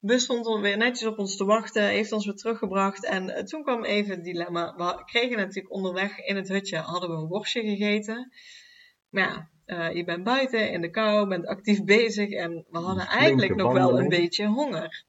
de 0.01 0.07
bus 0.07 0.23
stond 0.23 0.61
weer 0.61 0.77
netjes 0.77 1.09
op 1.09 1.19
ons 1.19 1.37
te 1.37 1.45
wachten, 1.45 1.83
heeft 1.83 2.13
ons 2.13 2.27
weer 2.27 2.35
teruggebracht. 2.35 3.05
En 3.05 3.45
toen 3.45 3.63
kwam 3.63 3.85
even 3.85 4.15
het 4.15 4.25
dilemma. 4.25 4.75
We 4.77 5.05
kregen 5.05 5.37
natuurlijk 5.37 5.75
onderweg 5.75 6.19
in 6.19 6.37
het 6.37 6.49
hutje, 6.49 6.77
hadden 6.77 7.11
we 7.11 7.17
een 7.17 7.29
worstje 7.29 7.61
gegeten. 7.61 8.33
Maar 9.09 9.51
ja, 9.67 9.89
je 9.89 10.05
bent 10.05 10.25
buiten 10.25 10.71
in 10.71 10.81
de 10.81 10.91
kou, 10.91 11.29
bent 11.29 11.47
actief 11.47 11.85
bezig 11.97 12.31
en 12.31 12.67
we 12.71 12.79
hadden 12.79 13.07
eigenlijk 13.07 13.55
nog 13.55 13.73
wel 13.73 13.99
een 13.99 14.09
beetje 14.09 14.47
honger. 14.47 15.05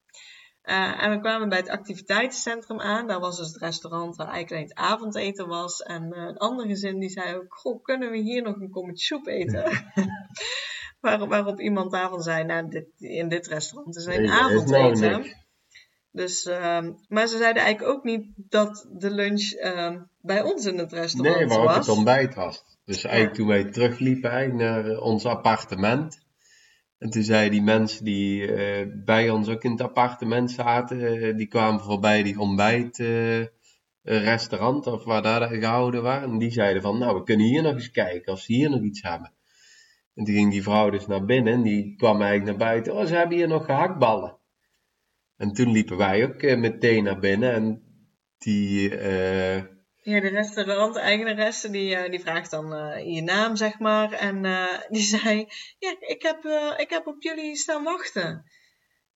Uh, 0.64 1.04
en 1.04 1.12
we 1.12 1.20
kwamen 1.20 1.50
bij 1.50 1.58
het 1.58 1.70
activiteitencentrum 1.70 2.80
aan. 2.80 3.08
Daar 3.08 3.20
was 3.20 3.38
dus 3.38 3.48
het 3.48 3.62
restaurant 3.62 4.16
waar 4.16 4.28
eigenlijk 4.28 4.70
het 4.70 4.78
avondeten 4.78 5.48
was. 5.48 5.82
En 5.82 6.14
uh, 6.14 6.24
een 6.24 6.38
ander 6.38 6.68
gezin 6.68 7.00
die 7.00 7.10
zei 7.10 7.36
ook, 7.36 7.56
goh, 7.58 7.84
kunnen 7.84 8.12
we 8.12 8.18
hier 8.18 8.42
nog 8.42 8.56
een 8.56 8.70
kommetje 8.70 9.06
soep 9.06 9.28
eten? 9.28 9.64
Waar, 11.08 11.28
waarop 11.28 11.60
iemand 11.60 11.92
daarvan 11.92 12.22
zei, 12.22 12.44
nou, 12.44 12.70
dit, 12.70 12.86
in 12.98 13.30
dit 13.30 13.48
restaurant 13.48 13.96
is 13.96 14.06
een 14.06 14.30
avondeten. 14.30 15.26
Dus, 16.12 16.46
uh, 16.46 16.88
maar 17.08 17.28
ze 17.28 17.38
zeiden 17.38 17.64
eigenlijk 17.64 17.98
ook 17.98 18.04
niet 18.04 18.26
dat 18.36 18.88
de 18.92 19.12
lunch 19.12 19.52
ehm, 19.52 20.02
bij 20.22 20.42
ons 20.42 20.66
in 20.66 20.78
het 20.78 20.94
restaurant 20.94 21.40
was. 21.40 21.48
Nee, 21.48 21.58
maar 21.58 21.76
ook 21.76 21.76
het 21.76 21.90
ontbijt 21.90 22.36
was. 22.36 22.64
Dus 22.86 23.04
eigenlijk 23.04 23.36
toen 23.36 23.48
wij 23.48 23.64
terugliepen 23.64 24.56
naar 24.56 24.98
ons 24.98 25.26
appartement 25.26 26.26
en 26.98 27.10
toen 27.10 27.24
zei 27.24 27.50
die 27.50 27.62
mensen 27.62 28.06
die 28.06 28.42
uh, 28.42 28.88
bij 29.06 29.30
ons 29.30 29.50
ook 29.50 29.64
in 29.64 29.72
het 29.72 29.82
appartement 29.82 30.52
zaten, 30.52 31.00
uh, 31.00 31.38
die 31.38 31.48
kwamen 31.48 31.82
voorbij 31.82 32.24
die 32.24 32.40
ontbijtrestaurant 32.40 34.88
of 34.88 35.04
waar 35.04 35.22
daar 35.22 35.48
gehouden 35.48 36.04
waren. 36.04 36.30
En 36.30 36.38
die 36.38 36.52
zeiden 36.52 36.82
van, 36.82 36.98
nou 36.98 37.16
we 37.16 37.24
kunnen 37.24 37.46
hier 37.46 37.62
nog 37.62 37.74
eens 37.74 37.92
kijken 37.92 38.34
of 38.34 38.40
ze 38.40 38.54
hier 38.54 38.70
nog 38.70 38.82
iets 38.82 39.02
hebben. 39.02 39.32
En 40.18 40.24
toen 40.24 40.36
ging 40.36 40.52
die 40.52 40.64
vrouw 40.64 40.90
dus 40.90 41.08
naar 41.08 41.26
binnen 41.26 41.54
en 41.54 41.62
die 41.62 41.96
kwam 41.96 42.22
eigenlijk 42.22 42.58
naar 42.58 42.68
buiten. 42.70 42.94
Oh, 42.94 43.06
ze 43.06 43.16
hebben 43.16 43.38
hier 43.38 43.48
nog 43.48 43.66
gehaktballen. 43.66 44.38
En 45.38 45.54
toen 45.54 45.72
liepen 45.72 45.98
wij 45.98 46.26
ook 46.26 46.42
meteen 46.42 47.04
naar 47.04 47.20
binnen 47.20 47.54
en 47.54 47.82
die 48.38 48.90
ja, 50.08 50.20
de 50.20 50.28
restaurant-eigenaresse 50.28 51.70
die, 51.70 51.96
uh, 51.96 52.10
die 52.10 52.20
vraagt 52.20 52.52
dan 52.52 52.74
uh, 52.74 53.16
je 53.16 53.22
naam, 53.22 53.56
zeg 53.56 53.80
maar. 53.80 54.12
En 54.12 54.44
uh, 54.44 54.80
die 54.90 55.02
zei, 55.18 55.48
ja, 55.80 55.96
ik 56.00 56.22
heb, 56.22 56.44
ik 56.78 56.90
heb 56.90 57.08
op 57.08 57.22
jullie 57.24 57.56
staan 57.56 57.84
wachten. 57.84 58.44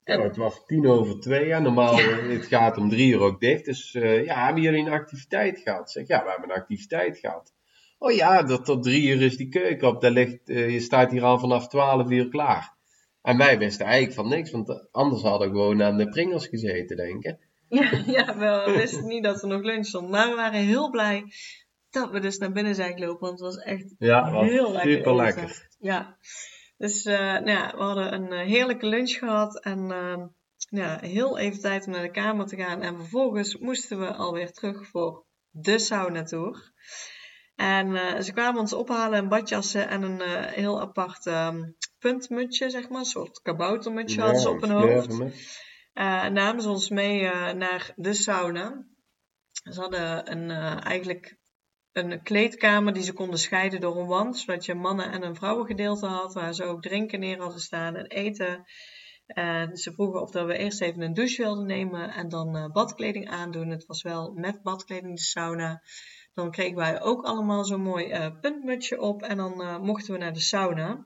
Ja, 0.03 0.21
het 0.21 0.35
was 0.35 0.65
tien 0.65 0.87
over 0.87 1.19
twee. 1.19 1.47
Ja, 1.47 1.59
normaal 1.59 1.97
ja. 1.97 2.17
het 2.17 2.45
gaat 2.45 2.77
om 2.77 2.89
drie 2.89 3.13
uur 3.13 3.19
ook 3.19 3.39
dicht. 3.39 3.65
Dus 3.65 3.91
ja, 3.91 4.45
hebben 4.45 4.63
jullie 4.63 4.85
een 4.85 4.91
activiteit 4.91 5.59
gehad? 5.59 5.91
Zeg, 5.91 6.07
ja, 6.07 6.23
we 6.23 6.29
hebben 6.29 6.49
een 6.49 6.55
activiteit 6.55 7.17
gehad. 7.17 7.53
Oh 8.01 8.11
ja, 8.11 8.43
dat 8.43 8.65
tot 8.65 8.83
drie 8.83 9.09
uur 9.09 9.21
is 9.21 9.37
die 9.37 9.49
keuken 9.49 9.87
op. 9.87 10.01
Daar 10.01 10.11
ligt, 10.11 10.39
je 10.45 10.79
staat 10.79 11.11
hier 11.11 11.23
al 11.23 11.39
vanaf 11.39 11.67
twaalf 11.67 12.09
uur 12.09 12.29
klaar. 12.29 12.73
En 13.21 13.37
wij 13.37 13.57
wisten 13.57 13.85
eigenlijk 13.85 14.15
van 14.15 14.29
niks, 14.29 14.51
want 14.51 14.87
anders 14.91 15.21
hadden 15.21 15.47
we 15.47 15.55
gewoon 15.55 15.83
aan 15.83 15.97
de 15.97 16.09
pringels 16.09 16.47
gezeten, 16.47 16.97
denk 16.97 17.23
ik. 17.23 17.37
Ja, 17.69 17.91
ja, 18.17 18.37
we 18.37 18.71
wisten 18.75 19.07
niet 19.07 19.23
dat 19.23 19.41
er 19.41 19.47
nog 19.47 19.61
lunch 19.61 19.85
stond. 19.85 20.09
Maar 20.09 20.29
we 20.29 20.35
waren 20.35 20.59
heel 20.59 20.89
blij 20.89 21.23
dat 21.89 22.11
we 22.11 22.19
dus 22.19 22.37
naar 22.37 22.51
binnen 22.51 22.75
zijn 22.75 22.93
gelopen. 22.93 23.27
Want 23.27 23.39
het 23.39 23.53
was 23.53 23.63
echt 23.63 23.95
ja, 23.97 24.31
was 24.31 24.47
heel 24.47 24.71
lekker. 24.71 24.91
Super 24.91 25.15
lekker. 25.15 25.67
Ja. 25.79 26.17
Dus 26.77 27.05
uh, 27.05 27.13
nou 27.19 27.49
ja, 27.49 27.73
we 27.75 27.83
hadden 27.83 28.13
een 28.13 28.33
uh, 28.33 28.39
heerlijke 28.39 28.85
lunch 28.85 29.11
gehad. 29.11 29.63
En 29.63 29.89
uh, 29.89 30.25
ja, 30.69 30.99
heel 31.01 31.37
even 31.37 31.61
tijd 31.61 31.85
om 31.85 31.91
naar 31.91 32.01
de 32.01 32.11
kamer 32.11 32.45
te 32.45 32.55
gaan. 32.55 32.81
En 32.81 32.95
vervolgens 32.95 33.57
moesten 33.57 33.99
we 33.99 34.13
alweer 34.13 34.51
terug 34.51 34.87
voor 34.87 35.25
de 35.49 35.79
sauna 35.79 36.23
tour. 36.23 36.71
En 37.55 38.23
ze 38.23 38.31
kwamen 38.31 38.59
ons 38.59 38.73
ophalen 38.73 39.23
in 39.23 39.29
badjassen 39.29 39.89
en 39.89 40.01
een 40.01 40.21
heel 40.47 40.81
apart 40.81 41.25
um, 41.25 41.75
puntmutje, 41.99 42.69
zeg 42.69 42.89
maar. 42.89 42.99
Een 42.99 43.05
soort 43.05 43.41
kaboutermutje 43.41 44.17
ja, 44.17 44.23
hadden 44.23 44.41
ze 44.41 44.49
op 44.49 44.61
hun 44.61 44.71
hoofd. 44.71 45.11
Uh, 45.93 46.25
namen 46.25 46.61
ze 46.61 46.69
ons 46.69 46.89
mee 46.89 47.21
naar 47.53 47.93
de 47.95 48.13
sauna. 48.13 48.85
Ze 49.51 49.79
hadden 49.79 50.31
een, 50.31 50.49
eigenlijk 50.81 51.37
een 51.91 52.23
kleedkamer 52.23 52.93
die 52.93 53.03
ze 53.03 53.13
konden 53.13 53.39
scheiden 53.39 53.81
door 53.81 53.97
een 53.97 54.07
wand, 54.07 54.37
zodat 54.37 54.65
je 54.65 54.73
mannen- 54.73 55.11
en 55.11 55.23
een 55.23 55.35
vrouwengedeelte 55.35 56.05
had, 56.05 56.33
waar 56.33 56.53
ze 56.53 56.63
ook 56.63 56.81
drinken 56.81 57.19
neer 57.19 57.39
hadden 57.39 57.59
staan 57.59 57.95
en 57.95 58.05
eten. 58.05 58.65
En 59.25 59.77
ze 59.77 59.93
vroegen 59.93 60.21
of 60.21 60.31
dat 60.31 60.45
we 60.45 60.57
eerst 60.57 60.81
even 60.81 61.01
een 61.01 61.13
douche 61.13 61.43
wilden 61.43 61.65
nemen 61.65 62.09
en 62.09 62.29
dan 62.29 62.71
badkleding 62.73 63.29
aandoen. 63.29 63.69
Het 63.69 63.85
was 63.85 64.01
wel 64.01 64.31
met 64.33 64.61
badkleding 64.61 65.15
de 65.15 65.21
sauna. 65.21 65.81
Dan 66.41 66.51
kregen 66.51 66.75
wij 66.75 67.01
ook 67.01 67.23
allemaal 67.23 67.63
zo'n 67.63 67.81
mooi 67.81 68.31
puntmutje 68.41 69.01
op 69.01 69.21
en 69.21 69.37
dan 69.37 69.81
mochten 69.81 70.13
we 70.13 70.19
naar 70.19 70.33
de 70.33 70.39
sauna. 70.39 71.05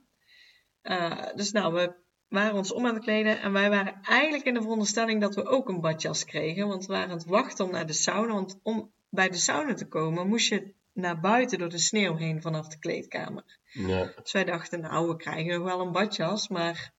dus 1.35 1.51
nou, 1.51 1.73
we 1.73 1.95
waren 2.27 2.55
ons 2.55 2.73
om 2.73 2.85
aan 2.85 2.93
het 2.93 3.03
kleden 3.03 3.41
en 3.41 3.51
wij 3.51 3.69
waren 3.69 3.99
eigenlijk 4.01 4.43
in 4.43 4.53
de 4.53 4.61
veronderstelling 4.61 5.21
dat 5.21 5.35
we 5.35 5.45
ook 5.45 5.69
een 5.69 5.81
badjas 5.81 6.25
kregen, 6.25 6.67
want 6.67 6.85
we 6.85 6.93
waren 6.93 7.09
aan 7.09 7.17
het 7.17 7.25
wachten 7.25 7.65
om 7.65 7.71
naar 7.71 7.85
de 7.85 7.93
sauna. 7.93 8.33
Want 8.33 8.59
om 8.63 8.93
bij 9.09 9.29
de 9.29 9.37
sauna 9.37 9.73
te 9.73 9.87
komen 9.87 10.27
moest 10.27 10.49
je 10.49 10.73
naar 10.93 11.19
buiten 11.19 11.59
door 11.59 11.69
de 11.69 11.77
sneeuw 11.77 12.15
heen 12.15 12.41
vanaf 12.41 12.67
de 12.67 12.79
kleedkamer. 12.79 13.43
Ja. 13.71 14.11
Dus 14.21 14.31
wij 14.31 14.43
dachten, 14.43 14.81
nou, 14.81 15.07
we 15.07 15.15
krijgen 15.15 15.53
nog 15.53 15.63
wel 15.63 15.79
een 15.79 15.91
badjas, 15.91 16.47
maar 16.47 16.93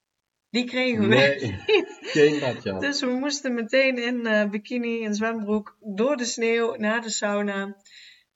die 0.49 0.65
kregen 0.65 1.01
we 1.01 1.15
nee, 1.15 1.39
niet. 1.41 1.97
Geen 2.15 2.39
badjas. 2.39 2.81
Dus 2.81 2.99
we 3.01 3.11
moesten 3.11 3.53
meteen 3.53 3.97
in 3.97 4.27
uh, 4.27 4.49
bikini 4.49 5.05
en 5.05 5.15
zwembroek 5.15 5.77
door 5.79 6.17
de 6.17 6.25
sneeuw 6.25 6.75
naar 6.75 7.01
de 7.01 7.09
sauna. 7.09 7.77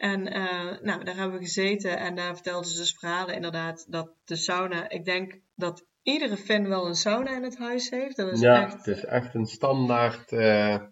En 0.02 0.38
uh, 0.38 0.82
nou, 0.82 1.04
daar 1.04 1.16
hebben 1.16 1.40
we 1.40 1.46
gezeten 1.46 1.98
en 1.98 2.16
daar 2.16 2.34
vertelden 2.34 2.70
ze 2.70 2.78
dus 2.78 2.96
verhalen 3.00 3.36
inderdaad 3.36 3.92
dat 3.92 4.16
de 4.24 4.36
sauna, 4.36 4.90
ik 4.90 5.06
denk 5.06 5.42
dat 5.56 5.86
iedere 6.02 6.38
fan 6.38 6.68
wel 6.68 6.88
een 6.88 6.96
sauna 6.96 7.36
in 7.36 7.44
het 7.44 7.58
huis 7.58 7.90
heeft. 7.90 8.16
Dat 8.16 8.32
is 8.32 8.40
ja, 8.40 8.66
echt... 8.66 8.74
het 8.74 8.88
is 8.88 9.06
echt 9.06 9.34
een 9.34 9.46
standaard. 9.46 10.32
Uh... 10.32 10.84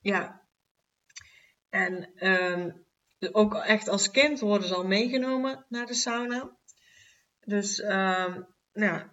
Ja. 0.00 0.42
En 1.68 2.26
um, 2.28 2.86
ook 3.32 3.54
echt 3.54 3.88
als 3.88 4.10
kind 4.10 4.40
worden 4.40 4.68
ze 4.68 4.74
al 4.74 4.86
meegenomen 4.86 5.66
naar 5.68 5.86
de 5.86 5.94
sauna. 5.94 6.56
Dus 7.40 7.78
um, 7.82 8.46
nou, 8.72 9.08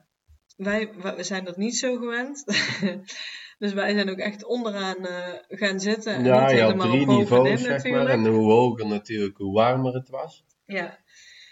wij, 0.55 0.93
wij 0.93 1.23
zijn 1.23 1.43
dat 1.43 1.57
niet 1.57 1.77
zo 1.77 1.97
gewend. 1.97 2.43
dus 3.60 3.74
wij 3.74 3.93
zijn 3.93 4.10
ook 4.10 4.18
echt 4.18 4.45
onderaan 4.45 4.97
uh, 4.99 5.28
gaan 5.47 5.80
zitten. 5.80 6.14
En 6.14 6.24
ja, 6.24 6.49
je 6.49 6.62
had 6.62 6.80
drie 6.80 7.07
niveaus, 7.07 7.62
zeg 7.62 7.84
maar. 7.84 8.07
En 8.07 8.26
hoe 8.26 8.51
hoger 8.51 8.88
natuurlijk, 8.88 9.38
hoe 9.38 9.53
warmer 9.53 9.93
het 9.93 10.10
was. 10.10 10.45
Ja. 10.66 10.99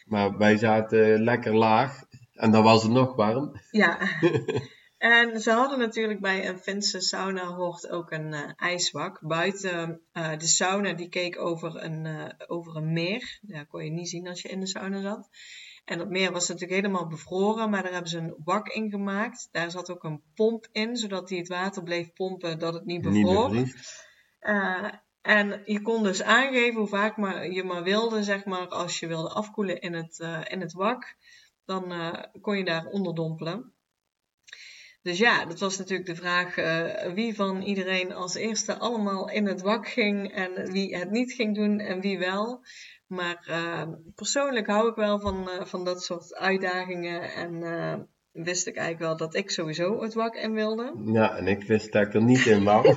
Maar 0.06 0.38
wij 0.38 0.58
zaten 0.58 1.24
lekker 1.24 1.56
laag. 1.56 2.04
En 2.34 2.52
dan 2.52 2.64
was 2.64 2.84
het 2.84 2.92
nog 2.92 3.16
warm. 3.16 3.62
Ja. 3.72 3.98
En 4.98 5.40
ze 5.40 5.52
hadden 5.52 5.80
natuurlijk 5.80 6.20
bij 6.20 6.48
een 6.48 6.58
Finse 6.58 7.00
sauna 7.00 7.46
hoort 7.46 7.90
ook 7.90 8.12
een 8.12 8.34
uh, 8.34 8.52
ijswak. 8.56 9.20
Buiten 9.22 10.02
uh, 10.14 10.38
de 10.38 10.48
sauna 10.48 10.94
die 10.94 11.10
keek 11.10 11.40
over 11.40 11.84
een, 11.84 12.06
uh, 12.06 12.26
over 12.48 12.76
een 12.76 12.94
meer. 12.94 13.40
Dat 13.42 13.68
kon 13.68 13.84
je 13.84 13.92
niet 13.92 14.10
zien 14.10 14.28
als 14.28 14.42
je 14.42 14.50
in 14.50 14.60
de 14.60 14.68
sauna 14.68 15.02
zat. 15.02 15.30
En 15.88 15.98
dat 15.98 16.10
meer 16.10 16.32
was 16.32 16.48
natuurlijk 16.48 16.82
helemaal 16.82 17.08
bevroren, 17.08 17.70
maar 17.70 17.84
daar 17.84 17.92
hebben 17.92 18.10
ze 18.10 18.18
een 18.18 18.36
wak 18.44 18.68
in 18.68 18.90
gemaakt. 18.90 19.48
Daar 19.52 19.72
zat 19.72 19.92
ook 19.92 20.04
een 20.04 20.22
pomp 20.36 20.68
in, 20.72 20.98
zodat 20.98 21.30
hij 21.30 21.38
het 21.38 21.48
water 21.48 21.84
bleef 21.84 22.14
pompen 22.14 22.60
dat 22.60 22.74
het 22.74 22.86
niet 22.86 23.02
bevroor. 23.02 23.52
Niet 23.52 24.06
en 25.22 25.62
je 25.66 25.82
kon 25.82 26.04
dus 26.04 26.24
aangeven 26.24 26.80
hoe 26.80 26.88
vaak 26.88 27.18
maar, 27.18 27.52
je 27.52 27.64
maar 27.64 27.84
wilde, 27.84 28.24
zeg 28.24 28.46
maar, 28.46 28.68
als 28.68 29.00
je 29.00 29.08
wilde 29.08 29.30
afkoelen 29.30 29.82
in 29.82 29.94
het, 29.94 30.20
in 30.48 30.62
het 30.62 30.74
wak. 30.74 31.16
Dan 31.66 32.16
kon 32.42 32.58
je 32.58 32.64
daar 32.64 32.86
onderdompelen. 32.86 33.74
Dus 35.02 35.18
ja, 35.18 35.46
dat 35.46 35.60
was 35.60 35.78
natuurlijk 35.78 36.10
de 36.10 36.16
vraag 36.16 36.56
wie 37.14 37.36
van 37.36 37.62
iedereen 37.62 38.14
als 38.14 38.36
eerste 38.36 38.78
allemaal 38.78 39.30
in 39.30 39.46
het 39.46 39.62
wak 39.62 39.88
ging 39.88 40.34
en 40.34 40.72
wie 40.72 40.98
het 40.98 41.12
niet 41.12 41.34
ging 41.34 41.56
doen 41.56 41.80
en 41.80 42.02
wie 42.02 42.20
wel. 42.20 42.64
Maar 43.08 43.48
uh, 43.50 43.84
persoonlijk 44.16 44.68
hou 44.68 44.90
ik 44.90 44.96
wel 44.96 45.20
van, 45.20 45.50
uh, 45.50 45.66
van 45.66 45.86
dat 45.86 46.04
soort 46.04 46.36
uitdagingen 46.36 47.34
en 47.34 48.10
wist 48.32 48.68
ik 48.68 48.76
eigenlijk 48.76 49.08
wel 49.08 49.18
dat 49.28 49.36
ik 49.36 49.50
sowieso 49.50 50.02
het 50.02 50.14
wak 50.14 50.36
in 50.36 50.54
wilde. 50.54 50.94
Ja, 51.06 51.36
en 51.36 51.48
ik 51.48 51.64
wist 51.64 51.92
dat 51.92 52.08
ik 52.08 52.14
er 52.14 52.24
niet 52.24 52.46
in 52.46 52.64
wou. 52.64 52.88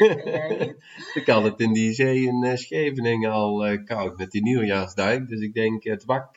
ik 1.20 1.22
had 1.26 1.42
het 1.42 1.60
in 1.60 1.72
die 1.72 1.92
zee 1.92 2.22
in 2.22 2.58
Scheveningen 2.58 3.30
al 3.30 3.82
koud 3.84 4.16
met 4.16 4.30
die 4.30 4.42
nieuwjaarsduik, 4.42 5.28
dus 5.28 5.40
ik 5.40 5.54
denk 5.54 5.84
het 5.84 6.04
wak 6.04 6.36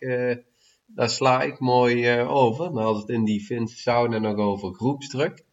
daar 0.85 1.09
sla 1.09 1.41
ik 1.41 1.59
mooi 1.59 2.19
over. 2.19 2.73
Dan 2.73 2.83
had 2.83 2.95
het 2.95 3.09
in 3.09 3.23
die 3.23 3.41
Finse 3.41 3.77
sauna 3.77 4.17
nog 4.17 4.35
over 4.35 4.73
groepsdruk. 4.73 5.45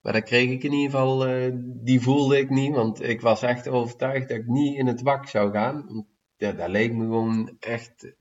Maar 0.00 0.12
daar 0.12 0.22
kreeg 0.22 0.50
ik 0.50 0.64
in 0.64 0.72
ieder 0.72 0.90
geval, 0.90 1.26
die 1.62 2.00
voelde 2.00 2.38
ik 2.38 2.50
niet, 2.50 2.74
want 2.74 3.02
ik 3.02 3.20
was 3.20 3.42
echt 3.42 3.68
overtuigd 3.68 4.28
dat 4.28 4.38
ik 4.38 4.46
niet 4.46 4.76
in 4.76 4.86
het 4.86 5.02
wak 5.02 5.28
zou 5.28 5.52
gaan. 5.52 6.06
Ja, 6.36 6.52
dat 6.52 6.68
leek 6.68 6.92
me 6.92 7.04
gewoon 7.04 7.56
echt 7.60 8.14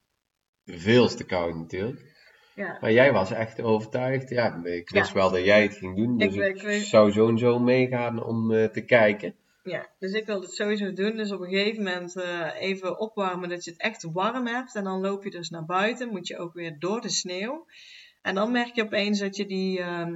veel 0.66 1.07
te 1.07 1.24
koud 1.24 1.55
natuurlijk. 1.55 2.13
Ja. 2.55 2.78
Maar 2.82 2.91
jij 2.91 3.13
was 3.13 3.32
echt 3.32 3.61
overtuigd. 3.61 4.30
Ja, 4.30 4.63
ik 4.63 4.89
wist 4.89 5.11
wel 5.11 5.32
dat 5.32 5.43
jij 5.43 5.61
het 5.61 5.76
ging 5.76 5.95
doen, 5.95 6.18
dus 6.18 6.36
ik, 6.36 6.61
ik, 6.61 6.84
zou 6.84 7.11
zo 7.11 7.30
en 7.30 7.38
zo 7.38 7.59
meegaan 7.59 8.24
om 8.24 8.51
uh, 8.51 8.66
te 8.66 8.82
kijken. 8.82 9.36
Ja, 9.63 9.89
dus 9.99 10.11
ik 10.11 10.26
wil 10.26 10.41
het 10.41 10.53
sowieso 10.53 10.93
doen. 10.93 11.16
Dus 11.16 11.32
op 11.32 11.39
een 11.39 11.49
gegeven 11.49 11.84
moment 11.84 12.16
uh, 12.16 12.51
even 12.59 12.99
opwarmen 12.99 13.49
dat 13.49 13.63
je 13.63 13.72
het 13.72 13.80
echt 13.80 14.03
warm 14.03 14.47
hebt. 14.47 14.76
En 14.76 14.84
dan 14.84 15.01
loop 15.01 15.24
je 15.24 15.30
dus 15.30 15.49
naar 15.49 15.66
buiten. 15.66 16.09
Moet 16.09 16.28
je 16.28 16.38
ook 16.38 16.53
weer 16.53 16.80
door 16.80 17.01
de 17.01 17.09
sneeuw. 17.09 17.66
En 18.22 18.36
dan 18.36 18.51
merk 18.51 18.76
je 18.76 18.84
opeens 18.84 19.20
dat 19.20 19.36
je 19.36 19.45
die 19.45 19.80
uh, 19.80 20.07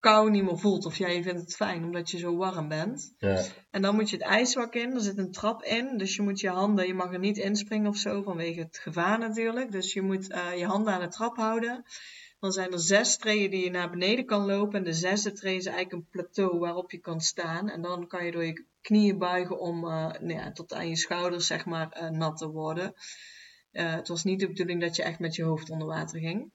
kou 0.00 0.30
niet 0.30 0.44
meer 0.44 0.58
voelt. 0.58 0.86
Of 0.86 0.96
jij 0.96 1.22
vindt 1.22 1.40
het 1.40 1.56
fijn 1.56 1.84
omdat 1.84 2.10
je 2.10 2.18
zo 2.18 2.36
warm 2.36 2.68
bent. 2.68 3.14
Ja. 3.18 3.42
En 3.70 3.82
dan 3.82 3.94
moet 3.94 4.10
je 4.10 4.16
het 4.16 4.24
ijswak 4.24 4.74
in. 4.74 4.94
Er 4.94 5.00
zit 5.00 5.18
een 5.18 5.32
trap 5.32 5.62
in. 5.62 5.98
Dus 5.98 6.16
je 6.16 6.22
moet 6.22 6.40
je 6.40 6.48
handen, 6.48 6.86
je 6.86 6.94
mag 6.94 7.12
er 7.12 7.18
niet 7.18 7.38
inspringen 7.38 7.88
of 7.88 7.96
zo 7.96 8.22
vanwege 8.22 8.60
het 8.60 8.78
gevaar 8.78 9.18
natuurlijk. 9.18 9.72
Dus 9.72 9.92
je 9.92 10.02
moet 10.02 10.30
uh, 10.30 10.58
je 10.58 10.66
handen 10.66 10.92
aan 10.92 11.00
de 11.00 11.08
trap 11.08 11.36
houden. 11.36 11.84
Dan 12.38 12.52
zijn 12.52 12.72
er 12.72 12.80
zes 12.80 13.16
treden 13.16 13.50
die 13.50 13.64
je 13.64 13.70
naar 13.70 13.90
beneden 13.90 14.24
kan 14.24 14.46
lopen. 14.46 14.78
En 14.78 14.84
de 14.84 14.92
zesde 14.92 15.32
tree 15.32 15.56
is 15.56 15.66
eigenlijk 15.66 15.96
een 15.96 16.08
plateau 16.10 16.58
waarop 16.58 16.90
je 16.90 16.98
kan 16.98 17.20
staan. 17.20 17.68
En 17.68 17.82
dan 17.82 18.06
kan 18.06 18.24
je 18.24 18.32
door 18.32 18.44
je 18.44 18.64
knieën 18.80 19.18
buigen 19.18 19.60
om 19.60 19.84
uh, 19.84 19.90
nou 19.90 20.32
ja, 20.32 20.52
tot 20.52 20.72
aan 20.72 20.88
je 20.88 20.96
schouders 20.96 21.46
zeg 21.46 21.64
maar 21.64 22.00
uh, 22.02 22.08
nat 22.08 22.36
te 22.36 22.48
worden. 22.48 22.94
Het 23.70 24.08
was 24.08 24.24
niet 24.24 24.40
de 24.40 24.46
bedoeling 24.46 24.80
dat 24.80 24.96
je 24.96 25.02
echt 25.02 25.18
met 25.18 25.34
je 25.34 25.42
hoofd 25.42 25.70
onder 25.70 25.86
water 25.86 26.20
ging. 26.20 26.50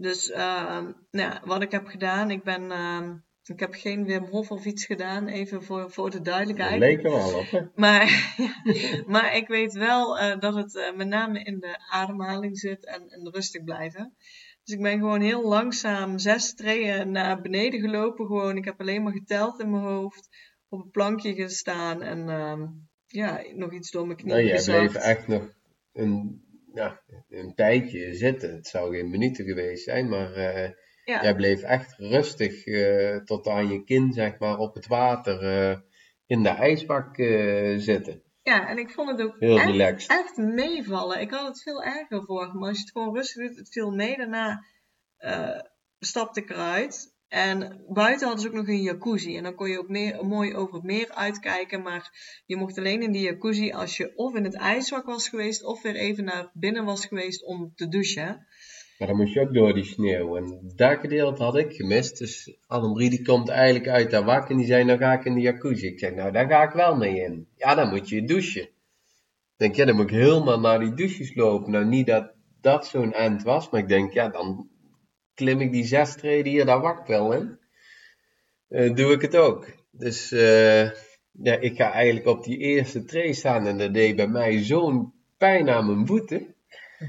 Dus 0.00 0.30
ehm, 0.30 0.84
nou 1.10 1.30
ja, 1.30 1.42
wat 1.44 1.62
ik 1.62 1.70
heb 1.70 1.86
gedaan, 1.86 2.30
ik 2.30 2.42
ben... 2.42 2.70
Ehm, 2.70 3.14
ik 3.44 3.60
heb 3.60 3.74
geen 3.74 4.04
Wim 4.04 4.24
Hof 4.24 4.50
of 4.50 4.64
iets 4.64 4.84
gedaan, 4.84 5.26
even 5.26 5.62
voor, 5.62 5.90
voor 5.90 6.10
de 6.10 6.20
duidelijkheid. 6.20 6.70
Dat 6.70 6.80
leek 6.80 7.04
er 7.04 7.10
wel 7.10 7.38
op, 7.38 7.50
hè? 7.50 7.60
Maar, 7.74 8.34
maar 9.06 9.36
ik 9.36 9.48
weet 9.48 9.72
wel 9.72 10.38
dat 10.38 10.54
het 10.54 10.92
met 10.96 11.08
name 11.08 11.42
in 11.42 11.58
de 11.58 11.78
ademhaling 11.90 12.58
zit 12.58 12.86
en, 12.86 13.08
en 13.08 13.30
rustig 13.30 13.64
blijven. 13.64 14.14
Dus 14.64 14.74
ik 14.74 14.82
ben 14.82 14.98
gewoon 14.98 15.20
heel 15.20 15.48
langzaam 15.48 16.18
zes 16.18 16.54
treden 16.54 17.10
naar 17.10 17.40
beneden 17.40 17.80
gelopen. 17.80 18.26
Gewoon, 18.26 18.56
ik 18.56 18.64
heb 18.64 18.80
alleen 18.80 19.02
maar 19.02 19.12
geteld 19.12 19.60
in 19.60 19.70
mijn 19.70 19.82
hoofd. 19.82 20.28
Op 20.68 20.82
een 20.84 20.90
plankje 20.90 21.34
gestaan 21.34 22.02
en 22.02 22.28
uh, 22.28 22.68
ja, 23.06 23.42
nog 23.54 23.72
iets 23.72 23.90
door 23.90 24.06
mijn 24.06 24.18
knieën 24.18 24.36
nou, 24.36 24.48
Jij 24.48 24.64
bleef 24.64 24.94
echt 24.94 25.26
nog 25.28 25.52
een, 25.92 26.44
ja, 26.74 27.00
een 27.28 27.54
tijdje 27.54 28.14
zitten. 28.14 28.54
Het 28.54 28.66
zou 28.66 28.96
geen 28.96 29.10
minuten 29.10 29.44
geweest 29.44 29.84
zijn, 29.84 30.08
maar 30.08 30.36
uh, 30.36 30.68
jij 31.04 31.34
bleef 31.34 31.62
echt 31.62 31.94
rustig 31.98 32.66
uh, 32.66 33.16
tot 33.16 33.48
aan 33.48 33.68
je 33.68 33.84
kin, 33.84 34.12
zeg 34.12 34.38
maar, 34.38 34.58
op 34.58 34.74
het 34.74 34.86
water 34.86 35.42
uh, 35.42 35.78
in 36.26 36.42
de 36.42 36.48
ijsbak 36.48 37.16
zitten. 37.76 38.22
Ja, 38.42 38.68
en 38.68 38.78
ik 38.78 38.90
vond 38.90 39.10
het 39.10 39.22
ook 39.22 39.38
echt, 39.38 40.08
echt, 40.08 40.36
meevallen. 40.36 41.20
Ik 41.20 41.30
had 41.30 41.46
het 41.46 41.62
veel 41.62 41.82
erger 41.82 42.24
voor 42.24 42.54
maar 42.54 42.68
als 42.68 42.76
je 42.76 42.82
het 42.82 42.92
gewoon 42.92 43.14
rustig 43.14 43.46
doet, 43.46 43.56
het 43.56 43.72
viel 43.72 43.90
mee. 43.90 44.16
Daarna 44.16 44.64
stapte 45.98 46.40
ik 46.40 46.50
eruit. 46.50 47.18
En 47.30 47.84
buiten 47.88 48.26
hadden 48.26 48.42
ze 48.42 48.48
ook 48.48 48.54
nog 48.54 48.68
een 48.68 48.82
jacuzzi. 48.82 49.36
En 49.36 49.42
dan 49.42 49.54
kon 49.54 49.70
je 49.70 49.78
ook 49.78 49.88
meer, 49.88 50.24
mooi 50.26 50.54
over 50.54 50.74
het 50.74 50.82
meer 50.82 51.10
uitkijken. 51.10 51.82
Maar 51.82 52.10
je 52.46 52.56
mocht 52.56 52.78
alleen 52.78 53.02
in 53.02 53.12
die 53.12 53.22
jacuzzi 53.22 53.72
als 53.72 53.96
je 53.96 54.12
of 54.16 54.34
in 54.34 54.44
het 54.44 54.54
ijswak 54.54 55.06
was 55.06 55.28
geweest, 55.28 55.64
of 55.64 55.82
weer 55.82 55.94
even 55.94 56.24
naar 56.24 56.50
binnen 56.52 56.84
was 56.84 57.06
geweest 57.06 57.44
om 57.44 57.72
te 57.74 57.88
douchen. 57.88 58.46
Maar 58.98 59.08
dan 59.08 59.16
moest 59.16 59.34
je 59.34 59.40
ook 59.40 59.54
door 59.54 59.74
die 59.74 59.84
sneeuw. 59.84 60.36
En 60.36 60.72
dat 60.76 60.98
gedeelte 60.98 61.42
had 61.42 61.56
ik 61.56 61.72
gemist. 61.72 62.18
Dus 62.18 62.56
Annemarie 62.66 63.10
die 63.10 63.22
komt 63.22 63.48
eigenlijk 63.48 63.88
uit 63.88 64.10
dat 64.10 64.24
wak 64.24 64.50
en 64.50 64.56
die 64.56 64.66
zei, 64.66 64.84
nou 64.84 64.98
ga 64.98 65.12
ik 65.12 65.24
in 65.24 65.34
de 65.34 65.40
jacuzzi. 65.40 65.86
Ik 65.86 65.98
zeg, 65.98 66.14
nou 66.14 66.32
daar 66.32 66.48
ga 66.48 66.62
ik 66.62 66.72
wel 66.72 66.96
mee 66.96 67.20
in. 67.20 67.48
Ja, 67.56 67.74
dan 67.74 67.88
moet 67.88 68.08
je 68.08 68.24
douchen. 68.24 68.62
Ik 68.62 69.56
denk, 69.56 69.74
ja, 69.74 69.84
dan 69.84 69.96
moet 69.96 70.10
ik 70.10 70.16
helemaal 70.16 70.60
naar 70.60 70.78
die 70.78 70.94
douches 70.94 71.34
lopen. 71.34 71.72
Nou, 71.72 71.84
niet 71.84 72.06
dat 72.06 72.32
dat 72.60 72.86
zo'n 72.86 73.12
eind 73.12 73.42
was, 73.42 73.70
maar 73.70 73.80
ik 73.80 73.88
denk, 73.88 74.12
ja, 74.12 74.28
dan 74.28 74.68
klim 75.40 75.60
ik 75.60 75.72
die 75.72 75.84
zes 75.84 76.14
treden 76.14 76.52
hier 76.52 76.64
dat 76.64 76.80
wak 76.80 77.06
wel 77.06 77.32
in. 77.32 77.58
Uh, 78.68 78.94
doe 78.94 79.12
ik 79.12 79.20
het 79.20 79.36
ook. 79.36 79.66
Dus 79.90 80.32
uh, 80.32 80.84
ja, 81.32 81.54
ik 81.60 81.76
ga 81.76 81.92
eigenlijk 81.92 82.26
op 82.26 82.44
die 82.44 82.58
eerste 82.58 83.04
tree 83.04 83.32
staan 83.32 83.66
en 83.66 83.78
dat 83.78 83.94
deed 83.94 84.16
bij 84.16 84.26
mij 84.26 84.62
zo'n 84.62 85.12
pijn 85.38 85.70
aan 85.70 85.86
mijn 85.86 86.06
voeten 86.06 86.54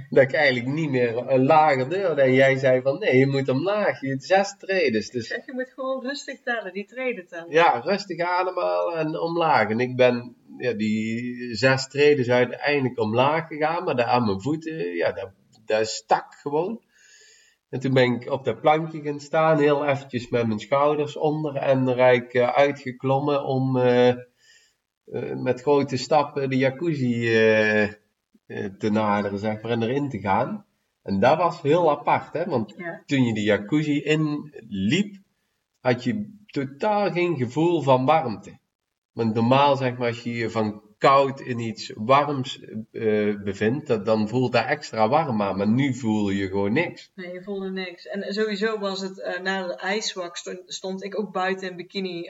dat 0.09 0.23
ik 0.23 0.33
eigenlijk 0.33 0.75
niet 0.75 0.89
meer 0.89 1.17
een 1.17 1.45
lager 1.45 1.89
durfde. 1.89 2.21
En 2.21 2.33
jij 2.33 2.57
zei 2.57 2.81
van 2.81 2.99
nee, 2.99 3.17
je 3.17 3.27
moet 3.27 3.49
omlaag, 3.49 4.01
je 4.01 4.07
hebt 4.07 4.23
zes 4.23 4.55
treden. 4.57 4.91
Dus... 4.91 5.27
Zeg, 5.27 5.45
je 5.45 5.53
moet 5.53 5.71
gewoon 5.75 6.03
rustig 6.03 6.41
tellen, 6.43 6.73
die 6.73 6.85
treden 6.85 7.27
tellen. 7.27 7.51
Ja, 7.51 7.79
rustig 7.79 8.19
ademhalen 8.19 8.97
en 8.97 9.19
omlaag. 9.19 9.69
En 9.69 9.79
ik 9.79 9.95
ben 9.95 10.35
ja, 10.57 10.73
die 10.73 11.55
zes 11.55 11.87
treden 11.87 12.33
uiteindelijk 12.33 12.99
omlaag 12.99 13.47
gegaan, 13.47 13.83
maar 13.83 13.95
daar 13.95 14.05
aan 14.05 14.25
mijn 14.25 14.41
voeten, 14.41 14.95
ja, 14.95 15.11
dat, 15.11 15.29
dat 15.65 15.87
stak 15.87 16.33
gewoon. 16.33 16.81
En 17.71 17.79
toen 17.79 17.93
ben 17.93 18.13
ik 18.13 18.29
op 18.29 18.43
dat 18.43 18.61
plankje 18.61 19.01
gaan 19.01 19.19
staan, 19.19 19.57
heel 19.57 19.85
eventjes 19.85 20.29
met 20.29 20.47
mijn 20.47 20.59
schouders 20.59 21.17
onder 21.17 21.55
en 21.55 21.93
rijk 21.93 22.33
uh, 22.33 22.49
uitgeklommen 22.49 23.45
om 23.45 23.77
uh, 23.77 24.07
uh, 24.07 25.35
met 25.35 25.61
grote 25.61 25.97
stappen 25.97 26.49
de 26.49 26.57
jacuzzi 26.57 27.35
eh, 28.51 28.65
te 28.77 28.89
naderen, 28.89 29.39
zeg 29.39 29.61
maar, 29.61 29.71
en 29.71 29.81
erin 29.81 30.09
te 30.09 30.19
gaan. 30.19 30.65
En 31.01 31.19
dat 31.19 31.37
was 31.37 31.61
heel 31.61 31.91
apart, 31.91 32.33
hè? 32.33 32.45
Want 32.45 32.75
toen 33.05 33.23
je 33.23 33.33
de 33.33 33.43
jacuzzi 33.43 34.01
inliep, 34.01 35.15
had 35.79 36.03
je 36.03 36.39
totaal 36.45 37.11
geen 37.11 37.37
gevoel 37.37 37.81
van 37.81 38.05
warmte. 38.05 38.59
Want 39.11 39.33
normaal, 39.33 39.75
zeg 39.75 39.97
maar, 39.97 40.07
als 40.07 40.23
je 40.23 40.33
je 40.33 40.49
van 40.49 40.81
koud 41.01 41.39
in 41.39 41.59
iets 41.59 41.91
warms 41.95 42.59
uh, 42.91 43.41
bevindt, 43.43 44.05
dan 44.05 44.27
voelt 44.27 44.51
dat 44.51 44.65
extra 44.65 45.09
warm 45.09 45.41
aan. 45.41 45.57
Maar 45.57 45.67
nu 45.67 45.93
voel 45.93 46.29
je 46.29 46.47
gewoon 46.47 46.73
niks. 46.73 47.11
Nee, 47.15 47.33
je 47.33 47.43
voelde 47.43 47.71
niks. 47.71 48.07
En 48.07 48.33
sowieso 48.33 48.79
was 48.79 49.01
het, 49.01 49.17
uh, 49.17 49.39
na 49.39 49.67
de 49.67 49.75
ijswak 49.75 50.37
stond, 50.65 51.03
ik 51.03 51.19
ook 51.19 51.31
buiten 51.31 51.69
in 51.69 51.75
bikini 51.75 52.21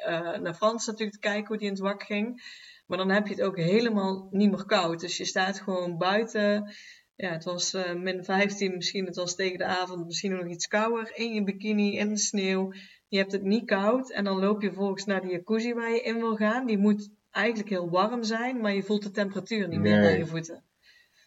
naar 0.42 0.54
Frans 0.54 0.86
natuurlijk 0.86 1.14
te 1.14 1.28
kijken 1.28 1.48
hoe 1.48 1.58
die 1.58 1.68
in 1.68 1.74
het 1.74 1.82
wak 1.82 2.04
ging. 2.04 2.44
Maar 2.88 2.98
dan 2.98 3.10
heb 3.10 3.28
je 3.28 3.34
het 3.34 3.44
ook 3.44 3.58
helemaal 3.58 4.28
niet 4.32 4.50
meer 4.50 4.66
koud. 4.66 5.00
Dus 5.00 5.18
je 5.18 5.26
staat 5.26 5.60
gewoon 5.60 5.98
buiten. 5.98 6.74
Ja, 7.16 7.32
het 7.32 7.44
was 7.44 7.76
min 7.96 8.24
15 8.24 8.76
misschien. 8.76 9.06
Het 9.06 9.16
was 9.16 9.36
tegen 9.36 9.58
de 9.58 9.66
avond 9.66 10.06
misschien 10.06 10.36
nog 10.36 10.48
iets 10.48 10.68
kouder. 10.68 11.12
In 11.14 11.34
je 11.34 11.44
bikini, 11.44 11.98
in 11.98 12.10
de 12.10 12.18
sneeuw. 12.18 12.74
Je 13.08 13.18
hebt 13.18 13.32
het 13.32 13.44
niet 13.44 13.66
koud. 13.66 14.12
En 14.12 14.24
dan 14.24 14.40
loop 14.40 14.62
je 14.62 14.74
volgens 14.74 15.06
naar 15.06 15.22
die 15.22 15.32
jacuzzi 15.32 15.74
waar 15.74 15.92
je 15.92 16.02
in 16.02 16.16
wil 16.16 16.36
gaan. 16.36 16.66
Die 16.66 16.78
moet 16.78 17.10
eigenlijk 17.32 17.70
heel 17.70 17.90
warm 17.90 18.24
zijn. 18.24 18.62
Maar 18.62 18.74
je 18.74 18.84
voelt 18.84 19.04
de 19.04 19.12
temperatuur 19.12 19.68
niet 19.68 19.80
meer 19.80 20.06
aan 20.06 20.18
je 20.18 20.26
voeten. 20.26 20.64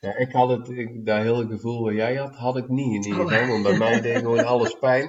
Ja, 0.05 0.17
ik 0.17 0.33
had 0.33 0.49
het, 0.49 0.69
ik, 0.69 1.07
dat 1.07 1.23
hele 1.23 1.47
gevoel 1.47 1.83
wat 1.83 1.95
jij 1.95 2.15
had, 2.15 2.35
had 2.35 2.57
ik 2.57 2.69
niet 2.69 3.05
in 3.05 3.13
ieder 3.13 3.29
geval. 3.29 3.49
Want 3.49 3.63
bij 3.63 3.79
mij 3.79 4.01
deed 4.01 4.17
gewoon 4.17 4.45
alles 4.55 4.79
pijn. 4.79 5.09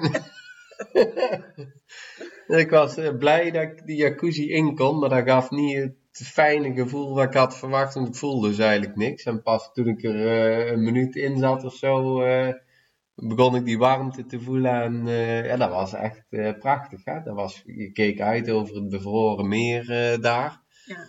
ik 2.63 2.69
was 2.69 2.97
uh, 2.97 3.17
blij 3.17 3.51
dat 3.51 3.63
ik 3.63 3.85
die 3.85 3.95
jacuzzi 3.95 4.49
in 4.51 4.75
kon, 4.75 4.99
maar 4.99 5.09
dat 5.09 5.27
gaf 5.27 5.49
niet 5.49 5.77
het 5.77 5.97
fijne 6.11 6.73
gevoel 6.73 7.13
wat 7.13 7.25
ik 7.25 7.33
had 7.33 7.57
verwacht, 7.57 7.93
want 7.93 8.07
ik 8.07 8.15
voelde 8.15 8.47
dus 8.47 8.57
eigenlijk 8.57 8.95
niks. 8.95 9.23
En 9.23 9.41
pas 9.41 9.71
toen 9.73 9.87
ik 9.87 10.03
er 10.03 10.15
uh, 10.15 10.71
een 10.71 10.83
minuut 10.83 11.15
in 11.15 11.37
zat 11.37 11.63
of 11.63 11.73
zo, 11.73 12.23
uh, 12.25 12.53
begon 13.15 13.55
ik 13.55 13.65
die 13.65 13.77
warmte 13.77 14.25
te 14.25 14.39
voelen 14.39 14.81
en 14.81 15.07
ja, 15.45 15.57
dat 15.57 15.69
was 15.69 15.93
echt 15.93 16.25
prachtig. 16.59 17.05
Hè? 17.05 17.23
Dat 17.23 17.35
was, 17.35 17.63
je 17.65 17.91
keek 17.91 18.21
uit 18.21 18.49
over 18.49 18.75
het 18.75 18.89
bevroren 18.89 19.47
meer 19.47 20.17
daar. 20.21 20.64
Ja. 20.85 21.07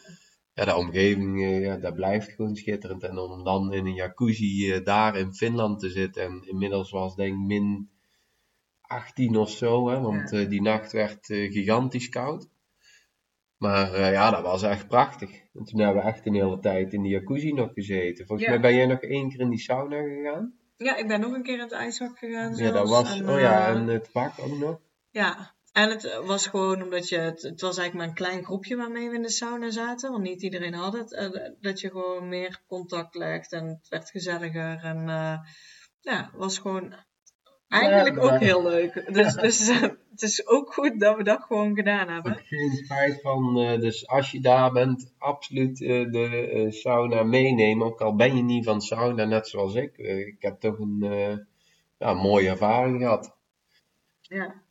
ja, 0.54 0.64
de 0.64 0.76
omgeving, 0.76 1.40
ja, 1.62 1.76
dat 1.76 1.94
blijft 1.94 2.32
gewoon 2.32 2.56
schitterend. 2.56 3.02
En 3.02 3.18
om 3.18 3.44
dan 3.44 3.72
in 3.72 3.86
een 3.86 3.94
jacuzzi 3.94 4.82
daar 4.82 5.16
in 5.16 5.34
Finland 5.34 5.78
te 5.78 5.90
zitten 5.90 6.22
en 6.22 6.42
inmiddels 6.48 6.90
was 6.90 7.16
denk 7.16 7.32
ik 7.32 7.46
min 7.46 7.90
18 8.80 9.36
of 9.36 9.50
zo, 9.50 9.88
hè, 9.88 10.00
want 10.00 10.30
die 10.30 10.62
nacht 10.62 10.92
werd 10.92 11.26
gigantisch 11.26 12.08
koud. 12.08 12.48
Maar 13.58 13.92
uh, 13.92 14.12
ja, 14.12 14.30
dat 14.30 14.42
was 14.42 14.62
echt 14.62 14.88
prachtig. 14.88 15.30
En 15.54 15.64
toen 15.64 15.80
hebben 15.80 16.02
we 16.02 16.08
echt 16.08 16.26
een 16.26 16.34
hele 16.34 16.58
tijd 16.58 16.92
in 16.92 17.02
die 17.02 17.12
jacuzzi 17.12 17.52
nog 17.52 17.72
gezeten. 17.72 18.26
Volgens 18.26 18.48
mij 18.48 18.60
ben 18.60 18.74
jij 18.74 18.86
nog 18.86 19.00
één 19.00 19.28
keer 19.28 19.40
in 19.40 19.48
die 19.48 19.58
sauna 19.58 20.02
gegaan? 20.02 20.54
Ja, 20.76 20.96
ik 20.96 21.08
ben 21.08 21.20
nog 21.20 21.32
een 21.32 21.42
keer 21.42 21.54
in 21.54 21.60
het 21.60 21.72
ijsvak 21.72 22.18
gegaan. 22.18 22.54
Zelfs. 22.54 22.72
Ja, 22.72 22.78
dat 22.78 22.88
was. 22.88 23.18
En, 23.18 23.28
oh 23.28 23.40
ja, 23.40 23.68
en 23.68 23.86
het 23.86 24.08
vak 24.08 24.32
ook 24.38 24.58
nog. 24.58 24.80
Ja, 25.10 25.54
en 25.76 25.90
het 25.90 26.20
was 26.24 26.46
gewoon 26.46 26.82
omdat 26.82 27.08
je. 27.08 27.18
Het, 27.18 27.42
het 27.42 27.60
was 27.60 27.78
eigenlijk 27.78 27.94
maar 27.94 28.06
een 28.06 28.26
klein 28.30 28.44
groepje 28.44 28.76
waarmee 28.76 29.08
we 29.08 29.14
in 29.14 29.22
de 29.22 29.30
sauna 29.30 29.70
zaten. 29.70 30.10
Want 30.10 30.22
niet 30.22 30.42
iedereen 30.42 30.74
had 30.74 30.92
het. 30.92 31.12
Uh, 31.12 31.48
dat 31.60 31.80
je 31.80 31.90
gewoon 31.90 32.28
meer 32.28 32.62
contact 32.66 33.14
legt 33.14 33.52
en 33.52 33.66
het 33.66 33.88
werd 33.88 34.10
gezelliger. 34.10 34.84
En 34.84 35.08
uh, 35.08 35.38
ja, 36.00 36.30
was 36.34 36.58
gewoon 36.58 36.94
Eigenlijk 37.68 38.18
ook 38.18 38.38
heel 38.38 38.62
leuk. 38.62 39.12
Dus, 39.12 39.34
dus 39.46 39.68
uh, 39.68 39.82
het 40.10 40.22
is 40.22 40.46
ook 40.46 40.72
goed 40.72 41.00
dat 41.00 41.16
we 41.16 41.22
dat 41.22 41.42
gewoon 41.42 41.74
gedaan 41.74 42.08
hebben. 42.08 42.36
Geen 42.44 42.70
spijt 42.84 43.20
van. 43.20 43.54
Dus 43.80 44.08
als 44.08 44.30
je 44.30 44.40
daar 44.40 44.72
bent, 44.72 45.14
absoluut 45.18 45.78
de 45.78 46.66
sauna 46.70 47.22
meenemen. 47.22 47.86
Ook 47.86 48.00
al 48.00 48.14
ben 48.14 48.36
je 48.36 48.42
niet 48.42 48.64
van 48.64 48.80
sauna, 48.80 49.24
net 49.24 49.48
zoals 49.48 49.74
ik. 49.74 49.96
ik 49.98 50.36
heb 50.38 50.60
toch 50.60 50.78
een 50.78 50.98
ja, 51.98 52.12
mooie 52.12 52.48
ervaring 52.48 53.00
gehad. 53.00 53.36
Ja. 54.20 54.64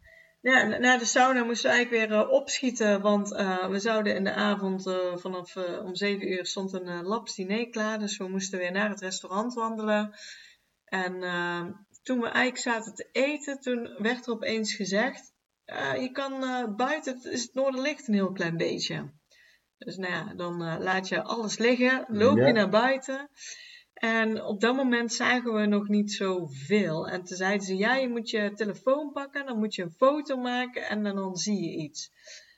Ja, 0.45 0.63
na 0.63 0.97
de 0.97 1.05
sauna 1.05 1.43
moesten 1.43 1.69
we 1.69 1.75
eigenlijk 1.75 2.09
weer 2.09 2.27
opschieten, 2.29 3.01
want 3.01 3.29
we 3.69 3.79
zouden 3.79 4.15
in 4.15 4.23
de 4.23 4.33
avond 4.33 4.83
vanaf 5.15 5.55
om 5.57 5.95
7 5.95 6.31
uur 6.31 6.45
stond 6.45 6.73
een 6.73 7.03
labs 7.03 7.35
diner 7.35 7.69
klaar. 7.69 7.99
Dus 7.99 8.17
we 8.17 8.27
moesten 8.27 8.59
weer 8.59 8.71
naar 8.71 8.89
het 8.89 9.01
restaurant 9.01 9.53
wandelen. 9.53 10.13
En 10.85 11.11
toen 12.03 12.19
we 12.19 12.25
eigenlijk 12.25 12.57
zaten 12.57 12.95
te 12.95 13.09
eten, 13.11 13.59
toen 13.59 13.95
werd 13.97 14.25
er 14.25 14.33
opeens 14.33 14.73
gezegd: 14.73 15.33
je 15.99 16.09
kan 16.11 16.39
buiten, 16.75 17.13
het 17.13 17.25
is 17.25 17.41
het 17.41 17.53
noorderlicht 17.53 18.07
een 18.07 18.13
heel 18.13 18.31
klein 18.31 18.57
beetje. 18.57 19.13
Dus 19.77 19.97
nou 19.97 20.13
ja, 20.13 20.33
dan 20.35 20.57
laat 20.83 21.07
je 21.07 21.23
alles 21.23 21.57
liggen, 21.57 22.05
loop 22.07 22.37
je 22.37 22.51
naar 22.51 22.69
buiten. 22.69 23.29
En 23.95 24.43
op 24.43 24.61
dat 24.61 24.75
moment 24.75 25.13
zagen 25.13 25.53
we 25.53 25.65
nog 25.65 25.87
niet 25.87 26.11
zoveel. 26.11 27.07
En 27.07 27.23
toen 27.23 27.37
zeiden 27.37 27.65
ze: 27.65 27.75
ja, 27.75 27.95
je 27.95 28.09
moet 28.09 28.29
je 28.29 28.51
telefoon 28.55 29.11
pakken, 29.11 29.45
dan 29.45 29.59
moet 29.59 29.75
je 29.75 29.81
een 29.81 29.93
foto 29.97 30.37
maken 30.37 30.87
en 30.87 31.03
dan 31.03 31.35
zie 31.35 31.61
je 31.61 31.83
iets. 31.83 32.11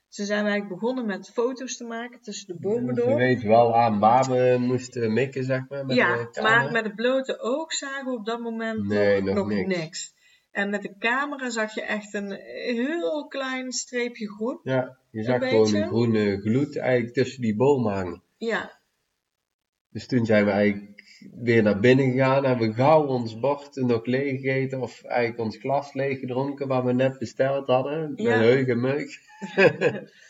Ze 0.08 0.26
zijn 0.26 0.46
eigenlijk 0.46 0.80
begonnen 0.80 1.06
met 1.06 1.30
foto's 1.30 1.78
te 1.78 1.84
maken 1.84 2.22
tussen 2.22 2.48
de 2.48 2.60
bomen 2.60 2.96
door. 2.96 3.10
Je 3.10 3.16
weet 3.16 3.44
wel 3.44 3.76
aan 3.76 4.00
waar 4.00 4.30
we 4.30 4.58
moesten 4.60 5.14
mikken, 5.14 5.44
zeg 5.44 5.70
maar. 5.70 5.86
Met 5.86 5.96
ja, 5.96 6.30
maar 6.42 6.72
met 6.72 6.84
het 6.84 6.96
blote 6.96 7.40
oog 7.40 7.74
zagen 7.74 8.06
we 8.06 8.18
op 8.18 8.26
dat 8.26 8.40
moment 8.40 8.88
nee, 8.88 9.22
nog, 9.22 9.48
niks. 9.48 10.14
En 10.52 10.70
met 10.70 10.82
de 10.82 10.98
camera 11.00 11.50
zag 11.50 11.74
je 11.74 11.82
echt 11.82 12.14
een 12.14 12.32
heel 12.76 13.28
klein 13.28 13.72
streepje 13.72 14.30
groen. 14.30 14.60
Ja, 14.64 14.98
je 15.12 15.24
zag 15.24 15.50
gewoon 15.50 15.76
een 15.76 15.88
groene 15.88 16.42
gloed 16.42 16.78
eigenlijk 16.78 17.14
tussen 17.14 17.42
die 17.42 17.56
bomen 17.56 17.94
hangen. 17.94 18.24
Ja. 18.38 18.80
Dus 19.90 20.08
toen 20.08 20.26
zijn 20.26 20.46
we 20.46 20.52
eigenlijk 20.52 20.97
weer 21.42 21.64
naar 21.64 21.80
binnen 21.80 22.12
gegaan. 22.12 22.46
Hebben 22.46 22.68
we 22.68 22.74
gauw 22.74 23.06
ons 23.06 23.40
bord 23.40 23.76
nog 23.76 24.06
leeg 24.06 24.42
gegeten. 24.42 24.82
Of 24.82 25.04
eigenlijk 25.04 25.40
ons 25.40 25.58
glas 25.58 25.94
leeg 25.94 26.20
gedronken 26.20 26.68
wat 26.68 26.84
we 26.84 26.94
net 26.94 27.20
besteld 27.20 27.68
hadden. 27.68 28.10
Met 28.10 28.22
ja. 28.22 28.38
heug 28.38 28.68
en 28.68 28.80
meug. 28.80 29.26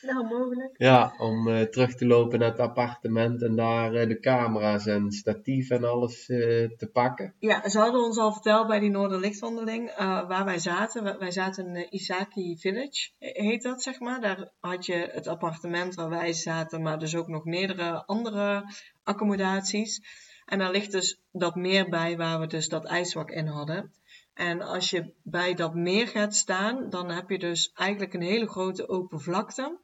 nou, 0.02 0.28
mogelijk. 0.28 0.74
Ja, 0.78 1.14
om 1.18 1.48
uh, 1.48 1.62
terug 1.62 1.96
te 1.96 2.06
lopen 2.06 2.40
naar 2.40 2.50
het 2.50 2.60
appartement 2.60 3.42
en 3.42 3.56
daar 3.56 3.94
uh, 3.94 4.08
de 4.08 4.20
camera's 4.20 4.86
en 4.86 5.12
statief 5.12 5.70
en 5.70 5.84
alles 5.84 6.30
uh, 6.30 6.38
te 6.78 6.90
pakken. 6.94 7.34
Ja, 7.40 7.70
ze 7.70 7.80
hadden 7.80 8.04
ons 8.04 8.18
al 8.18 8.34
verteld 8.34 8.68
bij 8.68 8.80
die 8.80 8.90
Noorderlichtwandeling 8.90 9.96
waar 10.28 10.46
wij 10.46 10.60
zaten. 10.60 11.20
Wij 11.20 11.32
zaten 11.32 11.76
in 11.76 11.88
Isaki 11.90 12.58
Village, 12.58 13.10
heet 13.20 13.64
dat 13.64 13.82
zeg 13.82 14.00
maar. 14.00 14.22
Daar 14.22 14.52
had 14.60 14.86
je 14.86 15.10
het 15.12 15.28
appartement 15.28 15.96
waar 15.96 16.10
wij 16.10 16.34
zaten, 16.34 16.82
maar 16.82 17.00
dus 17.00 17.16
ook 17.16 17.28
nog 17.28 17.46
meerdere 17.46 18.06
andere 18.06 18.64
accommodaties. 19.04 20.02
En 20.48 20.60
daar 20.60 20.72
ligt 20.72 20.92
dus 20.92 21.22
dat 21.32 21.56
meer 21.56 21.90
bij 21.90 22.18
waar 22.18 22.40
we 22.40 22.48
dus 22.48 22.70
dat 22.70 22.86
ijswak 22.86 23.32
in 23.32 23.48
hadden. 23.48 23.92
En 24.34 24.62
als 24.62 24.90
je 24.90 25.14
bij 25.24 25.54
dat 25.54 25.76
meer 25.76 26.08
gaat 26.08 26.36
staan, 26.36 26.90
dan 26.90 27.10
heb 27.10 27.30
je 27.30 27.40
dus 27.40 27.72
eigenlijk 27.74 28.14
een 28.14 28.22
hele 28.22 28.48
grote 28.48 28.90
open 28.90 29.20
vlakte. 29.20 29.78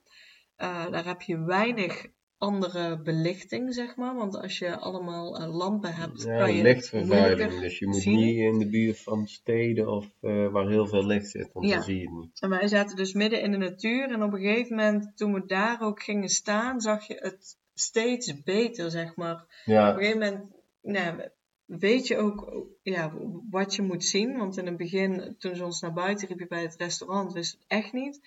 Uh, 0.57 0.91
daar 0.91 1.05
heb 1.05 1.21
je 1.21 1.43
weinig 1.43 2.07
andere 2.37 3.01
belichting, 3.01 3.73
zeg 3.73 3.95
maar. 3.95 4.15
Want 4.15 4.35
als 4.35 4.57
je 4.57 4.77
allemaal 4.77 5.41
uh, 5.41 5.55
lampen 5.57 5.93
hebt, 5.93 6.23
ja, 6.23 6.37
kan 6.37 6.55
je 6.55 6.63
lichtvervuiling. 6.63 7.59
Dus 7.59 7.79
je 7.79 7.87
moet 7.87 8.05
niet 8.05 8.37
in 8.37 8.59
de 8.59 8.69
buurt 8.69 8.99
van 8.99 9.27
steden 9.27 9.87
of 9.87 10.09
uh, 10.21 10.51
waar 10.51 10.67
heel 10.67 10.87
veel 10.87 11.05
licht 11.05 11.29
zit, 11.29 11.49
want 11.53 11.67
ja. 11.67 11.73
dan 11.73 11.83
zie 11.83 11.99
je 11.99 12.09
het 12.09 12.19
niet. 12.19 12.41
En 12.41 12.49
wij 12.49 12.67
zaten 12.67 12.95
dus 12.95 13.13
midden 13.13 13.41
in 13.41 13.51
de 13.51 13.57
natuur. 13.57 14.09
En 14.09 14.23
op 14.23 14.33
een 14.33 14.39
gegeven 14.39 14.75
moment, 14.75 15.17
toen 15.17 15.33
we 15.33 15.45
daar 15.45 15.81
ook 15.81 16.03
gingen 16.03 16.29
staan, 16.29 16.81
zag 16.81 17.07
je 17.07 17.15
het 17.19 17.61
steeds 17.73 18.43
beter, 18.43 18.91
zeg 18.91 19.15
maar. 19.15 19.63
Ja. 19.65 19.89
Op 19.89 19.95
een 19.95 20.01
gegeven 20.01 20.19
moment 20.19 20.51
nou, 20.83 21.29
weet 21.65 22.07
je 22.07 22.17
ook 22.17 22.67
ja, 22.81 23.13
wat 23.49 23.75
je 23.75 23.81
moet 23.81 24.05
zien. 24.05 24.37
Want 24.37 24.57
in 24.57 24.65
het 24.65 24.77
begin, 24.77 25.35
toen 25.37 25.55
ze 25.55 25.65
ons 25.65 25.81
naar 25.81 25.93
buiten 25.93 26.27
riepen 26.27 26.47
bij 26.47 26.61
het 26.61 26.75
restaurant, 26.75 27.33
wist 27.33 27.51
het 27.51 27.63
echt 27.67 27.93
niet. 27.93 28.19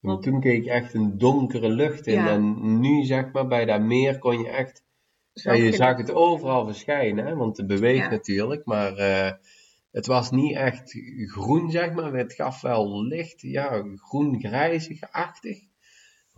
Want 0.00 0.22
toen 0.22 0.40
keek 0.40 0.64
je 0.64 0.70
echt 0.70 0.94
een 0.94 1.18
donkere 1.18 1.68
lucht 1.68 2.06
in. 2.06 2.26
En 2.26 2.80
nu, 2.80 3.04
zeg 3.04 3.32
maar, 3.32 3.46
bij 3.46 3.64
dat 3.64 3.80
meer 3.80 4.18
kon 4.18 4.38
je 4.38 4.48
echt... 4.48 4.82
Ja, 5.32 5.52
je 5.52 5.72
zag 5.72 5.96
het 5.96 6.12
overal 6.12 6.64
verschijnen, 6.64 7.26
hè? 7.26 7.34
want 7.34 7.56
het 7.56 7.66
beweegt 7.66 8.10
natuurlijk. 8.10 8.64
Maar 8.64 8.98
uh, 8.98 9.30
het 9.90 10.06
was 10.06 10.30
niet 10.30 10.54
echt 10.54 10.98
groen, 11.26 11.70
zeg 11.70 11.92
maar. 11.92 12.12
Het 12.12 12.32
gaf 12.32 12.60
wel 12.60 13.04
licht, 13.04 13.40
ja, 13.40 13.84
groen-grijzig-achtig. 13.94 15.58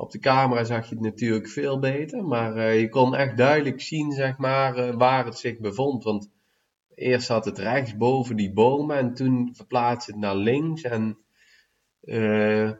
Op 0.00 0.10
de 0.10 0.18
camera 0.18 0.64
zag 0.64 0.88
je 0.88 0.94
het 0.94 1.04
natuurlijk 1.04 1.48
veel 1.48 1.78
beter, 1.78 2.24
maar 2.24 2.56
uh, 2.56 2.80
je 2.80 2.88
kon 2.88 3.14
echt 3.14 3.36
duidelijk 3.36 3.80
zien 3.80 4.12
zeg 4.12 4.38
maar, 4.38 4.78
uh, 4.78 4.94
waar 4.94 5.24
het 5.24 5.38
zich 5.38 5.58
bevond. 5.58 6.04
Want 6.04 6.30
eerst 6.94 7.26
zat 7.26 7.44
het 7.44 7.58
rechts 7.58 7.96
boven 7.96 8.36
die 8.36 8.52
bomen 8.52 8.96
en 8.96 9.14
toen 9.14 9.50
verplaatste 9.54 10.10
het 10.10 10.20
naar 10.20 10.36
links. 10.36 10.82
En 10.82 11.18
uh, 12.02 12.70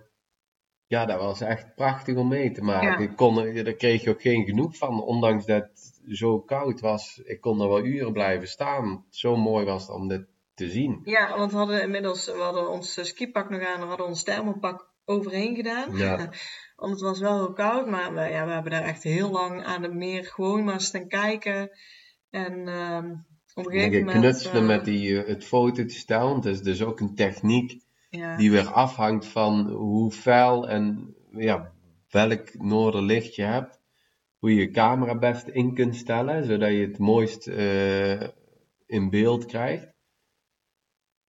ja, 0.87 1.05
dat 1.07 1.21
was 1.21 1.41
echt 1.41 1.75
prachtig 1.75 2.17
om 2.17 2.29
mee 2.29 2.53
te 2.53 2.63
maken. 2.63 3.03
Ik 3.03 3.17
kon, 3.17 3.35
daar 3.35 3.73
kreeg 3.73 4.03
je 4.03 4.11
ook 4.11 4.23
geen 4.23 4.45
genoeg 4.45 4.77
van, 4.77 5.03
ondanks 5.03 5.47
dat 5.47 5.63
het 5.63 6.01
zo 6.09 6.41
koud 6.41 6.81
was. 6.81 7.21
Ik 7.25 7.41
kon 7.41 7.61
er 7.61 7.69
wel 7.69 7.85
uren 7.85 8.13
blijven 8.13 8.49
staan. 8.49 9.05
Zo 9.11 9.37
mooi 9.37 9.65
was 9.65 9.87
het 9.87 9.97
om 9.97 10.09
dit 10.09 10.27
te 10.55 10.71
zien. 10.71 11.01
Ja, 11.05 11.39
want 11.39 11.51
we 11.51 11.57
hadden 11.57 11.83
inmiddels 11.83 12.27
we 12.27 12.41
hadden 12.41 12.71
ons 12.71 13.09
skipak 13.09 13.51
nog 13.51 13.61
aan, 13.61 13.81
we 13.81 13.87
hadden 13.87 14.07
ons 14.07 14.23
thermopak 14.23 14.90
overheen 15.11 15.55
gedaan. 15.55 15.97
Ja. 15.97 16.17
Want 16.77 16.93
het 16.93 17.01
was 17.01 17.21
wel 17.21 17.37
heel 17.37 17.53
koud, 17.53 17.87
maar 17.87 18.15
we, 18.15 18.21
ja, 18.21 18.47
we 18.47 18.53
hebben 18.53 18.73
daar 18.73 18.85
echt 18.85 19.03
heel 19.03 19.31
lang 19.31 19.65
aan 19.65 19.83
het 19.83 19.95
meer 19.95 20.25
gewoon 20.25 20.65
maar 20.65 20.81
staan 20.81 21.09
kijken. 21.09 21.71
En 22.31 22.69
uh, 22.69 23.05
op 23.55 23.67
een 23.67 23.73
gegeven 23.73 24.05
moment... 24.05 24.19
knutselen 24.19 24.63
uh, 24.63 24.69
met 24.69 24.85
die, 24.85 25.11
uh, 25.11 25.27
het 25.27 25.45
foto 25.45 25.85
te 25.85 26.19
want 26.19 26.43
dat 26.43 26.53
is 26.53 26.63
dus 26.63 26.83
ook 26.83 27.01
een 27.01 27.15
techniek 27.15 27.83
ja. 28.11 28.37
die 28.37 28.51
weer 28.51 28.67
afhangt 28.67 29.27
van 29.27 29.71
hoe 29.71 30.13
fel 30.13 30.69
en 30.69 31.15
ja, 31.31 31.73
welk 32.09 32.59
noorderlicht 32.59 33.35
je 33.35 33.43
hebt. 33.43 33.81
Hoe 34.39 34.55
je 34.55 34.61
je 34.61 34.71
camera 34.71 35.19
best 35.19 35.49
in 35.49 35.75
kunt 35.75 35.97
stellen, 35.97 36.45
zodat 36.45 36.71
je 36.71 36.87
het 36.87 36.99
mooist 36.99 37.47
uh, 37.47 38.21
in 38.87 39.11
beeld 39.11 39.47
krijgt. 39.47 39.93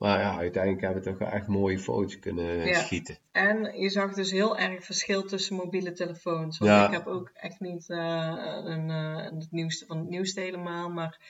Maar 0.01 0.21
ja, 0.21 0.37
uiteindelijk 0.37 0.83
hebben 0.83 1.03
we 1.03 1.09
toch 1.09 1.19
wel 1.19 1.29
echt 1.29 1.47
mooie 1.47 1.79
foto's 1.79 2.19
kunnen 2.19 2.67
ja. 2.67 2.79
schieten. 2.79 3.17
En 3.33 3.81
je 3.81 3.89
zag 3.89 4.15
dus 4.15 4.31
heel 4.31 4.59
erg 4.59 4.85
verschil 4.85 5.23
tussen 5.25 5.57
mobiele 5.57 5.93
telefoons. 5.93 6.59
Want 6.59 6.71
ja. 6.71 6.87
ik 6.87 6.93
heb 6.93 7.07
ook 7.07 7.31
echt 7.35 7.61
niet 7.61 7.89
uh, 7.89 7.99
een, 8.65 8.89
uh, 8.89 9.17
het 9.17 9.49
nieuwste 9.51 9.87
van 9.87 9.99
het 9.99 10.09
nieuwste 10.09 10.41
helemaal, 10.41 10.91
maar 10.91 11.21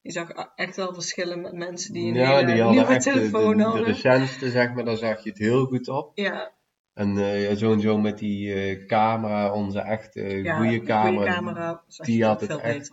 je 0.00 0.12
zag 0.12 0.30
echt 0.54 0.76
wel 0.76 0.94
verschillen 0.94 1.40
met 1.40 1.52
mensen 1.52 1.92
die 1.92 2.08
een 2.08 2.14
ja, 2.14 2.36
hele 2.36 2.52
die 2.52 2.64
nieuwe 2.64 2.96
telefoon 2.96 3.56
de, 3.56 3.62
hadden. 3.62 3.84
De 3.84 3.92
recentste, 3.92 4.50
zeg 4.50 4.74
maar, 4.74 4.84
daar 4.84 4.96
zag 4.96 5.22
je 5.22 5.28
het 5.30 5.38
heel 5.38 5.66
goed 5.66 5.88
op. 5.88 6.10
Ja. 6.14 6.52
En 6.94 7.16
uh, 7.16 7.56
sowieso 7.56 7.98
met 7.98 8.18
die 8.18 8.86
camera, 8.86 9.52
onze 9.52 9.80
echte 9.80 10.20
ja, 10.20 10.56
goede 10.56 10.80
camera, 10.80 11.32
camera 11.34 11.84
die 11.96 12.24
had 12.24 12.40
het 12.40 12.56
echt, 12.56 12.90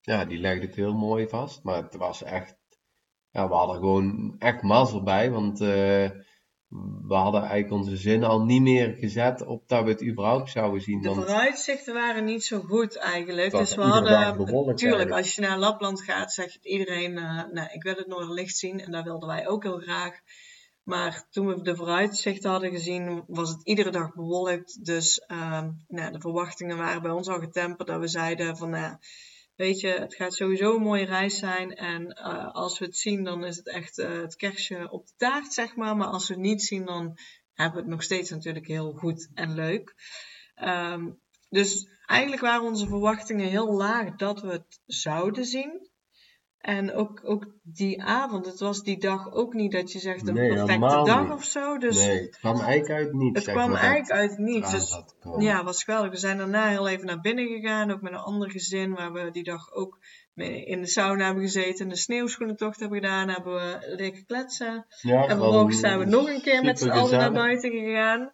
ja, 0.00 0.24
die 0.24 0.38
legde 0.38 0.66
het 0.66 0.76
heel 0.76 0.94
mooi 0.94 1.28
vast. 1.28 1.62
Maar 1.62 1.82
het 1.82 1.96
was 1.96 2.22
echt 2.22 2.59
ja, 3.30 3.48
we 3.48 3.54
hadden 3.54 3.76
gewoon 3.76 4.34
echt 4.38 4.62
mazzel 4.62 5.02
bij, 5.02 5.30
want 5.30 5.60
uh, 5.60 6.10
we 7.06 7.14
hadden 7.14 7.40
eigenlijk 7.40 7.72
onze 7.72 7.96
zinnen 7.96 8.28
al 8.28 8.44
niet 8.44 8.62
meer 8.62 8.96
gezet 9.00 9.46
op 9.46 9.68
dat 9.68 9.84
we 9.84 9.90
het 9.90 10.04
überhaupt 10.04 10.50
zouden 10.50 10.80
zien. 10.80 11.00
De 11.00 11.14
vooruitzichten 11.14 11.94
waren 11.94 12.24
niet 12.24 12.44
zo 12.44 12.60
goed 12.60 12.96
eigenlijk. 12.96 13.50
Dus 13.50 13.74
we 13.74 13.82
hadden, 13.82 14.66
natuurlijk, 14.66 15.10
als 15.10 15.34
je 15.34 15.40
naar 15.40 15.58
Lapland 15.58 16.02
gaat, 16.02 16.32
zegt 16.32 16.58
iedereen, 16.62 17.12
uh, 17.12 17.42
nou, 17.52 17.68
ik 17.72 17.82
wil 17.82 17.94
het 17.94 18.06
Noorderlicht 18.06 18.56
zien. 18.56 18.80
En 18.80 18.92
dat 18.92 19.04
wilden 19.04 19.28
wij 19.28 19.48
ook 19.48 19.62
heel 19.62 19.78
graag. 19.78 20.12
Maar 20.82 21.26
toen 21.30 21.46
we 21.46 21.62
de 21.62 21.76
vooruitzichten 21.76 22.50
hadden 22.50 22.70
gezien, 22.70 23.24
was 23.26 23.50
het 23.50 23.66
iedere 23.66 23.90
dag 23.90 24.14
bewolkt. 24.14 24.84
Dus 24.84 25.24
uh, 25.32 25.62
nou, 25.88 26.12
de 26.12 26.20
verwachtingen 26.20 26.76
waren 26.76 27.02
bij 27.02 27.10
ons 27.10 27.28
al 27.28 27.40
getemperd. 27.40 27.88
Dat 27.88 28.00
we 28.00 28.08
zeiden 28.08 28.56
van, 28.56 28.70
nou, 28.70 28.96
weet 29.60 29.80
je, 29.80 29.88
het 29.88 30.14
gaat 30.14 30.34
sowieso 30.34 30.76
een 30.76 30.82
mooie 30.82 31.04
reis 31.04 31.38
zijn. 31.38 31.74
En 31.74 32.18
uh, 32.18 32.52
als 32.52 32.78
we 32.78 32.84
het 32.84 32.96
zien, 32.96 33.24
dan 33.24 33.44
is 33.44 33.56
het 33.56 33.68
echt 33.68 33.98
uh, 33.98 34.20
het 34.20 34.36
kerstje 34.36 34.90
op 34.90 35.06
de 35.06 35.12
taart, 35.16 35.52
zeg 35.52 35.76
maar. 35.76 35.96
Maar 35.96 36.06
als 36.06 36.28
we 36.28 36.34
het 36.34 36.42
niet 36.42 36.62
zien, 36.62 36.84
dan 36.84 37.18
hebben 37.52 37.74
we 37.74 37.80
het 37.80 37.90
nog 37.90 38.02
steeds 38.02 38.30
natuurlijk 38.30 38.66
heel 38.66 38.92
goed 38.92 39.30
en 39.34 39.54
leuk. 39.54 39.94
Um, 40.64 41.20
dus 41.48 41.88
eigenlijk 42.06 42.42
waren 42.42 42.66
onze 42.66 42.86
verwachtingen 42.86 43.48
heel 43.48 43.72
laag 43.72 44.16
dat 44.16 44.40
we 44.40 44.48
het 44.48 44.80
zouden 44.86 45.44
zien. 45.44 45.89
En 46.60 46.92
ook, 46.92 47.20
ook 47.24 47.46
die 47.62 48.02
avond, 48.02 48.46
het 48.46 48.60
was 48.60 48.82
die 48.82 48.98
dag 48.98 49.32
ook 49.32 49.54
niet 49.54 49.72
dat 49.72 49.92
je 49.92 49.98
zegt 49.98 50.28
een 50.28 50.34
perfecte 50.34 51.02
dag 51.04 51.32
of 51.32 51.44
zo. 51.44 51.78
Dus 51.78 52.06
nee, 52.06 52.20
het 52.20 52.38
kwam 52.38 52.60
eigenlijk 52.60 52.90
uit 52.90 53.12
niets. 53.12 53.44
Het 53.44 53.54
kwam 53.54 53.74
eigenlijk 53.74 54.10
uit 54.10 54.38
niets. 54.38 54.70
Dus 54.70 55.02
ja, 55.38 55.64
was 55.64 55.84
geweldig. 55.84 56.10
We 56.10 56.16
zijn 56.16 56.38
daarna 56.38 56.68
heel 56.68 56.88
even 56.88 57.06
naar 57.06 57.20
binnen 57.20 57.46
gegaan, 57.46 57.90
ook 57.90 58.00
met 58.00 58.12
een 58.12 58.18
ander 58.18 58.50
gezin, 58.50 58.94
waar 58.94 59.12
we 59.12 59.30
die 59.30 59.44
dag 59.44 59.72
ook 59.72 59.98
in 60.64 60.80
de 60.80 60.86
sauna 60.86 61.24
hebben 61.24 61.42
gezeten, 61.42 61.88
de 61.88 61.96
sneeuwschoenentocht 61.96 62.80
hebben 62.80 63.00
gedaan, 63.00 63.28
hebben 63.28 63.54
we 63.54 63.94
liggen 63.96 64.26
kletsen. 64.26 64.86
Ja, 65.00 65.26
en 65.26 65.38
vervolgens 65.38 65.80
zijn 65.80 65.98
we 65.98 66.04
nog 66.04 66.28
een 66.28 66.42
keer 66.42 66.64
met 66.64 66.78
z'n 66.78 66.88
allen 66.88 67.18
naar 67.18 67.32
buiten 67.32 67.70
gegaan. 67.70 68.32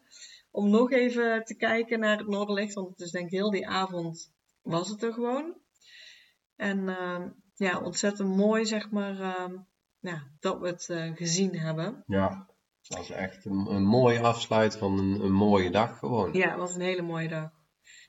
Om 0.50 0.70
nog 0.70 0.92
even 0.92 1.44
te 1.44 1.54
kijken 1.54 2.00
naar 2.00 2.18
het 2.18 2.28
Noorderlicht, 2.28 2.74
want 2.74 2.88
het 2.88 3.00
is 3.00 3.10
denk 3.10 3.24
ik 3.24 3.32
heel 3.32 3.50
die 3.50 3.68
avond 3.68 4.32
was 4.62 4.88
het 4.88 5.02
er 5.02 5.12
gewoon. 5.12 5.54
En 6.56 6.78
uh, 6.78 7.24
ja, 7.56 7.80
ontzettend 7.80 8.36
mooi, 8.36 8.66
zeg 8.66 8.90
maar, 8.90 9.14
ja, 10.00 10.30
dat 10.40 10.60
we 10.60 10.66
het 10.66 10.88
uh, 10.90 11.16
gezien 11.16 11.58
hebben. 11.58 12.02
Ja, 12.06 12.46
het 12.82 12.96
was 12.96 13.10
echt 13.10 13.44
een, 13.44 13.66
een 13.70 13.84
mooie 13.84 14.20
afsluit 14.20 14.76
van 14.76 14.98
een, 14.98 15.20
een 15.20 15.32
mooie 15.32 15.70
dag 15.70 15.98
gewoon. 15.98 16.32
Ja, 16.32 16.48
het 16.48 16.58
was 16.58 16.74
een 16.74 16.80
hele 16.80 17.02
mooie 17.02 17.28
dag. 17.28 17.50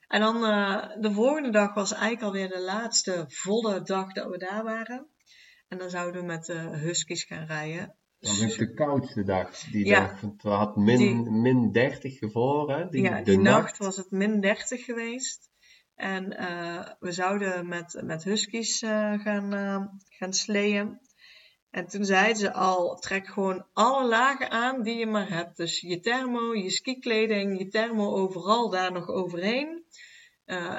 En 0.08 0.20
dan 0.20 0.36
uh, 0.36 0.86
de 1.00 1.12
volgende 1.12 1.50
dag 1.50 1.74
was 1.74 1.92
eigenlijk 1.92 2.24
alweer 2.24 2.50
de 2.50 2.62
laatste 2.62 3.26
volle 3.28 3.82
dag 3.82 4.14
dat 4.14 4.30
we 4.30 4.38
daar 4.38 4.64
waren. 4.64 5.08
En 5.68 5.78
dan 5.78 5.90
zouden 5.90 6.22
we 6.22 6.28
met 6.28 6.46
de 6.46 6.60
Huskies 6.60 7.24
gaan 7.24 7.46
rijden. 7.46 7.96
Dat 8.20 8.38
was 8.38 8.58
de 8.58 8.74
koudste 8.74 9.24
dag. 9.24 9.60
Die 9.60 9.86
ja, 9.86 10.00
dag, 10.00 10.22
het 10.22 10.42
had 10.42 10.76
min, 10.76 10.98
die, 10.98 11.32
min 11.32 11.72
30 11.72 12.18
gevroren. 12.18 12.92
Die, 12.92 13.02
ja, 13.02 13.22
die 13.22 13.40
nacht 13.40 13.78
was 13.78 13.98
het 13.98 14.12
min 14.12 14.42
30 14.42 14.86
geweest. 14.86 15.50
En 15.98 16.34
uh, 16.40 16.88
we 17.00 17.12
zouden 17.12 17.68
met, 17.68 18.02
met 18.04 18.24
huskies 18.24 18.82
uh, 18.82 19.20
gaan, 19.20 19.54
uh, 19.54 19.86
gaan 20.10 20.34
sleeën. 20.34 21.00
En 21.72 21.88
toen 21.88 22.06
zeiden 22.06 22.38
ze 22.38 22.54
al, 22.54 22.96
trek 22.96 23.28
gewoon 23.28 23.66
alle 23.74 24.08
lagen 24.08 24.52
aan 24.52 24.82
die 24.82 24.98
je 24.98 25.06
maar 25.06 25.30
hebt. 25.30 25.58
Dus 25.58 25.82
je 25.82 26.00
thermo, 26.00 26.56
je 26.56 26.70
skikleding, 26.70 27.58
je 27.60 27.68
thermo 27.68 28.16
overal 28.16 28.70
daar 28.70 28.92
nog 28.92 29.08
overheen. 29.08 29.84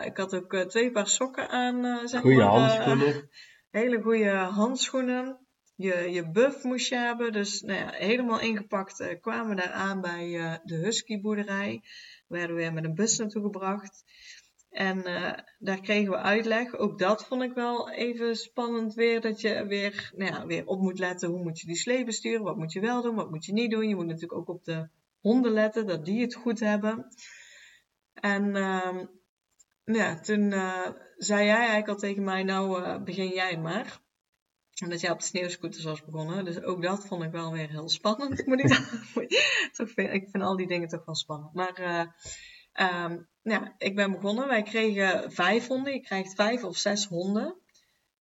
ik 0.04 0.16
had 0.16 0.34
ook 0.34 0.56
twee 0.56 0.90
paar 0.90 1.08
sokken 1.08 1.48
aan. 1.48 2.08
zeg 2.08 2.22
maar, 2.22 2.42
handschoenen. 2.42 3.30
hele 3.80 4.02
goede 4.02 4.30
handschoenen. 4.30 5.38
Je, 5.76 5.94
je 5.94 6.30
buff 6.30 6.62
moest 6.62 6.88
je 6.88 6.96
hebben. 6.96 7.32
Dus 7.32 7.60
nou 7.60 7.78
ja, 7.78 7.90
helemaal 7.90 8.40
ingepakt 8.40 9.18
kwamen 9.20 9.48
we 9.48 9.62
daar 9.62 9.72
aan 9.72 10.00
bij 10.00 10.60
de 10.64 10.74
husky 10.74 11.20
boerderij. 11.20 11.82
Werden 12.28 12.56
we 12.56 12.62
weer 12.62 12.72
met 12.72 12.84
een 12.84 12.94
bus 12.94 13.18
naartoe 13.18 13.42
gebracht. 13.42 14.04
En 14.70 14.98
uh, 15.08 15.32
daar 15.58 15.80
kregen 15.80 16.10
we 16.10 16.16
uitleg. 16.16 16.76
Ook 16.76 16.98
dat 16.98 17.26
vond 17.26 17.42
ik 17.42 17.52
wel 17.52 17.90
even 17.90 18.36
spannend 18.36 18.94
weer. 18.94 19.20
Dat 19.20 19.40
je 19.40 19.66
weer, 19.66 20.12
nou 20.16 20.32
ja, 20.32 20.46
weer 20.46 20.66
op 20.66 20.80
moet 20.80 20.98
letten. 20.98 21.28
Hoe 21.28 21.42
moet 21.42 21.60
je 21.60 21.66
die 21.66 21.76
slee 21.76 22.04
besturen? 22.04 22.42
Wat 22.42 22.56
moet 22.56 22.72
je 22.72 22.80
wel 22.80 23.02
doen? 23.02 23.14
Wat 23.14 23.30
moet 23.30 23.44
je 23.44 23.52
niet 23.52 23.70
doen? 23.70 23.88
Je 23.88 23.94
moet 23.94 24.06
natuurlijk 24.06 24.40
ook 24.40 24.48
op 24.48 24.64
de 24.64 24.88
honden 25.20 25.52
letten. 25.52 25.86
Dat 25.86 26.04
die 26.04 26.20
het 26.20 26.34
goed 26.34 26.60
hebben. 26.60 27.06
En 28.14 28.56
uh, 28.56 29.00
ja, 29.84 30.20
toen 30.20 30.50
uh, 30.50 30.88
zei 31.16 31.44
jij 31.44 31.56
eigenlijk 31.56 31.88
al 31.88 31.96
tegen 31.96 32.24
mij. 32.24 32.42
Nou 32.42 32.82
uh, 32.82 33.02
begin 33.02 33.28
jij 33.28 33.58
maar. 33.58 34.00
En 34.74 34.88
dat 34.90 35.00
jij 35.00 35.10
op 35.10 35.18
de 35.18 35.24
sneeuwscooters 35.24 35.84
was 35.84 36.04
begonnen. 36.04 36.44
Dus 36.44 36.62
ook 36.62 36.82
dat 36.82 37.06
vond 37.06 37.22
ik 37.22 37.30
wel 37.30 37.52
weer 37.52 37.68
heel 37.68 37.88
spannend. 37.88 38.46
Moet 38.46 38.60
ik, 38.60 38.68
toch 39.76 39.90
vind, 39.90 40.12
ik 40.12 40.28
vind 40.30 40.44
al 40.44 40.56
die 40.56 40.66
dingen 40.66 40.88
toch 40.88 41.04
wel 41.04 41.16
spannend. 41.16 41.54
Maar... 41.54 42.16
Um, 42.80 43.28
ja, 43.51 43.74
ik 43.78 43.94
ben 43.94 44.12
begonnen. 44.12 44.49
Wij 44.49 44.62
kregen 44.62 45.32
vijf 45.32 45.66
honden. 45.66 45.92
Je 45.92 46.01
krijgt 46.01 46.34
vijf 46.34 46.64
of 46.64 46.76
zes 46.76 47.07
honden. 47.07 47.57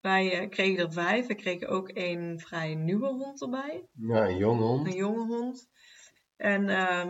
Wij 0.00 0.42
uh, 0.42 0.48
kregen 0.48 0.84
er 0.84 0.92
vijf. 0.92 1.26
We 1.26 1.34
kregen 1.34 1.68
ook 1.68 1.90
een 1.94 2.40
vrij 2.40 2.74
nieuwe 2.74 3.08
hond 3.08 3.42
erbij. 3.42 3.86
Ja, 3.92 4.28
een 4.28 4.36
jonge 4.36 4.62
hond. 4.62 4.86
Een 4.86 4.96
jonge 4.96 5.26
hond. 5.26 5.68
En 6.36 6.68
uh, 6.68 7.06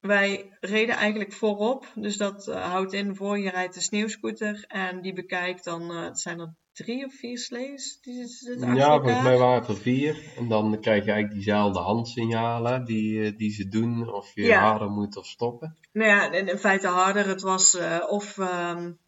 wij 0.00 0.56
reden 0.60 0.94
eigenlijk 0.94 1.32
voorop. 1.32 1.92
Dus 1.94 2.16
dat 2.16 2.48
uh, 2.48 2.70
houdt 2.70 2.92
in, 2.92 3.16
voor 3.16 3.38
je 3.38 3.50
rijdt 3.50 3.74
de 3.74 3.80
sneeuwscooter. 3.80 4.64
En 4.66 5.00
die 5.00 5.12
bekijkt 5.12 5.64
dan, 5.64 5.90
uh, 5.90 6.08
zijn 6.12 6.40
er 6.40 6.54
drie 6.84 7.04
of 7.04 7.14
vier 7.14 7.38
slees 7.38 7.98
die 8.00 8.26
Ja, 8.74 8.98
volgens 8.98 9.22
mij 9.22 9.36
waren 9.36 9.60
het 9.60 9.68
er 9.68 9.76
vier. 9.76 10.32
En 10.36 10.48
dan 10.48 10.80
krijg 10.80 11.04
je 11.04 11.10
eigenlijk 11.10 11.32
diezelfde 11.32 11.78
handsignalen 11.78 12.84
die, 12.84 13.22
eh, 13.22 13.36
die 13.36 13.50
ze 13.50 13.68
doen. 13.68 14.12
Of 14.12 14.34
je 14.34 14.54
harder 14.54 14.90
moet 14.90 15.16
of 15.16 15.26
stoppen. 15.26 15.76
Nou 15.92 16.08
ja, 16.08 16.32
in, 16.32 16.58
feite 16.58 16.86
harder. 16.86 17.28
Het 17.28 17.42
was 17.42 17.74
uh, 17.74 17.98
of, 18.08 18.38
um, 18.38 18.98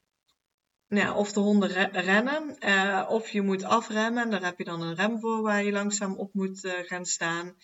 nou 0.88 1.06
ja, 1.06 1.14
of 1.14 1.32
de 1.32 1.40
honden 1.40 1.68
re 1.68 1.88
rennen. 1.92 2.56
Uh, 2.60 3.06
of 3.08 3.28
je 3.28 3.42
moet 3.42 3.64
afremmen. 3.64 4.30
Daar 4.30 4.44
heb 4.44 4.58
je 4.58 4.64
dan 4.64 4.82
een 4.82 4.94
rem 4.94 5.20
voor 5.20 5.42
waar 5.42 5.64
je 5.64 5.72
langzaam 5.72 6.16
op 6.16 6.34
moet 6.34 6.60
gaan 6.86 7.04
staan. 7.04 7.54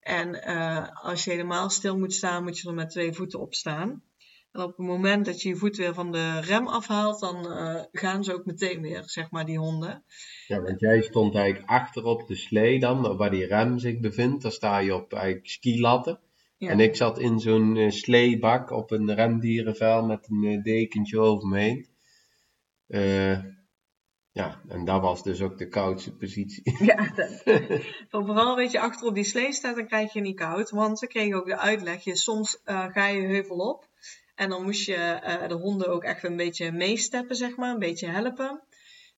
En 0.00 0.44
als 0.92 1.24
je 1.24 1.30
helemaal 1.30 1.70
stil 1.70 1.98
moet 1.98 2.14
staan, 2.14 2.42
moet 2.42 2.58
je 2.58 2.68
er 2.68 2.74
met 2.74 2.90
twee 2.90 3.12
voeten 3.12 3.40
op 3.40 3.54
staan. 3.54 4.02
En 4.54 4.62
op 4.62 4.76
het 4.76 4.86
moment 4.86 5.24
dat 5.24 5.42
je 5.42 5.48
je 5.48 5.56
voet 5.56 5.76
weer 5.76 5.94
van 5.94 6.12
de 6.12 6.40
rem 6.40 6.66
afhaalt, 6.66 7.20
dan 7.20 7.46
uh, 7.46 7.82
gaan 7.92 8.24
ze 8.24 8.34
ook 8.34 8.44
meteen 8.44 8.80
weer, 8.80 9.02
zeg 9.06 9.30
maar, 9.30 9.46
die 9.46 9.58
honden. 9.58 10.04
Ja, 10.46 10.60
want 10.60 10.80
jij 10.80 11.02
stond 11.02 11.34
eigenlijk 11.34 11.70
achter 11.70 12.04
op 12.04 12.26
de 12.26 12.36
slee 12.36 12.78
dan, 12.78 13.16
waar 13.16 13.30
die 13.30 13.46
rem 13.46 13.78
zich 13.78 14.00
bevindt. 14.00 14.42
Daar 14.42 14.52
sta 14.52 14.78
je 14.78 14.94
op 14.94 15.12
eigenlijk 15.12 15.48
skilatten. 15.48 16.20
Ja. 16.56 16.70
En 16.70 16.80
ik 16.80 16.96
zat 16.96 17.18
in 17.18 17.40
zo'n 17.40 17.76
uh, 17.76 17.90
sleebak 17.90 18.70
op 18.70 18.90
een 18.90 19.14
remdierenvel 19.14 20.04
met 20.04 20.28
een 20.30 20.42
uh, 20.42 20.62
dekentje 20.62 21.18
over 21.18 21.48
me 21.48 21.58
heen. 21.58 21.88
ja, 24.32 24.60
en 24.68 24.84
dat 24.84 25.00
was 25.00 25.22
dus 25.22 25.42
ook 25.42 25.58
de 25.58 25.68
koudste 25.68 26.16
positie. 26.16 26.62
Ja, 26.84 27.12
dat, 27.14 27.42
vooral 28.26 28.56
weet 28.56 28.72
je, 28.72 28.80
achter 28.80 29.06
op 29.06 29.14
die 29.14 29.24
slee 29.24 29.52
staat, 29.52 29.76
dan 29.76 29.86
krijg 29.86 30.12
je 30.12 30.20
niet 30.20 30.36
koud. 30.36 30.70
Want 30.70 30.98
ze 30.98 31.06
kregen 31.06 31.36
ook 31.36 31.46
de 31.46 31.58
uitleg, 31.58 32.04
je, 32.04 32.16
soms 32.16 32.60
ga 32.64 33.06
je 33.06 33.26
heuvel 33.26 33.56
op 33.56 33.92
en 34.34 34.48
dan 34.48 34.62
moest 34.62 34.86
je 34.86 35.20
uh, 35.24 35.48
de 35.48 35.54
honden 35.54 35.88
ook 35.88 36.04
echt 36.04 36.24
een 36.24 36.36
beetje 36.36 36.72
meesteppen, 36.72 37.36
zeg 37.36 37.56
maar, 37.56 37.70
een 37.70 37.78
beetje 37.78 38.06
helpen. 38.06 38.62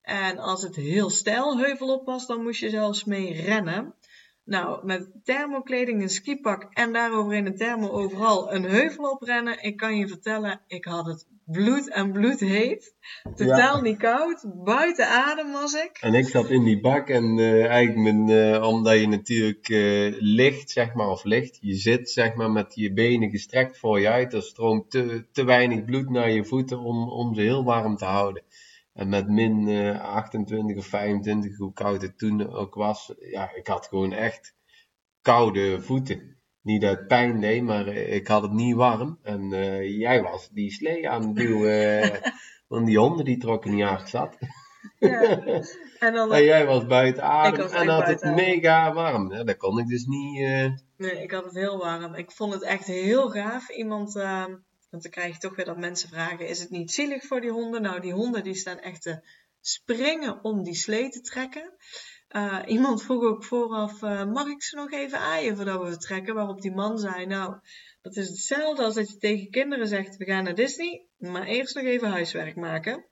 En 0.03 0.39
als 0.39 0.63
het 0.63 0.77
heel 0.77 1.11
stijl 1.11 1.59
heuvel 1.59 1.95
op 1.95 2.07
was, 2.07 2.27
dan 2.27 2.43
moest 2.43 2.61
je 2.61 2.71
zelfs 2.71 3.05
mee 3.05 3.43
rennen. 3.43 3.95
Nou, 4.45 4.87
met 4.87 5.11
thermokleding, 5.25 6.03
een 6.03 6.09
skipak 6.09 6.67
en 6.73 6.93
daaroverheen 6.93 7.47
een 7.47 7.57
thermo 7.57 7.89
overal 7.89 8.53
een 8.53 8.65
heuvel 8.65 9.11
oprennen. 9.11 9.63
Ik 9.63 9.77
kan 9.77 9.97
je 9.97 10.09
vertellen, 10.09 10.61
ik 10.67 10.85
had 10.85 11.07
het 11.07 11.27
bloed 11.47 11.91
en 11.91 12.13
bloed 12.13 12.41
heet. 12.41 12.95
Totaal 13.35 13.81
niet 13.81 13.99
koud. 13.99 14.45
Buiten 14.65 15.09
adem 15.09 15.53
was 15.53 15.73
ik. 15.73 15.99
En 16.01 16.15
ik 16.15 16.29
zat 16.29 16.51
in 16.51 16.65
die 16.65 16.81
bak 16.81 17.09
en 17.09 17.39
uh, 17.39 17.67
eigenlijk 17.67 17.99
mijn, 17.99 18.29
uh, 18.29 18.69
omdat 18.69 19.01
je 19.01 19.09
natuurlijk 19.09 19.69
uh, 19.69 20.15
ligt, 20.19 20.71
zeg 20.71 20.95
maar, 20.95 21.09
of 21.09 21.25
ligt, 21.25 21.59
je 21.61 21.75
zit 21.75 22.11
zeg 22.11 22.35
maar 22.35 22.51
met 22.51 22.75
je 22.75 22.93
benen 22.93 23.31
gestrekt 23.31 23.79
voor 23.79 24.01
je 24.01 24.09
uit. 24.09 24.33
Er 24.33 24.43
stroomt 24.43 24.91
te, 24.91 25.27
te 25.33 25.45
weinig 25.45 25.85
bloed 25.85 26.11
naar 26.11 26.31
je 26.31 26.45
voeten 26.45 26.79
om, 26.79 27.11
om 27.11 27.35
ze 27.35 27.41
heel 27.41 27.65
warm 27.65 27.97
te 27.97 28.05
houden. 28.05 28.43
En 28.93 29.09
met 29.09 29.29
min 29.29 29.69
28 29.99 30.77
of 30.77 30.87
25, 30.87 31.57
hoe 31.57 31.73
koud 31.73 32.03
het 32.03 32.19
toen 32.19 32.53
ook 32.53 32.75
was, 32.75 33.15
ja, 33.19 33.55
ik 33.55 33.67
had 33.67 33.87
gewoon 33.87 34.13
echt 34.13 34.55
koude 35.23 35.81
voeten 35.81 36.36
niet 36.67 36.85
uit 36.85 37.07
pijn 37.07 37.41
deed, 37.41 37.63
maar 37.63 37.87
eh, 37.87 38.15
ik 38.15 38.27
had 38.27 38.43
het 38.43 38.53
niet 38.53 38.75
warm. 38.75 39.19
En 39.23 39.53
uh, 39.53 39.99
jij 39.99 40.23
was 40.23 40.49
die 40.53 40.73
slee 40.73 41.09
aan 41.09 41.27
het 41.27 41.37
duwen. 41.37 42.21
Want 42.69 42.87
die 42.87 42.99
honden 42.99 43.25
die 43.25 43.39
trokken 43.39 43.75
niet 43.75 44.03
zat. 44.05 44.37
Ja. 44.99 45.21
En, 45.99 46.13
dan, 46.13 46.33
en 46.35 46.45
jij 46.45 46.67
was 46.67 46.87
buiten 46.87 47.23
adem 47.23 47.67
en 47.67 47.89
had 47.89 48.07
het 48.07 48.23
mega 48.23 48.93
warm. 48.93 49.33
Ja, 49.33 49.45
dat 49.45 49.57
kon 49.57 49.79
ik 49.79 49.87
dus 49.87 50.05
niet. 50.05 50.41
Uh... 50.41 50.71
Nee, 50.97 51.23
ik 51.23 51.31
had 51.31 51.45
het 51.45 51.55
heel 51.55 51.79
warm. 51.79 52.15
Ik 52.15 52.31
vond 52.31 52.53
het 52.53 52.63
echt 52.63 52.87
heel 52.87 53.29
gaaf. 53.29 53.71
Iemand, 53.71 54.17
uh, 54.17 54.45
want 54.91 55.03
dan 55.03 55.11
krijg 55.11 55.33
je 55.33 55.39
toch 55.39 55.57
weer 55.57 55.65
dat 55.65 55.79
mensen 55.79 56.09
vragen: 56.09 56.49
is 56.49 56.61
het 56.61 56.71
niet 56.71 56.93
zielig 56.93 57.27
voor 57.27 57.41
die 57.41 57.51
honden? 57.51 57.83
Nou, 57.83 58.01
die 58.01 58.13
honden 58.13 58.45
die 58.45 58.55
staan 58.55 58.79
echt 58.79 59.03
te 59.03 59.21
springen 59.61 60.45
om 60.45 60.63
die 60.63 60.75
slee 60.75 61.09
te 61.09 61.21
trekken. 61.21 61.73
Uh, 62.37 62.63
iemand 62.67 63.03
vroeg 63.03 63.23
ook 63.23 63.45
vooraf, 63.45 64.03
uh, 64.03 64.25
mag 64.25 64.47
ik 64.47 64.63
ze 64.63 64.77
nog 64.77 64.93
even 64.93 65.19
aaien 65.19 65.57
voordat 65.57 65.83
we 65.83 65.89
vertrekken? 65.89 66.35
Waarop 66.35 66.61
die 66.61 66.75
man 66.75 66.99
zei, 66.99 67.27
nou, 67.27 67.55
dat 68.03 68.17
is 68.17 68.29
hetzelfde 68.29 68.83
als 68.83 68.95
dat 68.95 69.11
je 69.11 69.17
tegen 69.17 69.51
kinderen 69.51 69.89
zegt, 69.89 70.17
we 70.17 70.25
gaan 70.25 70.45
naar 70.45 70.55
Disney, 70.55 71.07
maar 71.17 71.47
eerst 71.47 71.75
nog 71.75 71.85
even 71.85 72.11
huiswerk 72.11 72.57
maken. 72.57 73.05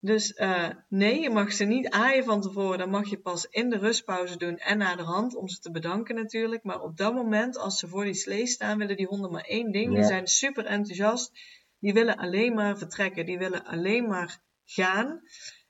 Dus 0.00 0.38
uh, 0.38 0.68
nee, 0.88 1.20
je 1.20 1.30
mag 1.30 1.52
ze 1.52 1.64
niet 1.64 1.88
aaien 1.90 2.24
van 2.24 2.40
tevoren. 2.40 2.78
Dan 2.78 2.90
mag 2.90 3.10
je 3.10 3.18
pas 3.18 3.46
in 3.50 3.70
de 3.70 3.78
rustpauze 3.78 4.36
doen 4.36 4.56
en 4.56 4.78
naar 4.78 4.96
de 4.96 5.02
hand 5.02 5.36
om 5.36 5.48
ze 5.48 5.58
te 5.58 5.70
bedanken 5.70 6.14
natuurlijk. 6.14 6.62
Maar 6.62 6.80
op 6.80 6.96
dat 6.96 7.14
moment, 7.14 7.58
als 7.58 7.78
ze 7.78 7.88
voor 7.88 8.04
die 8.04 8.14
slee 8.14 8.46
staan, 8.46 8.78
willen 8.78 8.96
die 8.96 9.06
honden 9.06 9.30
maar 9.30 9.44
één 9.44 9.72
ding. 9.72 9.94
Die 9.94 10.04
zijn 10.04 10.26
super 10.26 10.66
enthousiast. 10.66 11.30
Die 11.78 11.92
willen 11.92 12.16
alleen 12.16 12.54
maar 12.54 12.78
vertrekken. 12.78 13.26
Die 13.26 13.38
willen 13.38 13.64
alleen 13.64 14.06
maar 14.06 14.42
gaan. 14.64 15.22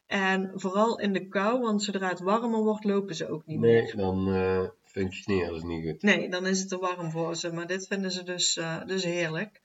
En 0.07 0.51
vooral 0.55 0.99
in 0.99 1.13
de 1.13 1.29
kou, 1.29 1.61
want 1.61 1.83
zodra 1.83 2.09
het 2.09 2.21
warmer 2.21 2.63
wordt, 2.63 2.85
lopen 2.85 3.15
ze 3.15 3.29
ook 3.29 3.47
niet 3.47 3.61
nee, 3.61 3.73
meer. 3.73 3.83
Nee, 3.83 4.05
dan 4.05 4.29
uh, 4.29 4.69
functioneren 4.83 5.61
ze 5.61 5.67
niet 5.67 5.87
goed. 5.87 6.03
Nee, 6.03 6.29
dan 6.29 6.47
is 6.47 6.59
het 6.59 6.69
te 6.69 6.79
warm 6.79 7.11
voor 7.11 7.35
ze. 7.37 7.53
Maar 7.53 7.67
dit 7.67 7.87
vinden 7.87 8.11
ze 8.11 8.23
dus, 8.23 8.57
uh, 8.57 8.85
dus 8.87 9.05
heerlijk. 9.05 9.61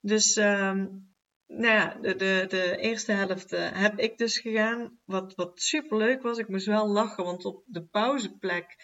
Dus 0.00 0.36
um, 0.36 1.08
nou 1.46 1.74
ja, 1.74 1.98
de, 2.00 2.16
de, 2.16 2.44
de 2.48 2.76
eerste 2.76 3.12
helft 3.12 3.52
uh, 3.52 3.68
heb 3.72 3.98
ik 3.98 4.18
dus 4.18 4.38
gegaan. 4.38 4.98
Wat, 5.04 5.34
wat 5.34 5.60
super 5.60 5.96
leuk 5.96 6.22
was, 6.22 6.38
ik 6.38 6.48
moest 6.48 6.66
wel 6.66 6.88
lachen, 6.88 7.24
want 7.24 7.44
op 7.44 7.62
de 7.66 7.82
pauzeplek, 7.82 8.76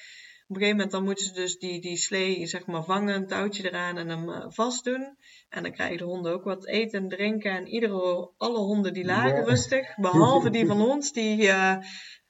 op 0.49 0.57
een 0.57 0.63
gegeven 0.63 0.77
moment 0.77 0.91
dan 0.91 1.05
moeten 1.05 1.25
ze 1.25 1.33
dus 1.33 1.59
die, 1.59 1.81
die 1.81 1.97
slee 1.97 2.47
zeg 2.47 2.67
maar 2.67 2.85
vangen, 2.85 3.15
een 3.15 3.27
touwtje 3.27 3.69
eraan 3.69 3.99
en 3.99 4.09
hem 4.09 4.29
uh, 4.29 4.45
vastdoen. 4.49 5.17
En 5.49 5.63
dan 5.63 5.73
krijgen 5.73 5.99
de 5.99 6.05
honden 6.05 6.33
ook 6.33 6.45
wat 6.45 6.67
eten 6.67 7.03
en 7.03 7.09
drinken. 7.09 7.51
En 7.51 7.67
iedere, 7.67 8.31
alle 8.37 8.59
honden 8.59 8.93
die 8.93 9.05
lagen 9.05 9.37
ja. 9.37 9.45
rustig, 9.45 9.97
behalve 9.97 10.51
die 10.51 10.67
van 10.67 10.83
ons, 10.91 11.13
die 11.13 11.43
uh, 11.43 11.77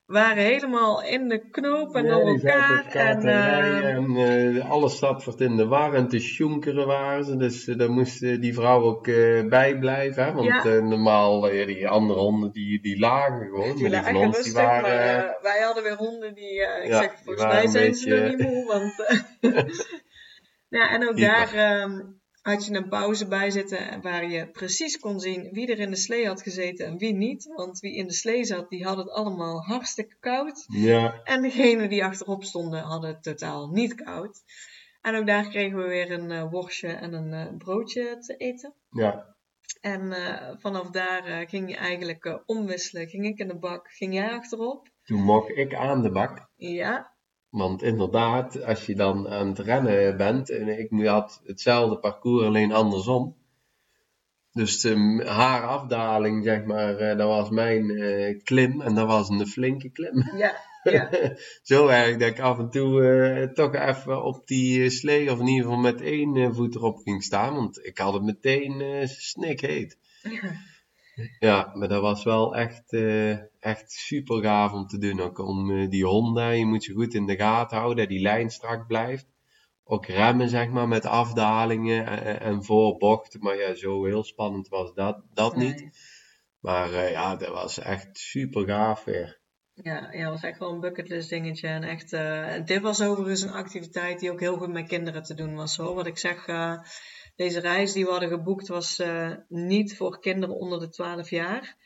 waren 0.07 0.43
helemaal 0.43 1.03
in 1.03 1.29
de 1.29 1.51
knoop 1.51 1.95
en 1.95 2.07
door 2.07 2.29
elkaar. 2.29 2.87
En, 2.87 3.27
uh, 3.27 3.85
en 3.85 4.11
uh, 4.55 4.71
alles 4.71 4.99
zat 4.99 5.25
wat 5.25 5.41
in 5.41 5.57
de 5.57 5.67
war 5.67 5.95
en 5.95 6.09
te 6.09 6.19
sjonkeren 6.19 6.87
waren 6.87 7.25
ze. 7.25 7.37
Dus 7.37 7.67
uh, 7.67 7.79
daar 7.79 7.91
moest 7.91 8.21
die 8.21 8.55
vrouw 8.55 8.83
ook 8.83 9.05
bij 9.49 9.77
blijven. 9.79 10.25
Hè? 10.25 10.33
Want 10.33 10.47
ja. 10.47 10.81
normaal, 10.81 11.41
die 11.41 11.89
andere 11.89 12.21
honden 12.21 12.53
die, 12.53 12.81
die 12.81 12.99
lagen 12.99 13.47
gewoon. 13.47 13.77
Die 13.77 13.83
maar 13.83 13.91
lagen 13.91 14.17
ons, 14.17 14.37
rustig, 14.37 14.55
die 14.55 14.63
waren, 14.63 15.17
maar 15.17 15.39
wij 15.43 15.61
hadden 15.61 15.83
weer 15.83 15.97
honden 15.97 16.35
die, 16.35 16.61
ik 16.61 16.87
ja, 16.87 17.01
zeg, 17.01 17.13
volgens 17.25 17.45
mij 17.45 17.67
zijn 17.67 17.91
beetje... 17.91 18.11
ze 18.11 18.21
nog 18.21 18.29
niet 18.29 18.39
moe. 18.39 18.67
Want, 18.67 18.95
ja, 20.79 20.91
en 20.91 21.09
ook 21.09 21.19
daar 21.19 21.83
um, 21.83 22.16
had 22.53 22.67
je 22.67 22.75
een 22.75 22.89
pauze 22.89 23.29
bij 23.29 23.51
zitten 23.51 24.01
waar 24.01 24.31
je 24.31 24.51
precies 24.51 24.99
kon 24.99 25.21
zien 25.21 25.49
wie 25.53 25.67
er 25.67 25.79
in 25.79 25.91
de 25.91 25.97
slee 25.97 26.27
had 26.27 26.43
gezeten 26.43 26.87
en 26.87 26.99
wie 26.99 27.15
niet. 27.15 27.53
Want 27.55 27.79
wie 27.79 27.95
in 27.95 28.07
de 28.07 28.13
slee 28.13 28.45
zat, 28.45 28.69
die 28.69 28.85
had 28.85 28.97
het 28.97 29.11
allemaal 29.11 29.63
hartstikke 29.63 30.17
koud. 30.21 30.65
Ja. 30.67 31.21
En 31.25 31.43
degenen 31.43 31.89
die 31.89 32.05
achterop 32.05 32.45
stonden, 32.45 32.83
hadden 32.83 33.11
het 33.11 33.23
totaal 33.23 33.69
niet 33.69 33.95
koud. 33.95 34.43
En 35.01 35.15
ook 35.15 35.27
daar 35.27 35.49
kregen 35.49 35.79
we 35.79 35.89
weer 35.89 36.11
een 36.11 36.31
uh, 36.31 36.51
worstje 36.51 36.89
en 36.89 37.13
een 37.13 37.33
uh, 37.33 37.57
broodje 37.59 38.19
te 38.19 38.37
eten. 38.37 38.75
Ja. 38.91 39.37
En 39.81 40.03
uh, 40.03 40.51
vanaf 40.59 40.91
daar 40.91 41.49
ging 41.49 41.71
je 41.71 41.77
eigenlijk 41.77 42.43
omwisselen. 42.47 43.09
Ging 43.09 43.25
ik 43.27 43.39
in 43.39 43.49
de 43.49 43.59
bak, 43.59 43.91
ging 43.91 44.15
jij 44.15 44.31
achterop. 44.31 44.89
Toen 45.05 45.23
mocht 45.23 45.49
ik 45.49 45.75
aan 45.75 46.03
de 46.03 46.11
bak. 46.11 46.49
Ja, 46.57 47.16
want 47.57 47.83
inderdaad, 47.83 48.65
als 48.65 48.87
je 48.87 48.95
dan 48.95 49.29
aan 49.29 49.49
het 49.49 49.59
rennen 49.59 50.17
bent, 50.17 50.51
en 50.51 50.79
ik 50.79 51.07
had 51.07 51.41
hetzelfde 51.45 51.99
parcours, 51.99 52.45
alleen 52.45 52.73
andersom. 52.73 53.37
Dus 54.53 54.81
de, 54.81 55.23
haar 55.27 55.63
afdaling, 55.63 56.45
zeg 56.45 56.65
maar, 56.65 57.17
dat 57.17 57.29
was 57.29 57.51
mijn 57.51 57.91
uh, 57.91 58.41
klim 58.45 58.81
en 58.81 58.95
dat 58.95 59.07
was 59.07 59.29
een 59.29 59.47
flinke 59.47 59.91
klim. 59.91 60.33
Ja, 60.37 60.57
ja. 60.83 61.11
Zo 61.63 61.87
erg 61.87 62.17
dat 62.17 62.29
ik 62.29 62.41
af 62.41 62.59
en 62.59 62.71
toe 62.71 63.01
uh, 63.01 63.53
toch 63.53 63.75
even 63.75 64.25
op 64.25 64.47
die 64.47 64.91
slee, 64.91 65.33
of 65.33 65.39
in 65.39 65.47
ieder 65.47 65.65
geval 65.65 65.81
met 65.81 66.01
één 66.01 66.55
voet 66.55 66.75
erop 66.75 66.99
ging 66.99 67.23
staan, 67.23 67.55
want 67.55 67.87
ik 67.87 67.99
had 67.99 68.13
het 68.13 68.23
meteen 68.23 68.81
uh, 68.81 69.07
snikheet. 69.07 69.99
Ja. 70.23 70.75
Ja, 71.39 71.73
maar 71.75 71.89
dat 71.89 72.01
was 72.01 72.25
wel 72.25 72.57
echt, 72.57 72.93
uh, 72.93 73.39
echt 73.61 73.93
super 73.93 74.43
gaaf 74.43 74.73
om 74.73 74.87
te 74.87 74.99
doen. 74.99 75.21
Ook 75.21 75.39
om 75.39 75.71
uh, 75.71 75.91
die 75.91 76.05
honden, 76.05 76.59
je 76.59 76.67
moet 76.67 76.85
ze 76.85 76.93
goed 76.93 77.15
in 77.15 77.27
de 77.27 77.37
gaten 77.37 77.77
houden, 77.77 77.97
dat 77.97 78.09
die 78.09 78.21
lijn 78.21 78.51
strak 78.51 78.87
blijft. 78.87 79.27
Ook 79.85 80.07
remmen, 80.07 80.49
zeg 80.49 80.69
maar, 80.69 80.89
met 80.89 81.07
afdalingen 81.07 82.07
en, 82.07 82.41
en 82.41 82.65
voorbochten. 82.65 83.41
Maar 83.41 83.57
ja, 83.57 83.75
zo 83.75 84.05
heel 84.05 84.25
spannend 84.25 84.69
was 84.69 84.95
dat, 84.95 85.23
dat 85.35 85.57
nee. 85.57 85.69
niet. 85.69 85.99
Maar 86.61 86.91
uh, 86.91 87.11
ja, 87.11 87.37
dat 87.37 87.49
was 87.49 87.79
echt 87.79 88.19
super 88.19 88.67
gaaf 88.67 89.05
weer. 89.05 89.41
Ja, 89.75 90.13
ja, 90.13 90.23
dat 90.23 90.33
was 90.33 90.43
echt 90.43 90.59
wel 90.59 90.73
een 90.73 90.81
bucketlist 90.81 91.29
dingetje. 91.29 91.69
En 91.69 91.83
echt, 91.83 92.11
dit 92.67 92.81
was 92.81 93.03
overigens 93.03 93.43
een 93.43 93.53
activiteit 93.53 94.21
die 94.21 94.31
ook 94.31 94.41
heel 94.41 94.57
goed 94.57 94.73
met 94.73 94.89
kinderen 94.89 95.23
te 95.23 95.35
doen 95.35 95.55
was 95.55 95.77
hoor. 95.77 95.95
Wat 95.95 96.07
ik 96.07 96.19
zeg, 96.19 96.47
deze 97.37 97.61
reis 97.61 97.93
die 97.93 98.05
we 98.05 98.11
hadden 98.11 98.29
geboekt 98.29 98.69
was 98.69 99.01
uh, 99.01 99.31
niet 99.49 99.97
voor 99.97 100.21
kinderen 100.21 100.57
onder 100.57 100.81
de 100.81 100.89
12 100.89 101.31
jaar. 101.31 101.77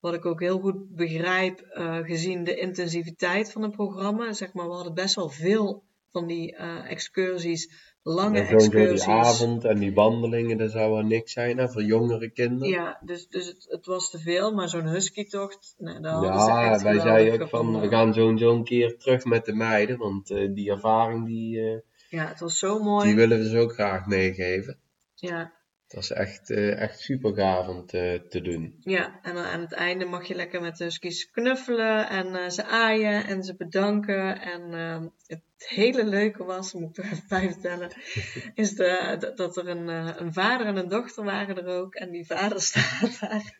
Wat 0.00 0.14
ik 0.14 0.26
ook 0.26 0.40
heel 0.40 0.58
goed 0.58 0.96
begrijp, 0.96 1.70
uh, 1.74 1.98
gezien 1.98 2.44
de 2.44 2.56
intensiviteit 2.56 3.52
van 3.52 3.62
het 3.62 3.72
programma. 3.72 4.32
Zeg 4.32 4.52
maar, 4.52 4.66
we 4.66 4.74
hadden 4.74 4.94
best 4.94 5.14
wel 5.14 5.28
veel 5.28 5.82
van 6.12 6.26
die 6.26 6.52
uh, 6.54 6.90
excursies, 6.90 7.94
lange 8.02 8.40
excursies. 8.40 9.04
die 9.04 9.14
avond 9.14 9.64
en 9.64 9.78
die 9.78 9.94
wandelingen, 9.94 10.58
dat 10.58 10.70
zou 10.70 11.04
niks 11.04 11.32
zijn 11.32 11.58
hè, 11.58 11.68
voor 11.68 11.82
jongere 11.82 12.30
kinderen. 12.30 12.68
Ja, 12.68 13.00
dus, 13.04 13.28
dus 13.28 13.46
het, 13.46 13.66
het 13.68 13.86
was 13.86 14.10
te 14.10 14.18
veel, 14.18 14.54
maar 14.54 14.68
zo'n 14.68 14.86
husky-tocht, 14.86 15.74
nou, 15.78 16.02
daar 16.02 16.22
ja, 16.22 16.44
ze 16.44 16.70
echt 16.70 16.82
wij 16.82 17.00
zeiden 17.00 17.42
ook 17.42 17.48
van, 17.48 17.80
we 17.80 17.88
gaan 17.88 18.14
zo'n 18.14 18.38
zo'n 18.38 18.64
keer 18.64 18.98
terug 18.98 19.24
met 19.24 19.44
de 19.44 19.54
meiden, 19.54 19.98
want 19.98 20.26
die 20.26 20.70
ervaring 20.70 21.26
die... 21.26 21.82
ja, 22.08 22.26
het 22.26 22.40
was 22.40 22.58
zo 22.58 22.82
mooi. 22.82 23.06
Die 23.06 23.16
willen 23.16 23.38
we 23.38 23.48
ze 23.48 23.58
ook 23.58 23.72
graag 23.72 24.06
meegeven. 24.06 24.78
Ja. 25.20 25.52
Het 25.90 25.98
was 25.98 26.12
echt, 26.12 26.50
uh, 26.50 26.80
echt 26.80 27.00
super 27.00 27.34
gaaf 27.34 27.68
om 27.68 27.86
te, 27.86 28.26
te 28.28 28.40
doen. 28.40 28.80
Ja, 28.80 29.18
en 29.22 29.34
dan 29.34 29.44
aan 29.44 29.60
het 29.60 29.72
einde 29.72 30.04
mag 30.04 30.26
je 30.26 30.34
lekker 30.34 30.60
met 30.60 30.76
de 30.76 30.84
huskies 30.84 31.30
knuffelen 31.30 32.08
en 32.08 32.26
uh, 32.26 32.48
ze 32.48 32.64
aaien 32.64 33.26
en 33.26 33.42
ze 33.42 33.56
bedanken. 33.56 34.40
En 34.40 34.72
uh, 34.72 35.08
het 35.26 35.42
hele 35.56 36.04
leuke 36.04 36.44
was, 36.44 36.72
moet 36.72 36.98
ik 36.98 37.04
er 37.04 37.10
even 37.10 37.28
bij 37.28 37.52
vertellen, 37.52 37.90
is 38.54 38.74
de, 38.74 39.32
dat 39.34 39.56
er 39.56 39.68
een, 39.68 39.88
een 40.20 40.32
vader 40.32 40.66
en 40.66 40.76
een 40.76 40.88
dochter 40.88 41.24
waren 41.24 41.56
er 41.56 41.66
ook. 41.66 41.94
En 41.94 42.10
die 42.10 42.26
vader 42.26 42.60
staat 42.70 43.20
daar. 43.20 43.58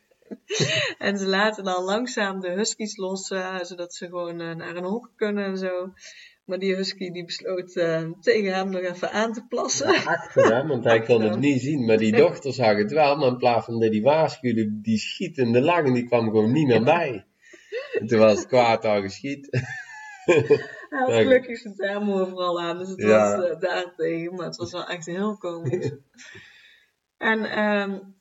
en 0.98 1.18
ze 1.18 1.26
laten 1.26 1.64
dan 1.64 1.84
langzaam 1.84 2.40
de 2.40 2.50
huskies 2.50 2.96
los, 2.96 3.26
zodat 3.62 3.94
ze 3.94 4.06
gewoon 4.06 4.36
naar 4.36 4.76
een 4.76 4.84
hok 4.84 5.11
kunnen 5.16 5.44
en 5.44 5.56
zo. 5.56 5.92
Maar 6.51 6.59
die 6.59 6.74
husky 6.74 7.11
die 7.11 7.24
besloot 7.24 7.76
uh, 7.76 8.11
tegen 8.20 8.55
hem 8.55 8.70
nog 8.70 8.80
even 8.80 9.11
aan 9.11 9.32
te 9.32 9.46
plassen. 9.46 9.92
Ja, 9.92 10.03
achter 10.03 10.55
hem, 10.55 10.68
want 10.68 10.84
hij 10.84 11.03
kon 11.09 11.22
het 11.22 11.38
niet 11.38 11.61
zien. 11.61 11.84
Maar 11.84 11.96
die 11.96 12.12
dochter 12.16 12.53
zag 12.53 12.76
het 12.76 12.92
wel. 12.92 13.16
Maar 13.16 13.28
in 13.28 13.36
plaats 13.36 13.64
van 13.64 13.80
dat 13.80 13.90
die 13.90 14.03
waarschuwde, 14.03 14.80
die 14.80 14.98
schietende 14.98 15.61
lang, 15.61 15.94
die 15.94 16.07
kwam 16.07 16.24
gewoon 16.24 16.53
niet 16.53 16.66
meer 16.66 16.84
bij. 16.84 17.26
En 17.98 18.07
toen 18.07 18.18
was 18.18 18.38
het 18.38 18.46
kwaad 18.46 18.84
al 18.84 19.01
geschiet. 19.01 19.48
Hij 20.24 20.61
had 20.88 21.12
gelukkig 21.22 21.59
zijn 21.59 21.74
term 21.74 22.11
overal 22.11 22.61
aan, 22.61 22.78
dus 22.78 22.88
het 22.88 23.01
ja. 23.01 23.36
was 23.36 23.51
uh, 23.51 23.61
daartegen. 23.61 24.34
Maar 24.34 24.46
het 24.46 24.57
was 24.57 24.72
wel 24.72 24.86
echt 24.86 25.07
heel 25.07 25.36
komisch. 25.46 25.90
en 27.16 27.59
um, 27.59 28.16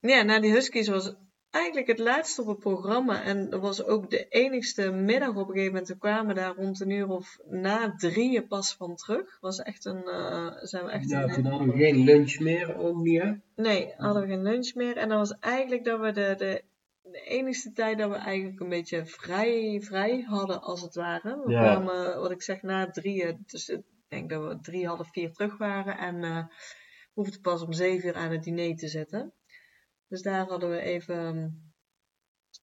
ja, 0.00 0.22
na 0.22 0.40
die 0.40 0.52
huskies 0.52 0.88
was 0.88 1.14
eigenlijk 1.54 1.86
het 1.86 1.98
laatste 1.98 2.40
op 2.40 2.46
het 2.46 2.58
programma. 2.58 3.22
En 3.22 3.50
dat 3.50 3.60
was 3.60 3.84
ook 3.84 4.10
de 4.10 4.26
enigste 4.28 4.90
middag 4.90 5.28
op 5.28 5.36
een 5.36 5.46
gegeven 5.46 5.72
moment. 5.72 5.88
We 5.88 5.98
kwamen 5.98 6.34
daar 6.34 6.54
rond 6.54 6.80
een 6.80 6.90
uur 6.90 7.08
of 7.08 7.38
na 7.48 7.94
drieën 7.96 8.46
pas 8.46 8.74
van 8.74 8.96
terug. 8.96 9.38
Was 9.40 9.58
echt 9.58 9.84
een, 9.84 10.02
uh, 10.06 10.50
zijn 10.60 10.84
we 10.84 10.90
echt 10.90 11.08
ja, 11.10 11.26
toen 11.26 11.44
hadden 11.44 11.68
we 11.68 11.76
geen 11.76 12.04
lunch 12.04 12.38
meer, 12.38 12.76
ook 12.76 12.96
niet 12.96 13.22
hè? 13.22 13.32
Nee, 13.56 13.92
hadden 13.96 14.22
we 14.22 14.28
geen 14.28 14.42
lunch 14.42 14.74
meer. 14.74 14.96
En 14.96 15.08
dat 15.08 15.18
was 15.18 15.38
eigenlijk 15.40 15.84
dat 15.84 16.00
we 16.00 16.12
de, 16.12 16.34
de, 16.38 16.62
de 17.02 17.20
enigste 17.20 17.72
tijd 17.72 17.98
dat 17.98 18.10
we 18.10 18.16
eigenlijk 18.16 18.60
een 18.60 18.68
beetje 18.68 19.06
vrij, 19.06 19.80
vrij 19.84 20.20
hadden, 20.20 20.62
als 20.62 20.80
het 20.82 20.94
ware. 20.94 21.40
We 21.44 21.50
Ja. 21.50 21.60
kwamen, 21.60 22.20
wat 22.20 22.30
ik 22.30 22.42
zeg, 22.42 22.62
na 22.62 22.90
drieën. 22.90 23.42
Dus 23.46 23.68
ik 23.68 23.82
denk 24.08 24.30
dat 24.30 24.42
we 24.48 24.58
drie, 24.60 24.86
half 24.86 25.08
vier 25.12 25.32
terug 25.32 25.58
waren. 25.58 25.98
En 25.98 26.24
eh 26.24 26.44
hoefden 27.14 27.40
pas 27.40 27.62
om 27.62 27.72
zeven 27.72 28.08
uur 28.08 28.14
aan 28.14 28.30
het 28.30 28.42
diner 28.42 28.76
te 28.76 28.88
zitten. 28.88 29.32
Dus 30.14 30.22
daar 30.22 30.46
hadden 30.48 30.70
we 30.70 30.80
even, 30.80 31.54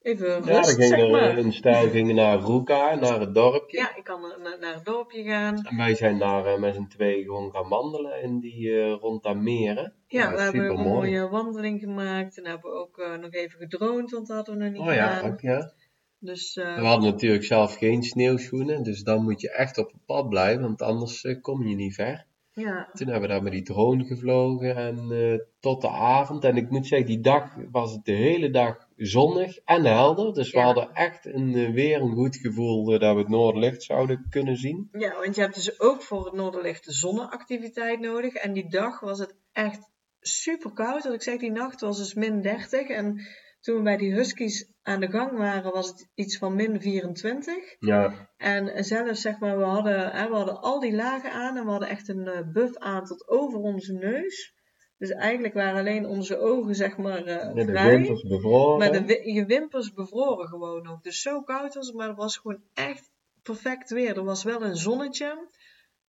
even 0.02 0.26
Ja, 0.28 0.34
rust, 0.34 0.46
dan 0.46 0.64
ging 0.64 0.84
zeg 0.88 0.98
er 0.98 1.10
maar. 1.10 1.38
een 1.38 1.52
stijl 1.52 1.90
ging 1.90 2.12
naar 2.12 2.38
Ruka, 2.38 2.94
naar 2.94 3.20
het 3.20 3.34
dorpje. 3.34 3.76
Ja, 3.76 3.96
ik 3.96 4.04
kan 4.04 4.20
naar, 4.20 4.58
naar 4.60 4.74
het 4.74 4.84
dorpje 4.84 5.22
gaan. 5.22 5.56
En 5.64 5.76
wij 5.76 5.94
zijn 5.94 6.18
daar 6.18 6.46
eh, 6.46 6.58
met 6.60 6.74
z'n 6.74 6.86
tweeën 6.86 7.24
gewoon 7.24 7.50
gaan 7.50 7.68
wandelen 7.68 8.22
in 8.22 8.40
die, 8.40 8.80
eh, 8.80 8.92
rond 9.00 9.22
dat 9.22 9.36
meren. 9.36 9.94
Ja, 10.06 10.32
we 10.34 10.40
hebben 10.40 10.68
een 10.68 10.80
mooie 10.86 11.28
wandeling 11.28 11.80
gemaakt. 11.80 12.38
En 12.38 12.46
hebben 12.46 12.70
we 12.70 12.76
ook 12.76 12.98
eh, 12.98 13.14
nog 13.18 13.32
even 13.32 13.58
gedroomd, 13.58 14.10
want 14.10 14.26
dat 14.26 14.36
hadden 14.36 14.56
we 14.58 14.64
nog 14.64 14.72
niet 14.72 14.80
Oh 14.88 14.94
ja, 14.94 15.14
gedaan. 15.14 15.32
ook 15.32 15.40
ja. 15.40 15.72
Dus 16.18 16.56
eh, 16.56 16.76
We 16.76 16.84
hadden 16.84 17.10
natuurlijk 17.10 17.44
zelf 17.44 17.74
geen 17.76 18.02
sneeuwschoenen, 18.02 18.82
dus 18.82 19.02
dan 19.02 19.22
moet 19.22 19.40
je 19.40 19.50
echt 19.50 19.78
op 19.78 19.92
het 19.92 20.04
pad 20.06 20.28
blijven, 20.28 20.62
want 20.62 20.82
anders 20.82 21.38
kom 21.40 21.66
je 21.66 21.74
niet 21.74 21.94
ver. 21.94 22.26
Ja. 22.54 22.88
Toen 22.92 23.08
hebben 23.08 23.28
we 23.28 23.34
daar 23.34 23.42
met 23.42 23.52
die 23.52 23.62
drone 23.62 24.04
gevlogen 24.04 24.76
en 24.76 25.08
uh, 25.10 25.38
tot 25.60 25.80
de 25.80 25.88
avond. 25.88 26.44
En 26.44 26.56
ik 26.56 26.70
moet 26.70 26.86
zeggen, 26.86 27.06
die 27.06 27.20
dag 27.20 27.54
was 27.70 27.92
het 27.92 28.04
de 28.04 28.12
hele 28.12 28.50
dag 28.50 28.88
zonnig 28.96 29.58
en 29.58 29.84
helder. 29.84 30.34
Dus 30.34 30.52
we 30.52 30.60
hadden 30.60 30.94
echt 30.94 31.26
een, 31.26 31.56
uh, 31.56 31.74
weer 31.74 32.00
een 32.00 32.14
goed 32.14 32.36
gevoel 32.36 32.92
uh, 32.92 33.00
dat 33.00 33.14
we 33.14 33.20
het 33.20 33.28
Noorderlicht 33.28 33.82
zouden 33.82 34.26
kunnen 34.30 34.56
zien. 34.56 34.88
Ja, 34.92 35.14
want 35.20 35.34
je 35.34 35.40
hebt 35.40 35.54
dus 35.54 35.80
ook 35.80 36.02
voor 36.02 36.24
het 36.24 36.34
Noorderlicht 36.34 36.84
de 36.84 36.92
zonneactiviteit 36.92 38.00
nodig. 38.00 38.34
En 38.34 38.52
die 38.52 38.68
dag 38.68 39.00
was 39.00 39.18
het 39.18 39.34
echt 39.52 39.90
super 40.20 40.72
koud. 40.72 41.04
Wat 41.04 41.14
ik 41.14 41.22
zeg, 41.22 41.38
die 41.38 41.50
nacht 41.52 41.80
was 41.80 41.98
dus 41.98 42.14
min 42.14 42.42
30. 42.42 42.88
En 42.88 43.20
toen 43.62 43.76
we 43.76 43.82
bij 43.82 43.96
die 43.96 44.14
Huskies 44.14 44.70
aan 44.82 45.00
de 45.00 45.10
gang 45.10 45.38
waren, 45.38 45.72
was 45.72 45.88
het 45.88 46.08
iets 46.14 46.38
van 46.38 46.54
min 46.54 46.80
24. 46.80 47.54
Ja. 47.78 48.28
En 48.36 48.84
zelfs, 48.84 49.20
zeg 49.20 49.38
maar, 49.38 49.58
we 49.58 49.64
hadden, 49.64 50.10
hè, 50.10 50.28
we 50.28 50.34
hadden 50.34 50.60
al 50.60 50.80
die 50.80 50.94
lagen 50.94 51.32
aan 51.32 51.56
en 51.56 51.64
we 51.64 51.70
hadden 51.70 51.88
echt 51.88 52.08
een 52.08 52.26
uh, 52.26 52.52
buff 52.52 52.76
aan 52.76 53.04
tot 53.04 53.28
over 53.28 53.58
onze 53.58 53.92
neus. 53.92 54.54
Dus 54.98 55.10
eigenlijk 55.10 55.54
waren 55.54 55.80
alleen 55.80 56.06
onze 56.06 56.38
ogen, 56.38 56.74
zeg 56.74 56.96
maar, 56.96 57.20
uh, 57.20 57.26
ja, 57.26 57.52
de 57.52 57.72
wimpers 57.72 58.22
bevroren. 58.22 58.78
Maar 58.78 59.06
de, 59.06 59.32
je 59.32 59.44
wimpers 59.46 59.92
bevroren 59.92 60.48
gewoon 60.48 60.82
nog. 60.82 61.00
Dus 61.00 61.22
zo 61.22 61.42
koud 61.42 61.74
was 61.74 61.86
het, 61.86 61.96
maar 61.96 62.08
het 62.08 62.16
was 62.16 62.36
gewoon 62.36 62.62
echt 62.74 63.10
perfect 63.42 63.90
weer. 63.90 64.16
Er 64.16 64.24
was 64.24 64.42
wel 64.42 64.62
een 64.62 64.76
zonnetje 64.76 65.48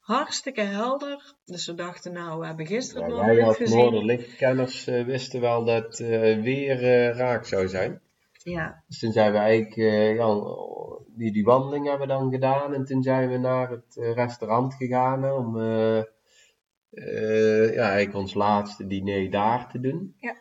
hartstikke 0.03 0.61
helder. 0.61 1.35
Dus 1.45 1.65
we 1.65 1.73
dachten, 1.73 2.13
nou, 2.13 2.39
we 2.39 2.45
hebben 2.45 2.65
gisteren 2.65 3.09
ja, 3.09 3.23
het 3.23 3.35
Wij 3.35 3.45
als. 3.45 3.59
Noorderlichtkenners 3.59 4.87
uh, 4.87 5.05
wisten 5.05 5.41
wel 5.41 5.65
dat 5.65 5.83
het 5.83 5.99
uh, 5.99 6.41
weer 6.41 6.81
uh, 6.81 7.17
raak 7.17 7.45
zou 7.45 7.67
zijn. 7.67 8.01
Ja. 8.43 8.83
Dus 8.87 8.99
toen 8.99 9.11
zijn 9.11 9.31
we 9.31 9.37
eigenlijk, 9.37 9.75
ja, 10.17 10.35
die, 11.15 11.31
die 11.31 11.43
wandeling 11.43 11.87
hebben 11.87 12.07
we 12.07 12.13
dan 12.13 12.31
gedaan. 12.31 12.73
En 12.73 12.85
toen 12.85 13.03
zijn 13.03 13.29
we 13.29 13.37
naar 13.37 13.69
het 13.69 13.95
restaurant 13.95 14.73
gegaan 14.73 15.31
om 15.31 15.59
ja, 17.71 17.89
eigenlijk 17.89 18.15
ons 18.15 18.33
laatste 18.33 18.87
diner 18.87 19.29
daar 19.31 19.69
te 19.71 19.79
doen. 19.79 20.15
Ja. 20.19 20.35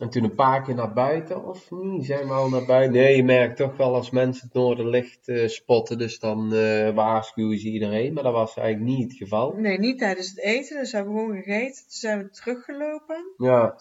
En 0.00 0.10
toen 0.10 0.24
een 0.24 0.34
paar 0.34 0.62
keer 0.62 0.74
naar 0.74 0.92
buiten, 0.92 1.44
of 1.44 1.70
niet? 1.70 2.04
Zijn 2.04 2.26
we 2.26 2.32
al 2.32 2.48
naar 2.48 2.66
buiten? 2.66 3.00
Nee, 3.00 3.16
je 3.16 3.24
merkt 3.24 3.56
toch 3.56 3.76
wel 3.76 3.94
als 3.94 4.10
mensen 4.10 4.44
het 4.44 4.54
noorderlicht 4.54 5.28
uh, 5.28 5.48
spotten, 5.48 5.98
dus 5.98 6.18
dan 6.18 6.54
uh, 6.54 6.94
waarschuwen 6.94 7.58
ze 7.58 7.68
iedereen. 7.68 8.12
Maar 8.12 8.22
dat 8.22 8.32
was 8.32 8.56
eigenlijk 8.56 8.98
niet 8.98 9.08
het 9.08 9.18
geval. 9.18 9.52
Nee, 9.56 9.78
niet 9.78 9.98
tijdens 9.98 10.28
het 10.28 10.38
eten, 10.38 10.78
dus 10.78 10.90
we 10.90 10.96
hebben 10.96 11.14
gewoon 11.14 11.42
gegeten. 11.42 11.74
Toen 11.74 11.84
zijn 11.86 12.18
we 12.18 12.30
teruggelopen. 12.30 13.34
Ja, 13.36 13.76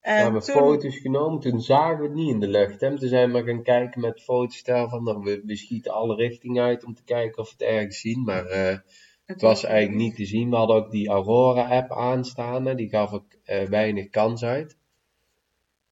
en 0.00 0.16
we 0.16 0.22
hebben 0.22 0.42
toen... 0.42 0.54
foto's 0.54 0.96
genomen, 0.98 1.40
toen 1.40 1.60
zagen 1.60 1.98
we 1.98 2.04
het 2.04 2.14
niet 2.14 2.32
in 2.32 2.40
de 2.40 2.48
lucht. 2.48 2.80
Hè? 2.80 2.98
Toen 2.98 3.08
zijn 3.08 3.32
we 3.32 3.42
gaan 3.42 3.62
kijken 3.62 4.00
met 4.00 4.22
fotostel 4.22 4.88
van, 4.88 5.04
nou, 5.04 5.22
we, 5.22 5.42
we 5.44 5.56
schieten 5.56 5.92
alle 5.92 6.14
richtingen 6.14 6.64
uit 6.64 6.84
om 6.84 6.94
te 6.94 7.04
kijken 7.04 7.42
of 7.42 7.48
we 7.48 7.64
het 7.64 7.74
ergens 7.74 8.00
zien. 8.00 8.22
Maar 8.22 8.46
uh, 8.50 8.76
het 9.24 9.40
was 9.40 9.64
eigenlijk 9.64 10.02
niet 10.02 10.16
te 10.16 10.24
zien. 10.24 10.50
We 10.50 10.56
hadden 10.56 10.76
ook 10.76 10.90
die 10.90 11.08
Aurora-app 11.08 11.92
aanstaan, 11.92 12.66
hè? 12.66 12.74
die 12.74 12.88
gaf 12.88 13.12
ook 13.12 13.38
weinig 13.68 14.08
kans 14.08 14.44
uit. 14.44 14.78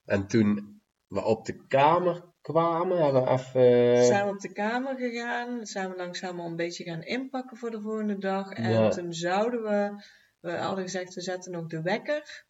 En 0.08 0.26
toen 0.26 0.80
we 1.06 1.24
op 1.24 1.44
de 1.46 1.66
kamer 1.66 2.22
kwamen, 2.40 3.02
hebben 3.04 3.24
we 3.24 3.30
even... 3.30 4.04
Zijn 4.04 4.24
we 4.26 4.30
op 4.32 4.40
de 4.40 4.52
kamer 4.52 4.96
gegaan, 4.96 5.66
zijn 5.66 5.90
we 5.90 5.96
langzaam 5.96 6.40
al 6.40 6.46
een 6.46 6.56
beetje 6.56 6.84
gaan 6.84 7.02
inpakken 7.02 7.56
voor 7.56 7.70
de 7.70 7.80
volgende 7.80 8.18
dag. 8.18 8.50
En 8.52 8.70
Ja. 8.72 8.88
toen 8.88 9.12
zouden 9.12 9.62
we, 9.62 10.02
we 10.40 10.56
hadden 10.56 10.84
gezegd, 10.84 11.14
we 11.14 11.20
zetten 11.20 11.52
nog 11.52 11.66
de 11.66 11.82
wekker. 11.82 12.46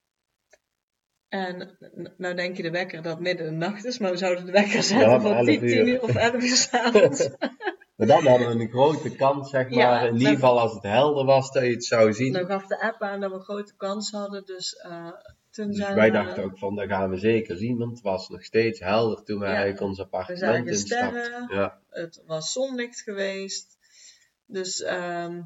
En 1.29 1.77
nou 2.17 2.35
denk 2.35 2.57
je 2.57 2.63
de 2.63 2.71
wekker 2.71 3.03
dat 3.03 3.21
midden 3.21 3.47
in 3.47 3.59
de 3.59 3.67
nacht 3.67 3.85
is, 3.85 3.99
maar 3.99 4.11
we 4.11 4.17
zouden 4.17 4.47
de 4.47 4.53
wekker 4.53 4.83
zetten 4.83 5.11
Ja, 5.11 5.21
voor 5.21 5.37
om 5.37 5.45
10, 5.45 5.61
11 5.61 5.71
10 5.71 5.79
uur. 5.79 5.87
uur 5.89 6.03
of 6.03 6.15
11 6.15 6.35
uur 6.35 6.57
s'avonds. 6.67 7.29
Maar 7.97 8.07
dan 8.07 8.27
hadden 8.27 8.49
we 8.57 8.63
een 8.65 8.71
grote 8.71 9.17
kans, 9.17 9.51
zeg 9.51 9.69
maar, 9.69 9.79
Ja, 9.79 10.01
in 10.01 10.15
ieder 10.17 10.29
geval 10.33 10.61
als 10.61 10.75
het 10.75 10.83
helder 10.83 11.25
was, 11.25 11.51
dat 11.53 11.63
je 11.63 11.71
het 11.71 11.85
zou 11.85 12.13
zien. 12.13 12.33
Dan 12.33 12.47
gaf 12.47 12.67
de 12.67 12.81
app 12.81 13.03
aan 13.03 13.21
dat 13.21 13.31
we 13.31 13.37
een 13.37 13.43
grote 13.43 13.77
kans 13.77 14.11
hadden, 14.11 14.45
dus 14.45 14.75
eh, 14.77 15.09
toen 15.51 15.67
Dus 15.67 15.77
zijn 15.77 15.95
wij 15.95 16.07
we... 16.07 16.13
dachten 16.13 16.45
ook 16.45 16.59
van, 16.59 16.75
dat 16.75 16.89
gaan 16.89 17.11
we 17.11 17.17
zeker 17.17 17.57
zien, 17.57 17.79
want 17.79 17.91
het 17.93 18.01
was 18.03 18.29
nog 18.29 18.45
steeds 18.45 18.81
helder 18.81 19.25
toen 19.25 19.39
we 19.39 19.45
Ja. 19.45 19.51
eigenlijk 19.51 19.81
ons 19.81 19.97
We 19.99 20.03
appartement 20.05 20.67
instapten. 20.67 21.23
sterren, 21.25 21.57
Ja, 21.57 21.79
het 21.91 22.23
was 22.27 22.53
zonlicht 22.53 23.01
geweest. 23.03 23.77
Dus 24.47 24.83
ehm, 24.83 25.43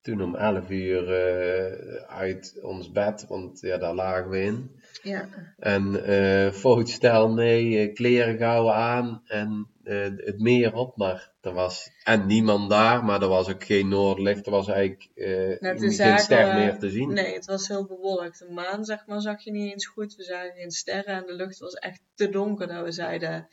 toen 0.00 0.22
om 0.22 0.34
11 0.34 0.70
uur 0.70 1.12
eh, 1.14 2.02
uit 2.18 2.58
ons 2.62 2.90
bed, 2.92 3.26
want 3.28 3.60
ja, 3.60 3.78
daar 3.78 3.94
lagen 3.94 4.30
we 4.30 4.40
in. 4.42 4.70
ja, 5.02 5.28
En 5.58 6.04
eh 6.04 6.52
fotostel 6.52 7.28
mee, 7.32 7.92
kleren 7.92 8.38
gauw 8.38 8.70
aan 8.70 9.22
en 9.26 9.66
het 9.84 10.38
meer 10.38 10.74
op. 10.74 10.96
Maar 10.96 11.32
er 11.40 11.52
was 11.52 11.90
en 12.04 12.26
niemand 12.26 12.70
daar, 12.70 13.04
maar 13.04 13.22
er 13.22 13.28
was 13.28 13.48
ook 13.48 13.64
geen 13.64 13.88
noordlicht. 13.88 14.46
Er 14.46 14.52
was 14.52 14.68
eigenlijk 14.68 15.10
eh, 15.14 15.60
Nou, 15.60 15.76
toen 15.76 15.78
geen 15.78 15.92
zagen 15.92 16.18
ster 16.18 16.54
meer 16.54 16.78
te 16.78 16.90
zien. 16.90 17.12
nee, 17.12 17.34
het 17.34 17.44
was 17.44 17.68
heel 17.68 17.86
bewolkt. 17.86 18.38
De 18.38 18.50
maan, 18.50 18.84
zeg 18.84 19.06
maar, 19.06 19.20
zag 19.20 19.44
je 19.44 19.50
niet 19.50 19.72
eens 19.72 19.86
goed. 19.86 20.14
We 20.16 20.22
zagen 20.22 20.52
geen 20.52 20.70
sterren 20.70 21.14
en 21.14 21.26
de 21.26 21.34
lucht 21.34 21.58
was 21.58 21.74
echt 21.74 22.00
te 22.14 22.28
donker 22.28 22.66
dat 22.68 22.84
we 22.84 22.92
zeiden, 22.92 23.48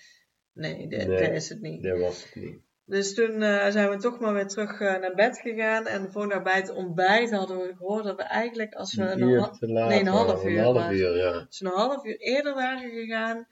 nee, 0.53 0.87
dit, 0.87 1.07
Nee. 1.07 1.17
dit 1.17 1.31
is 1.31 1.49
het 1.49 1.61
niet. 1.61 1.83
Dat 1.83 1.99
was 1.99 2.23
het 2.23 2.35
niet. 2.35 2.59
Dus 2.89 3.13
toen 3.13 3.41
eh, 3.41 3.69
zijn 3.69 3.89
we 3.89 3.97
toch 3.97 4.19
maar 4.19 4.33
weer 4.33 4.47
terug 4.47 4.79
eh, 4.79 4.99
naar 4.99 5.15
bed 5.15 5.39
gegaan. 5.39 5.87
En 5.87 6.11
voor 6.11 6.41
bij 6.43 6.55
het 6.55 6.69
ontbijt 6.69 7.31
hadden 7.31 7.57
we 7.57 7.73
gehoord 7.77 8.03
dat 8.03 8.15
we 8.15 8.23
eigenlijk 8.23 8.73
als 8.73 8.95
we 8.95 9.03
Een 9.03 9.19
nee, 9.59 9.99
een 9.99 10.07
half 10.07 10.45
uur 10.45 10.57
Een 10.57 10.63
half 10.63 10.91
uur, 10.91 11.17
ja. 11.17 11.31
als 11.47 11.59
we 11.59 11.65
een 11.65 11.71
half 11.71 12.05
uur 12.05 12.17
eerder 12.17 12.53
waren 12.53 12.89
gegaan, 12.89 13.47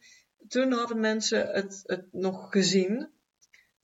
toen 0.47 0.71
hadden 0.71 0.99
mensen 0.99 1.47
het, 1.47 1.83
het 1.85 2.05
nog 2.11 2.51
gezien. 2.51 3.09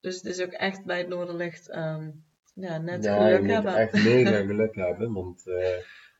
Dus 0.01 0.15
het 0.15 0.25
is 0.25 0.41
ook 0.41 0.51
echt 0.51 0.85
bij 0.85 0.97
het 0.97 1.07
Noorderlicht 1.07 1.69
ehm, 1.69 2.09
ja, 2.55 2.77
net 2.77 3.03
Ja, 3.03 3.15
je 3.15 3.23
geluk 3.25 3.41
moet 3.41 3.51
hebben. 3.51 3.75
echt 3.75 3.93
mega 4.03 4.45
geluk 4.51 4.75
hebben, 4.75 5.13
want 5.13 5.43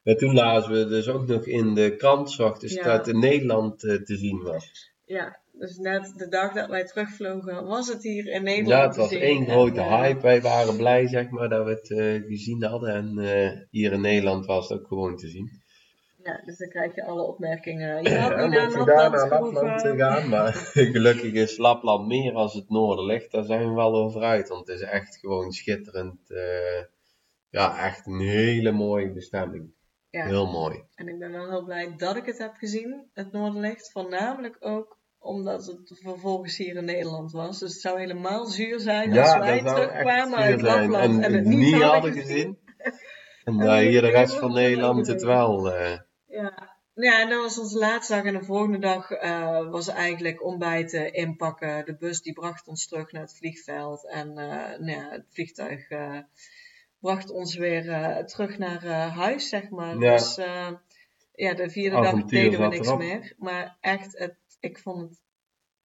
eh, 0.04 0.16
toen 0.16 0.34
lazen 0.34 0.72
we 0.72 0.88
dus 0.88 1.08
ook 1.08 1.28
nog 1.28 1.46
in 1.46 1.74
de 1.74 1.96
krant, 1.96 2.32
s 2.32 2.40
ochtends, 2.40 2.74
Ja. 2.74 2.84
dat 2.84 3.06
het 3.06 3.16
in 3.16 3.20
Nederland 3.20 3.84
eh, 3.84 3.96
te 3.96 4.18
zien 4.18 4.42
was. 4.44 4.92
Ja, 5.06 5.40
dus 5.52 5.78
net 5.78 6.14
de 6.18 6.28
dag 6.28 6.54
dat 6.54 6.70
wij 6.70 6.86
terugvlogen, 6.86 7.66
was 7.66 7.88
het 7.88 8.04
hier 8.04 8.28
in 8.28 8.44
Nederland. 8.44 8.68
Ja, 8.80 8.84
het 8.84 8.94
te 8.94 9.00
was 9.00 9.10
zien. 9.10 9.22
één 9.22 9.46
grote 9.46 9.82
hype. 9.84 10.22
Wij 10.22 10.42
waren 10.42 10.78
blij, 10.78 11.08
zeg 11.08 11.30
maar, 11.30 11.50
dat 11.50 11.66
we 11.66 11.72
het 11.72 11.92
eh, 11.92 12.28
gezien 12.28 12.64
hadden. 12.64 12.94
En 12.94 13.68
hier 13.70 13.92
in 13.92 14.02
Nederland 14.02 14.46
was 14.46 14.70
het 14.70 14.80
ook 14.80 14.88
gewoon 14.88 15.16
te 15.18 15.28
zien. 15.28 15.62
Ja, 16.24 16.42
dus 16.46 16.58
dan 16.58 16.70
krijg 16.70 16.96
je 16.96 17.04
alle 17.06 17.22
opmerkingen. 17.22 18.02
Je 18.04 18.10
Ja, 18.10 18.20
had 18.20 18.50
niet 18.50 18.54
daar 18.54 18.70
Lapland 18.72 19.12
naar 19.12 19.30
Lapland 19.30 19.58
gehoeven. 19.82 19.98
gaan, 19.98 20.30
maar 20.30 20.54
gelukkig 20.94 21.34
is 21.34 21.58
Lapland 21.58 22.08
meer 22.08 22.34
als 22.34 22.54
het 22.54 22.70
noorden 22.70 23.06
ligt. 23.06 23.32
Daar 23.32 23.44
zijn 23.44 23.68
we 23.68 23.74
wel 23.74 23.96
over 23.96 24.22
uit, 24.22 24.48
want 24.50 24.68
het 24.68 24.78
is 24.80 24.84
echt 24.86 25.18
gewoon 25.18 25.52
schitterend. 25.52 26.32
eh, 26.32 26.84
ja, 27.50 27.86
echt 27.86 28.06
een 28.06 28.20
hele 28.20 28.72
mooie 28.72 29.12
bestemming. 29.12 29.74
Ja. 30.10 30.26
Heel 30.26 30.48
mooi. 30.52 30.84
En 30.96 31.08
ik 31.08 31.20
ben 31.20 31.32
wel 31.32 31.50
heel 31.50 31.64
blij 31.64 31.94
dat 31.98 32.16
ik 32.16 32.26
het 32.26 32.38
heb 32.38 32.54
gezien, 32.56 33.10
het 33.14 33.32
Noorderlicht. 33.32 33.92
Voornamelijk 33.92 34.58
ook 34.60 34.98
omdat 35.20 35.66
het 35.66 36.00
vervolgens 36.04 36.58
hier 36.58 36.76
in 36.76 36.86
Nederland 36.86 37.32
was. 37.32 37.60
Dus 37.60 37.72
het 37.72 37.82
zou 37.82 38.00
helemaal 38.00 38.46
zuur 38.46 38.80
zijn 38.80 39.18
als 39.20 39.38
wij 39.38 39.64
terugkwamen 39.64 40.38
uit. 40.38 40.62
Lapland 40.62 41.16
en, 41.16 41.24
En 41.24 41.34
het 41.34 41.46
niet, 41.46 41.82
hadden 41.82 42.14
gezien. 42.14 42.58
En 43.44 43.78
hier 43.78 44.02
de 44.02 44.10
rest 44.10 44.36
van 44.36 44.54
Nederland 44.54 45.08
het 45.08 45.24
wel. 45.24 45.74
eh, 45.74 46.00
Ja. 46.34 46.82
Ja, 46.96 47.22
en 47.22 47.30
dat 47.30 47.42
was 47.42 47.60
onze 47.60 47.78
laatste 47.78 48.14
dag. 48.14 48.24
En 48.24 48.34
de 48.34 48.44
volgende 48.44 48.80
dag 48.80 49.12
eh, 49.12 49.70
was 49.70 49.88
eigenlijk 49.88 50.44
ontbijten, 50.44 51.14
inpakken. 51.14 51.86
De 51.86 51.96
bus 51.96 52.22
die 52.22 52.34
bracht 52.34 52.68
ons 52.68 52.88
terug 52.88 53.12
naar 53.12 53.22
het 53.22 53.38
vliegveld. 53.38 54.08
En 54.08 54.38
eh, 54.38 54.80
nou 54.80 54.92
ja, 54.92 55.10
het 55.10 55.26
vliegtuig 55.30 55.90
eh, 55.90 56.20
bracht 57.00 57.30
ons 57.30 57.56
weer 57.56 57.84
terug 58.26 58.58
naar 58.58 58.86
huis, 59.10 59.50
zeg 59.50 59.70
maar. 59.70 59.98
Ja. 59.98 60.12
Dus 60.12 60.36
ja, 61.36 61.54
de 61.54 61.70
vierde 61.70 62.02
dag 62.02 62.24
deden 62.24 62.60
we 62.60 62.68
niks 62.68 62.88
erop. 62.88 63.00
meer. 63.00 63.34
Maar 63.38 63.78
echt, 63.82 64.18
het, 64.18 64.38
ik 64.60 64.80
vond 64.80 65.02
het 65.02 65.22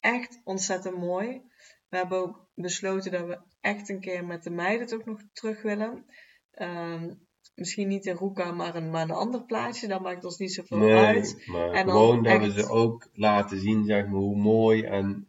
echt 0.01 0.41
ontzettend 0.45 0.97
mooi. 0.97 1.43
We 1.89 1.97
hebben 1.97 2.19
ook 2.19 2.49
besloten 2.55 3.13
dat 3.13 3.27
we 3.27 3.41
echt 3.61 3.89
een 3.89 4.01
keer 4.01 4.25
met 4.25 4.43
de 4.43 4.51
meiden 4.51 4.87
toch 4.87 5.05
nog 5.05 5.21
terug 5.33 5.63
willen. 5.63 6.05
Ehm, 6.51 7.11
misschien 7.59 7.89
niet 7.89 8.07
in 8.07 8.15
Roeka, 8.15 8.53
maar 8.53 8.75
een, 8.75 8.91
maar 8.91 9.03
een 9.03 9.11
ander 9.11 9.45
plaatsje. 9.45 9.87
Dat 9.87 10.01
maakt 10.01 10.25
ons 10.25 10.39
niet 10.39 10.53
zoveel 10.53 10.79
Nee, 10.79 10.95
uit. 10.95 11.43
maar 11.47 11.71
En 11.71 11.89
gewoon 11.91 12.23
dat 12.23 12.41
we 12.41 12.53
ze 12.53 12.69
ook 12.69 13.09
laten 13.13 13.59
zien, 13.61 13.85
zeg 13.85 14.07
maar, 14.07 14.21
hoe 14.21 14.37
mooi 14.37 14.83
en 14.83 15.29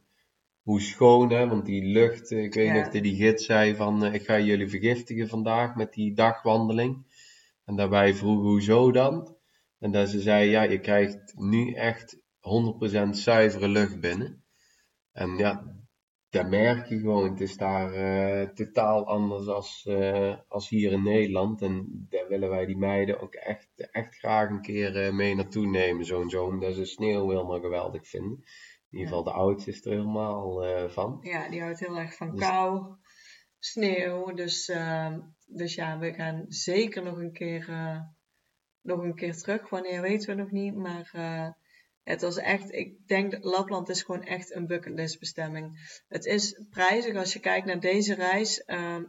hoe 0.61 0.81
schoon, 0.81 1.29
hè. 1.31 1.47
Want 1.47 1.65
die 1.65 1.83
lucht, 1.83 2.31
ik 2.31 2.53
weet 2.53 2.67
Ja. 2.67 2.73
nog 2.73 2.89
dat 2.89 3.03
die 3.03 3.15
gids 3.15 3.45
zei 3.45 3.75
van, 3.75 4.05
eh, 4.05 4.13
ik 4.13 4.25
ga 4.25 4.39
jullie 4.39 4.69
vergiftigen 4.69 5.27
vandaag 5.27 5.75
met 5.75 5.93
die 5.93 6.13
dagwandeling. 6.13 7.05
En 7.65 7.75
daarbij 7.75 8.13
vroegen, 8.13 8.47
hoezo 8.49 8.91
dan? 8.91 9.35
En 9.79 9.91
dat 9.91 10.09
ze 10.09 10.19
zei, 10.21 10.49
ja, 10.49 10.61
je 10.61 10.79
krijgt 10.79 11.33
nu 11.35 11.73
echt 11.73 12.17
100% 12.39 13.17
zuivere 13.17 13.67
lucht 13.67 13.99
binnen. 13.99 14.43
En 15.11 15.37
ja, 15.37 15.65
dat 16.29 16.49
merk 16.49 16.87
je 16.87 16.99
gewoon. 16.99 17.29
Het 17.29 17.41
is 17.41 17.57
daar 17.57 17.93
eh, 17.93 18.49
totaal 18.49 19.07
anders 19.07 19.47
als, 19.47 19.85
eh, 19.85 20.35
als 20.47 20.69
hier 20.69 20.91
in 20.91 21.03
Nederland. 21.03 21.61
En 21.61 22.05
daar 22.09 22.27
willen 22.27 22.49
wij 22.49 22.65
die 22.65 22.77
meiden 22.77 23.19
ook 23.19 23.33
echt, 23.33 23.89
echt 23.91 24.15
graag 24.15 24.49
een 24.49 24.61
keer 24.61 25.05
eh, 25.05 25.13
mee 25.13 25.35
naartoe 25.35 25.67
nemen. 25.67 26.05
Zo'n 26.05 26.29
zo, 26.29 26.45
omdat 26.45 26.75
ze 26.75 26.85
sneeuw 26.85 27.29
helemaal 27.29 27.59
geweldig 27.59 28.07
vinden. 28.07 28.43
In 28.91 28.97
ieder 28.97 29.07
geval 29.07 29.23
de 29.23 29.39
oudste 29.39 29.69
is 29.69 29.85
er 29.85 29.91
helemaal 29.91 30.63
van. 30.89 31.19
Ja, 31.21 31.49
die 31.49 31.61
houdt 31.61 31.79
heel 31.79 31.97
erg 31.97 32.15
van 32.15 32.31
Dus- 32.31 32.39
kou, 32.39 32.95
sneeuw. 33.59 34.33
Dus, 34.33 34.71
dus 35.45 35.75
ja, 35.75 35.99
we 35.99 36.13
gaan 36.13 36.45
zeker 36.47 37.03
nog 37.03 37.17
een 37.17 37.31
keer 37.31 37.69
nog 38.81 39.01
een 39.03 39.15
keer 39.15 39.37
terug. 39.37 39.69
Wanneer 39.69 40.01
weten 40.01 40.35
we 40.35 40.41
nog 40.41 40.51
niet. 40.51 40.75
Maar 40.75 41.11
het 42.09 42.21
was 42.21 42.37
echt, 42.37 42.73
ik 42.73 43.07
denk 43.07 43.37
Lapland 43.41 43.89
is 43.89 44.01
gewoon 44.01 44.23
echt 44.23 44.55
een 44.55 44.67
bucketlist 44.67 45.19
bestemming. 45.19 45.97
Het 46.07 46.25
is 46.25 46.61
prijzig 46.69 47.15
als 47.15 47.33
je 47.33 47.39
kijkt 47.39 47.65
naar 47.65 47.79
deze 47.79 48.13
reis. 48.13 48.63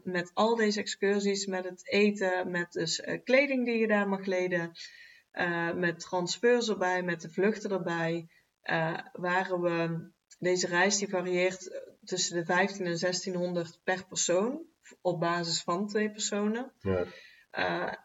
met 0.04 0.30
al 0.34 0.56
deze 0.56 0.80
excursies, 0.80 1.46
met 1.46 1.64
het 1.64 1.88
eten, 1.88 2.50
met 2.50 2.72
dus 2.72 3.02
kleding 3.24 3.64
die 3.64 3.78
je 3.78 3.86
daar 3.86 4.08
mag 4.08 4.24
leden. 4.26 4.72
met 5.74 6.00
transfers 6.00 6.68
erbij, 6.68 7.02
met 7.02 7.20
de 7.20 7.30
vluchten 7.30 7.70
erbij. 7.70 8.28
waren 9.12 9.60
we, 9.60 10.10
deze 10.38 10.66
reis 10.66 10.98
die 10.98 11.08
varieert 11.08 11.82
tussen 12.04 12.36
de 12.36 12.44
15 12.44 12.86
en 12.86 12.98
1600 12.98 13.80
per 13.84 14.06
persoon 14.06 14.62
op 15.00 15.20
basis 15.20 15.62
van 15.62 15.88
twee 15.88 16.10
personen. 16.10 16.72
Ja. 16.78 17.98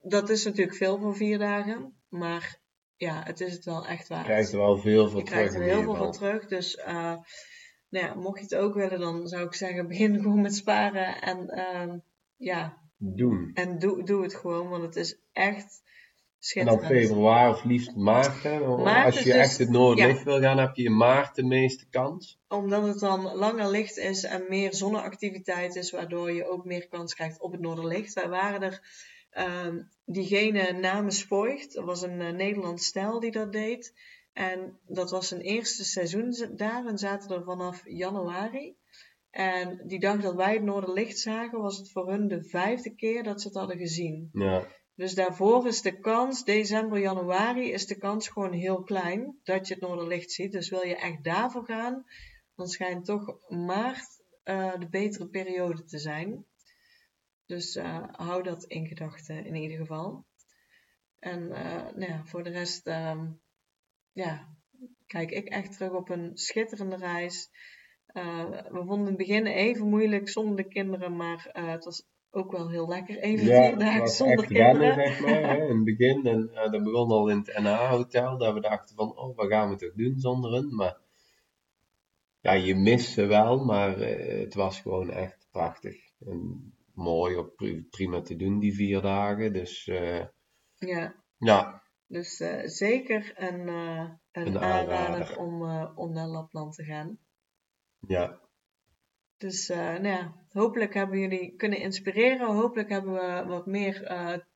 Dat 0.00 0.30
is 0.30 0.44
natuurlijk 0.44 0.76
veel 0.76 0.98
voor 0.98 1.16
vier 1.16 1.38
dagen, 1.38 2.02
maar 2.08 2.60
ja, 3.02 3.22
het 3.24 3.40
is 3.40 3.52
het 3.52 3.64
wel 3.64 3.86
echt 3.86 4.08
waard. 4.08 4.26
Je 4.26 4.32
krijgt 4.32 4.52
er 4.52 4.58
wel 4.58 4.78
veel 4.78 5.08
voor 5.08 5.18
je 5.18 5.26
terug. 5.26 5.42
Je 5.42 5.48
krijgt 5.48 5.54
er 5.54 5.74
heel 5.74 5.82
veel 5.82 5.96
voor 5.96 6.12
terug, 6.12 6.46
dus 6.46 6.76
uh, 6.76 7.14
nou 7.88 8.06
ja, 8.06 8.14
mocht 8.14 8.38
je 8.38 8.44
het 8.44 8.54
ook 8.54 8.74
willen, 8.74 9.00
dan 9.00 9.26
zou 9.26 9.44
ik 9.44 9.54
zeggen, 9.54 9.88
begin 9.88 10.18
gewoon 10.22 10.40
met 10.40 10.54
sparen 10.54 11.20
en 11.22 11.38
uh, 11.58 11.94
ja. 12.36 12.80
Doen. 12.96 13.50
En 13.54 13.78
doe, 13.78 14.04
doe 14.04 14.22
het 14.22 14.34
gewoon, 14.34 14.68
want 14.68 14.82
het 14.82 14.96
is 14.96 15.18
echt 15.32 15.82
en 16.54 16.66
dan 16.66 16.84
februari 16.84 17.52
of 17.52 17.64
liefst 17.64 17.94
maart. 17.94 18.42
Hè? 18.42 18.58
Als 18.58 19.18
je 19.18 19.24
dus- 19.24 19.34
echt 19.34 19.58
het 19.58 19.70
noordlicht 19.70 20.22
wil 20.22 20.40
gaan, 20.40 20.58
heb 20.58 20.76
je 20.76 20.84
in 20.84 20.96
maart 20.96 21.34
de 21.34 21.44
meeste 21.44 21.86
kans. 21.88 22.40
Omdat 22.48 22.86
het 22.86 22.98
dan 22.98 23.36
langer 23.36 23.70
licht 23.70 23.96
is 23.96 24.24
en 24.24 24.44
meer 24.48 24.74
zonneactiviteit 24.74 25.76
is, 25.76 25.90
waardoor 25.90 26.32
je 26.32 26.48
ook 26.48 26.64
meer 26.64 26.88
kans 26.88 27.14
krijgt 27.14 27.40
op 27.40 27.52
het 27.52 27.60
noorderlicht. 27.60 28.12
Wij 28.12 28.28
waren 28.28 28.62
er, 28.62 28.80
uh, 29.38 29.74
diegene 30.04 30.72
namens 30.72 31.24
Voigt, 31.24 31.74
dat 31.74 31.84
was 31.84 32.02
een 32.02 32.20
uh, 32.20 32.30
Nederlands 32.30 32.86
stel 32.86 33.20
die 33.20 33.30
dat 33.30 33.52
deed. 33.52 33.92
En 34.32 34.78
dat 34.86 35.10
was 35.10 35.28
zijn 35.28 35.40
eerste 35.40 35.84
seizoen 35.84 36.34
daar 36.56 36.86
en 36.86 36.98
zaten 36.98 37.36
er 37.36 37.44
vanaf 37.44 37.82
januari. 37.84 38.76
En 39.30 39.80
die 39.86 40.00
dag 40.00 40.20
dat 40.20 40.34
wij 40.34 40.52
het 40.52 40.62
noorderlicht 40.62 41.18
zagen, 41.18 41.60
was 41.60 41.78
het 41.78 41.90
voor 41.90 42.10
hun 42.10 42.28
de 42.28 42.44
vijfde 42.44 42.94
keer 42.94 43.22
dat 43.22 43.40
ze 43.40 43.48
het 43.48 43.56
hadden 43.56 43.76
gezien. 43.76 44.28
Ja. 44.32 44.66
Dus 44.94 45.14
daarvoor 45.14 45.66
is 45.66 45.82
de 45.82 45.98
kans, 46.00 46.44
december, 46.44 46.98
januari, 46.98 47.72
is 47.72 47.86
de 47.86 47.98
kans 47.98 48.28
gewoon 48.28 48.52
heel 48.52 48.82
klein 48.82 49.38
dat 49.42 49.68
je 49.68 49.74
het 49.74 49.82
noorderlicht 49.82 50.30
ziet. 50.30 50.52
Dus 50.52 50.70
wil 50.70 50.86
je 50.86 50.96
echt 50.96 51.24
daarvoor 51.24 51.64
gaan, 51.64 52.04
dan 52.56 52.66
schijnt 52.66 53.04
toch 53.04 53.38
maart 53.48 54.22
uh, 54.44 54.78
de 54.78 54.88
betere 54.88 55.28
periode 55.28 55.84
te 55.84 55.98
zijn. 55.98 56.44
Dus 57.52 57.76
uh, 57.76 58.04
hou 58.12 58.42
dat 58.42 58.64
in 58.64 58.86
gedachten 58.86 59.44
in 59.44 59.54
ieder 59.54 59.76
geval. 59.76 60.24
En 61.18 61.42
uh, 61.42 61.84
nou 61.94 62.06
ja, 62.06 62.24
voor 62.24 62.42
de 62.42 62.50
rest, 62.50 62.86
uh, 62.86 63.22
ja, 64.12 64.48
kijk 65.06 65.30
ik 65.30 65.48
echt 65.48 65.72
terug 65.72 65.92
op 65.92 66.08
een 66.08 66.30
schitterende 66.34 66.96
reis. 66.96 67.50
we 68.68 68.82
vonden 68.86 69.06
het 69.06 69.16
begin 69.16 69.46
even 69.46 69.88
moeilijk 69.88 70.28
zonder 70.28 70.56
de 70.56 70.68
kinderen, 70.68 71.16
maar 71.16 71.48
het 71.52 71.84
was 71.84 72.06
ook 72.30 72.52
wel 72.52 72.70
heel 72.70 72.88
lekker. 72.88 73.18
Even 73.18 73.46
ja, 73.46 73.68
vier 73.68 73.78
dagen 73.78 74.08
zonder 74.08 74.46
kinderen. 74.46 74.94
zeg 74.94 75.20
maar, 75.20 75.42
hè, 75.42 75.66
in 75.66 75.76
het 75.76 75.84
begin. 75.84 76.26
En 76.26 76.50
dat 76.70 76.82
begon 76.82 77.10
al 77.10 77.28
in 77.28 77.38
het 77.38 77.58
NA-hotel, 77.62 78.38
dat 78.38 78.54
we 78.54 78.60
dachten 78.60 78.96
van, 78.96 79.16
oh, 79.16 79.36
wat 79.36 79.48
gaan 79.48 79.70
we 79.70 79.76
toch 79.76 79.94
doen 79.94 80.18
zonder 80.18 80.52
hen? 80.52 80.74
Maar 80.74 80.96
ja, 82.40 82.52
je 82.52 82.74
mist 82.74 83.12
ze 83.12 83.26
wel, 83.26 83.64
maar 83.64 83.98
het 83.98 84.54
was 84.54 84.80
gewoon 84.80 85.10
echt 85.10 85.48
prachtig. 85.50 85.96
En 86.26 86.72
mooi, 86.94 87.36
op 87.36 87.56
prima 87.90 88.20
te 88.20 88.36
doen 88.36 88.58
die 88.58 88.74
vier 88.74 89.00
dagen. 89.00 89.52
Dus 89.52 89.86
uh, 89.86 90.24
ja. 90.74 91.14
ja. 91.36 91.82
Dus 92.06 92.36
zeker 92.64 93.32
een, 93.36 93.68
een, 93.68 94.20
een 94.32 94.58
aanrader 94.58 95.38
om, 95.38 95.62
om 95.94 96.12
naar 96.12 96.26
Lapland 96.26 96.74
te 96.74 96.84
gaan. 96.84 97.18
Ja, 98.06 98.40
dus 99.42 99.68
nou 99.68 100.08
ja, 100.08 100.34
hopelijk 100.48 100.94
hebben 100.94 101.18
jullie 101.18 101.54
kunnen 101.56 101.78
inspireren. 101.78 102.54
Hopelijk 102.54 102.88
hebben 102.88 103.12
we 103.12 103.44
wat 103.46 103.66
meer 103.66 104.10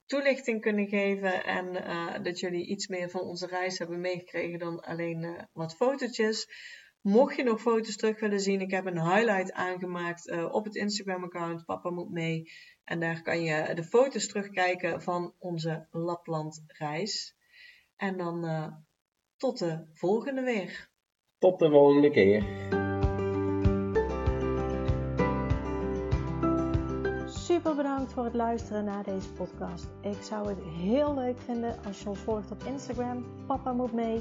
toelichting 0.07 0.61
kunnen 0.61 0.89
geven. 0.89 1.45
En 1.45 1.75
uh, 1.75 2.23
dat 2.23 2.41
jullie 2.41 2.67
iets 2.67 2.87
meer 2.87 3.11
van 3.11 3.21
onze 3.21 3.47
reis 3.47 3.79
hebben 3.79 4.01
meegekregen 4.01 4.59
dan 4.59 4.81
alleen 4.81 5.49
wat 5.53 5.77
fotootjes. 5.77 6.49
Mocht 7.07 7.37
je 7.37 7.43
nog 7.43 7.61
foto's 7.61 7.97
terug 7.97 8.21
willen 8.21 8.41
zien, 8.41 8.61
ik 8.61 8.71
heb 8.71 8.87
een 8.87 9.01
highlight 9.01 9.53
aangemaakt 9.53 10.51
op 10.51 10.65
het 10.65 10.75
Instagram-account 10.75 11.65
Papa 11.65 11.91
Moet 11.91 12.11
Mee. 12.11 12.53
En 12.85 13.01
daar 13.01 13.23
kan 13.23 13.43
je 13.43 13.75
de 13.75 13.85
foto's 13.85 14.29
terugkijken 14.29 15.03
van 15.03 15.35
onze 15.39 15.87
Lapland-reis. 15.91 17.37
En 17.97 18.17
dan 18.17 18.45
tot 19.37 19.59
de 19.59 19.87
volgende 19.95 20.43
weer. 20.43 20.89
Tot 21.39 21.59
de 21.59 21.71
volgende 21.71 22.11
keer. 22.11 22.45
super 27.29 27.75
bedankt 27.75 28.13
voor 28.13 28.25
het 28.25 28.35
luisteren 28.35 28.85
naar 28.85 29.05
deze 29.05 29.33
podcast. 29.33 29.89
Ik 30.01 30.23
zou 30.23 30.49
het 30.49 30.63
heel 30.63 31.15
leuk 31.15 31.39
vinden 31.39 31.77
als 31.87 32.03
je 32.03 32.09
ons 32.09 32.19
volgt 32.19 32.51
op 32.51 32.63
Instagram. 32.63 33.25
Papa 33.47 33.73
moet 33.73 33.93
mee. 33.93 34.21